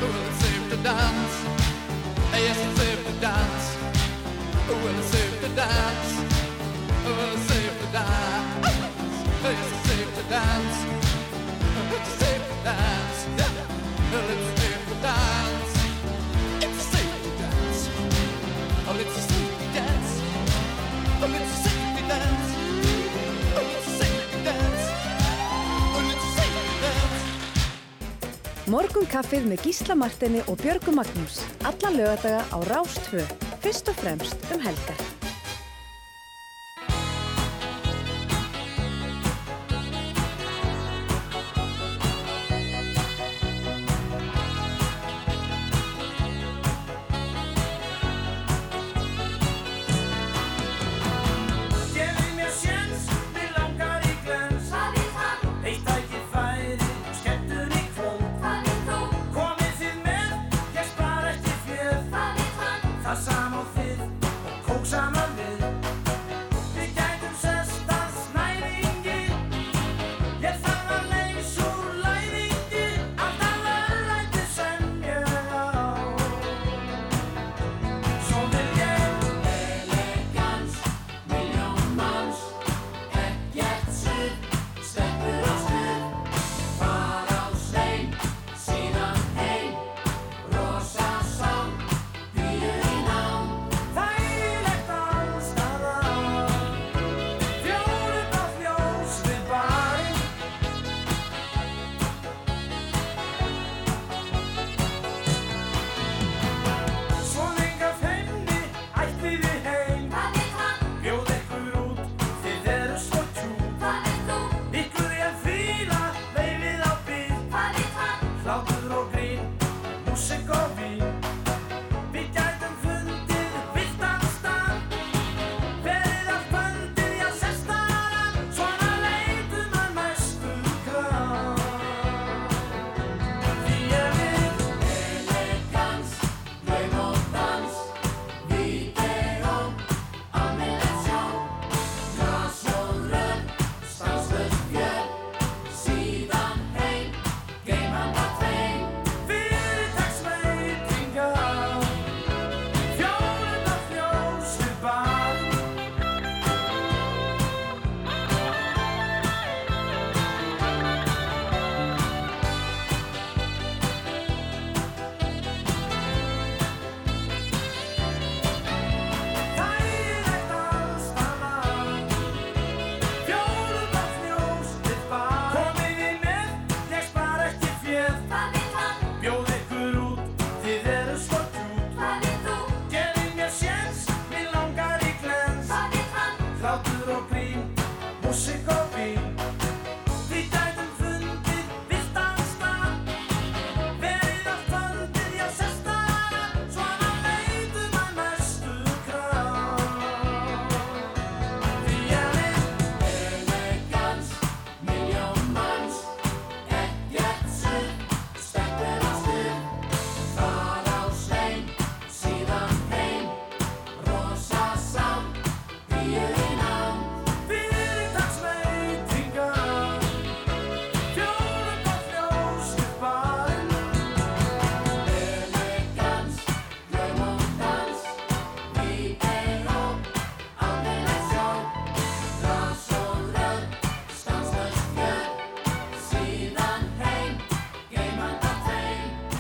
Well, 0.01 0.17
it's 0.29 0.39
safe 0.41 0.65
to 0.71 0.77
dance. 0.79 1.35
Yes, 2.33 2.57
it's 2.57 2.81
safe 2.81 3.07
to 3.07 3.13
dance. 3.21 3.82
Well, 4.73 5.03
safe 5.03 5.37
to 5.43 5.49
dance. 5.55 6.13
Well, 7.05 7.37
safe 7.49 7.77
to 7.81 7.87
dance. 7.93 8.67
It's 9.45 9.69
safe 9.87 10.11
to 10.17 10.23
dance. 10.33 10.79
It's 11.93 12.13
safe 12.21 12.45
to 12.49 12.57
dance. 12.65 13.19
It's 14.13 14.49
safe 14.61 14.83
to 14.89 14.95
dance. 15.05 15.73
It's 16.65 16.83
safe 16.93 17.17
to 17.25 17.31
dance. 17.43 17.81
Oh, 18.89 18.97
it's 19.03 19.17
a 19.17 19.23
safety 19.33 19.67
dance. 19.77 20.11
Oh, 21.21 21.35
it's 21.37 21.53
a 21.53 21.63
safety 21.63 22.03
dance. 22.09 22.49
Oh, 23.55 23.69
it's 23.69 23.87
a 23.87 23.95
safety 24.01 24.39
dance. 24.49 24.85
Oh, 25.95 26.11
it's 26.13 26.25
a 26.25 26.33
safety 26.41 26.75
dance. 26.83 27.23
Morgun 28.73 29.07
kaffið 29.07 29.45
með 29.53 29.59
Gísla 29.69 29.95
Martini 29.95 30.41
og 30.49 30.57
Björgu 30.65 30.93
Magnús. 30.97 31.43
Alla 31.63 31.91
lögadaga 31.91 32.41
á 32.49 32.59
Rás 32.73 32.95
2. 33.11 33.52
Fyrst 33.63 33.89
og 33.89 33.95
fremst 33.95 34.49
um 34.55 34.61
helgar. 34.61 35.12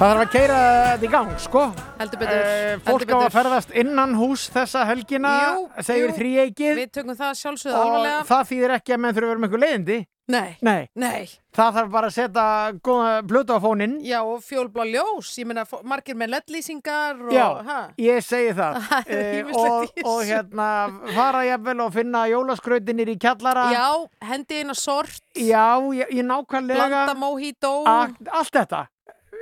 Það 0.02 0.10
þarf 0.10 0.22
að 0.24 0.30
keira 0.34 0.54
þetta 0.82 1.06
í 1.06 1.08
gang, 1.12 1.28
sko. 1.38 1.60
Heldur 2.00 2.18
betur, 2.18 2.38
Eh, 2.42 2.78
Fólk 2.82 3.10
á 3.14 3.18
að 3.22 3.34
ferðast 3.36 3.74
innan 3.78 4.14
hús 4.18 4.48
þessa 4.50 4.80
helgina, 4.88 5.30
Jú, 5.44 5.60
segir 5.86 6.08
jú. 6.10 6.14
þríeikið. 6.16 6.72
Við 6.80 6.88
tökum 6.96 7.14
það 7.20 7.36
sjálfsögðu 7.38 7.76
Og 7.76 7.84
alvarlega. 7.86 8.24
það 8.26 8.48
þýðir 8.50 8.74
ekki 8.80 8.94
að 8.96 8.98
menn 9.04 9.14
þurfa 9.14 9.22
að 9.22 9.30
vera 9.30 9.38
með 9.38 9.46
eitthvað 9.52 9.62
leiðindi. 9.62 9.98
Nei. 10.32 10.56
Nei. 10.62 10.88
Nei. 10.96 11.28
Það 11.54 11.70
þarf 11.76 11.90
bara 11.92 12.06
að 12.08 12.14
setja 12.16 12.72
góða 12.82 13.12
blötu 13.30 13.54
á 13.54 13.58
fóninn. 13.62 13.94
Já, 14.02 14.18
og 14.26 14.40
fjólblá 14.42 14.84
ljós. 14.90 15.30
Ég 15.38 15.46
meina, 15.46 15.64
margir 15.84 16.16
með 16.18 16.30
ledlýsingar 16.34 17.22
og... 17.22 17.30
Já, 17.32 17.46
ha? 17.62 17.78
ég 17.98 18.18
segi 18.26 18.52
það. 18.58 18.80
Það 18.90 19.06
er 19.06 19.22
Eh, 19.22 19.42
ýmislegt 19.42 19.70
og, 19.70 19.82
í 19.84 20.02
og 20.02 20.18
þessu. 20.18 20.32
hérna 20.32 20.68
fara 21.14 21.44
jafnvel 21.46 21.80
og 21.86 21.92
finna 21.94 22.24
jólaskrautinir 22.26 23.08
í 23.14 23.18
kjallara. 23.22 23.70
Já, 23.70 23.86
hendi 24.32 24.62
eina 24.64 24.74
sort. 24.74 25.22
Já, 25.36 25.78
ég, 25.94 26.10
ég 26.10 26.26
nákvæmlega. 26.26 26.88
Blanda 27.06 27.14
mojito. 27.14 27.84
A- 27.86 28.10
Allt 28.32 28.50
þetta. 28.50 28.88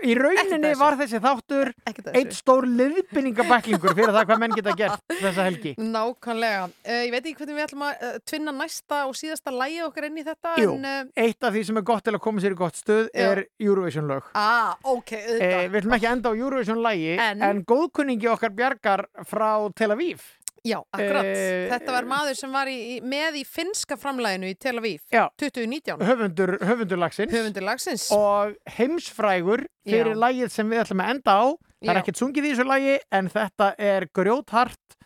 Í 0.01 0.15
rauninni 0.17 0.71
var 0.81 0.97
þessi 1.01 1.19
þáttur 1.21 1.71
eitt 2.17 2.33
stór 2.37 2.65
liðbynningabæklingur 2.69 3.95
fyrir 3.97 4.13
það 4.15 4.27
hvað 4.31 4.41
menn 4.43 4.55
geta 4.57 4.75
gert 4.79 5.03
þessa 5.25 5.45
helgi. 5.47 5.73
Nákvæmlega. 5.81 6.63
Uh, 6.87 7.01
ég 7.07 7.13
veit 7.15 7.21
ekki 7.27 7.37
hvernig 7.43 7.59
við 7.59 7.65
ætlum 7.67 7.85
að 7.87 8.05
uh, 8.09 8.15
tvinna 8.31 8.55
næsta 8.57 9.01
og 9.11 9.17
síðasta 9.19 9.53
lægi 9.55 9.83
okkar 9.87 10.09
inn 10.09 10.21
í 10.21 10.25
þetta. 10.27 10.55
Jú, 10.63 10.75
En, 10.79 10.89
uh, 10.89 11.13
eitt 11.27 11.45
af 11.47 11.55
því 11.57 11.65
sem 11.69 11.81
er 11.83 11.87
gott 11.91 12.05
til 12.07 12.15
að 12.17 12.23
koma 12.25 12.45
sér 12.45 12.57
í 12.57 12.61
gott 12.61 12.81
stuð 12.81 13.09
Já. 13.13 13.27
er 13.31 13.43
Eurovision 13.61 14.09
lög. 14.11 14.31
ah, 14.39 14.73
ok, 14.83 15.13
auðvitað. 15.21 15.69
við 15.75 15.81
ætlum 15.83 15.97
ekki 15.99 16.09
að 16.11 16.17
enda 16.17 16.33
á 16.33 16.35
Eurovision 16.41 16.83
lægi 16.85 17.15
En? 17.21 17.43
en, 17.51 17.63
góðkunningi 17.69 18.31
okkar 18.33 18.55
bjargar 18.57 19.05
frá 19.29 19.51
Tel 19.77 19.91
Aviv. 19.95 20.25
Já, 20.65 20.77
akkurat. 20.93 21.24
Eh, 21.24 21.69
Þetta 21.70 21.93
var 21.95 22.05
maður 22.05 22.37
sem 22.37 22.53
var 22.53 22.66
í, 22.69 23.01
með 23.01 23.39
í 23.41 23.45
finska 23.49 23.97
framlæginu 23.97 24.51
í 24.53 24.59
Tel 24.61 24.77
Aviv. 24.78 25.01
Já. 25.12 25.28
2019. 25.41 26.03
Höfundur, 26.05 26.59
höfundur 26.61 27.01
lagsins. 27.01 27.32
Höfundur 27.32 27.65
lagsins. 27.65 28.11
Og 28.12 28.55
heimsfrægur 28.77 29.65
fyrir 29.89 30.12
Já. 30.15 30.20
lægið 30.27 30.51
sem 30.53 30.69
við 30.70 30.82
ætlum 30.85 31.01
að 31.05 31.11
enda 31.15 31.37
á. 31.41 31.45
Það 31.81 31.95
er 31.95 32.01
ekkert 32.03 32.20
sungið 32.20 32.45
í 32.45 32.53
þessu 32.53 32.66
lægi 32.69 32.99
en 33.16 33.28
þetta 33.32 33.70
er 33.78 34.07
grjóthart 34.12 34.97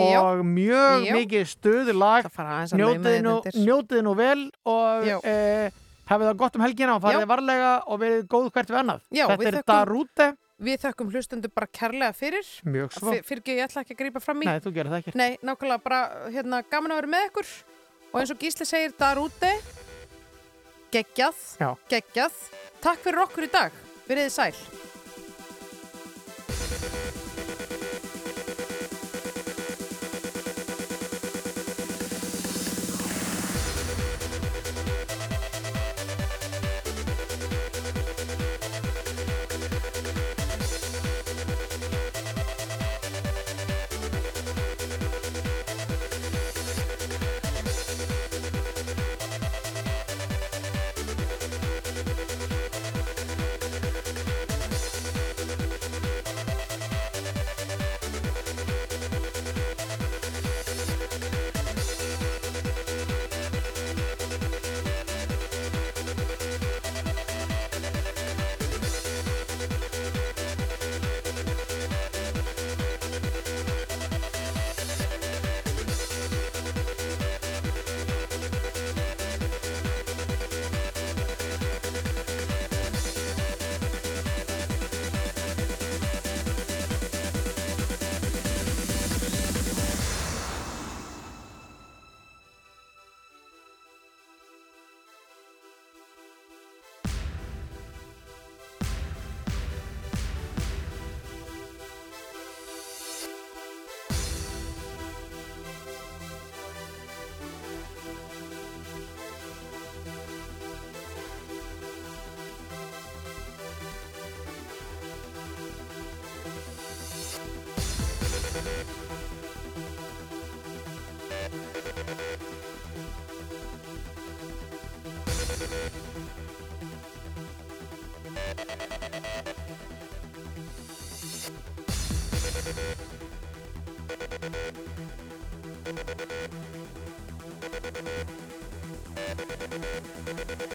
og 0.00 0.40
mjög 0.48 1.06
mikið 1.14 1.46
stuðu 1.52 1.94
lag. 1.94 2.26
lauma 2.34 2.72
Njótið 3.54 4.02
nú, 4.02 4.14
vel 4.18 4.50
og 4.66 5.04
e, 5.22 5.70
hafið 6.08 6.30
það 6.30 6.38
gott 6.40 6.56
um 6.56 6.64
helgina 6.64 6.96
og 6.96 7.02
farið 7.04 7.26
varlega 7.30 7.72
og 7.86 8.00
verið 8.00 8.24
góð 8.26 8.50
hvert 8.50 8.72
við 8.72 8.80
annað. 8.82 9.04
Já, 9.12 9.26
þetta 9.28 9.38
við 9.38 9.46
er 9.46 9.58
þökkum- 9.60 9.74
Darúte. 9.74 10.28
Við 10.62 10.78
þökkum 10.84 11.08
hlustundu 11.10 11.48
bara 11.50 11.66
kærlega 11.66 12.14
fyrir. 12.14 12.46
Mjög 12.64 12.92
svo. 12.94 13.10
Fyr- 13.10 13.24
Fyrir 13.26 13.40
ekki, 13.42 13.56
ég 13.58 13.64
ætla 13.66 13.82
ekki 13.82 13.94
að 13.96 14.00
grípa 14.04 14.20
fram 14.22 14.42
í. 14.42 14.46
Nei, 14.46 14.60
þú 14.62 14.70
gerir 14.76 14.92
það 14.92 15.00
ekki. 15.02 15.14
Nei, 15.18 15.32
nákvæmlega 15.42 15.82
bara 15.82 16.00
hérna, 16.30 16.60
gaman 16.70 16.94
að 16.94 17.00
vera 17.00 17.10
með 17.16 17.26
ykkur 17.30 17.48
og 18.14 18.20
eins 18.20 18.30
og 18.30 18.38
Gísli 18.38 18.66
segir 18.68 18.92
þar 18.94 19.18
úti 19.24 19.50
geggjað, 20.94 21.34
Já. 21.58 21.70
geggjað 21.90 22.36
Takk 22.84 23.00
fyrir 23.02 23.22
okkur 23.24 23.46
í 23.48 23.50
dag, 23.50 23.72
verið 24.06 24.28
þið 24.28 24.34
sæl 24.36 24.93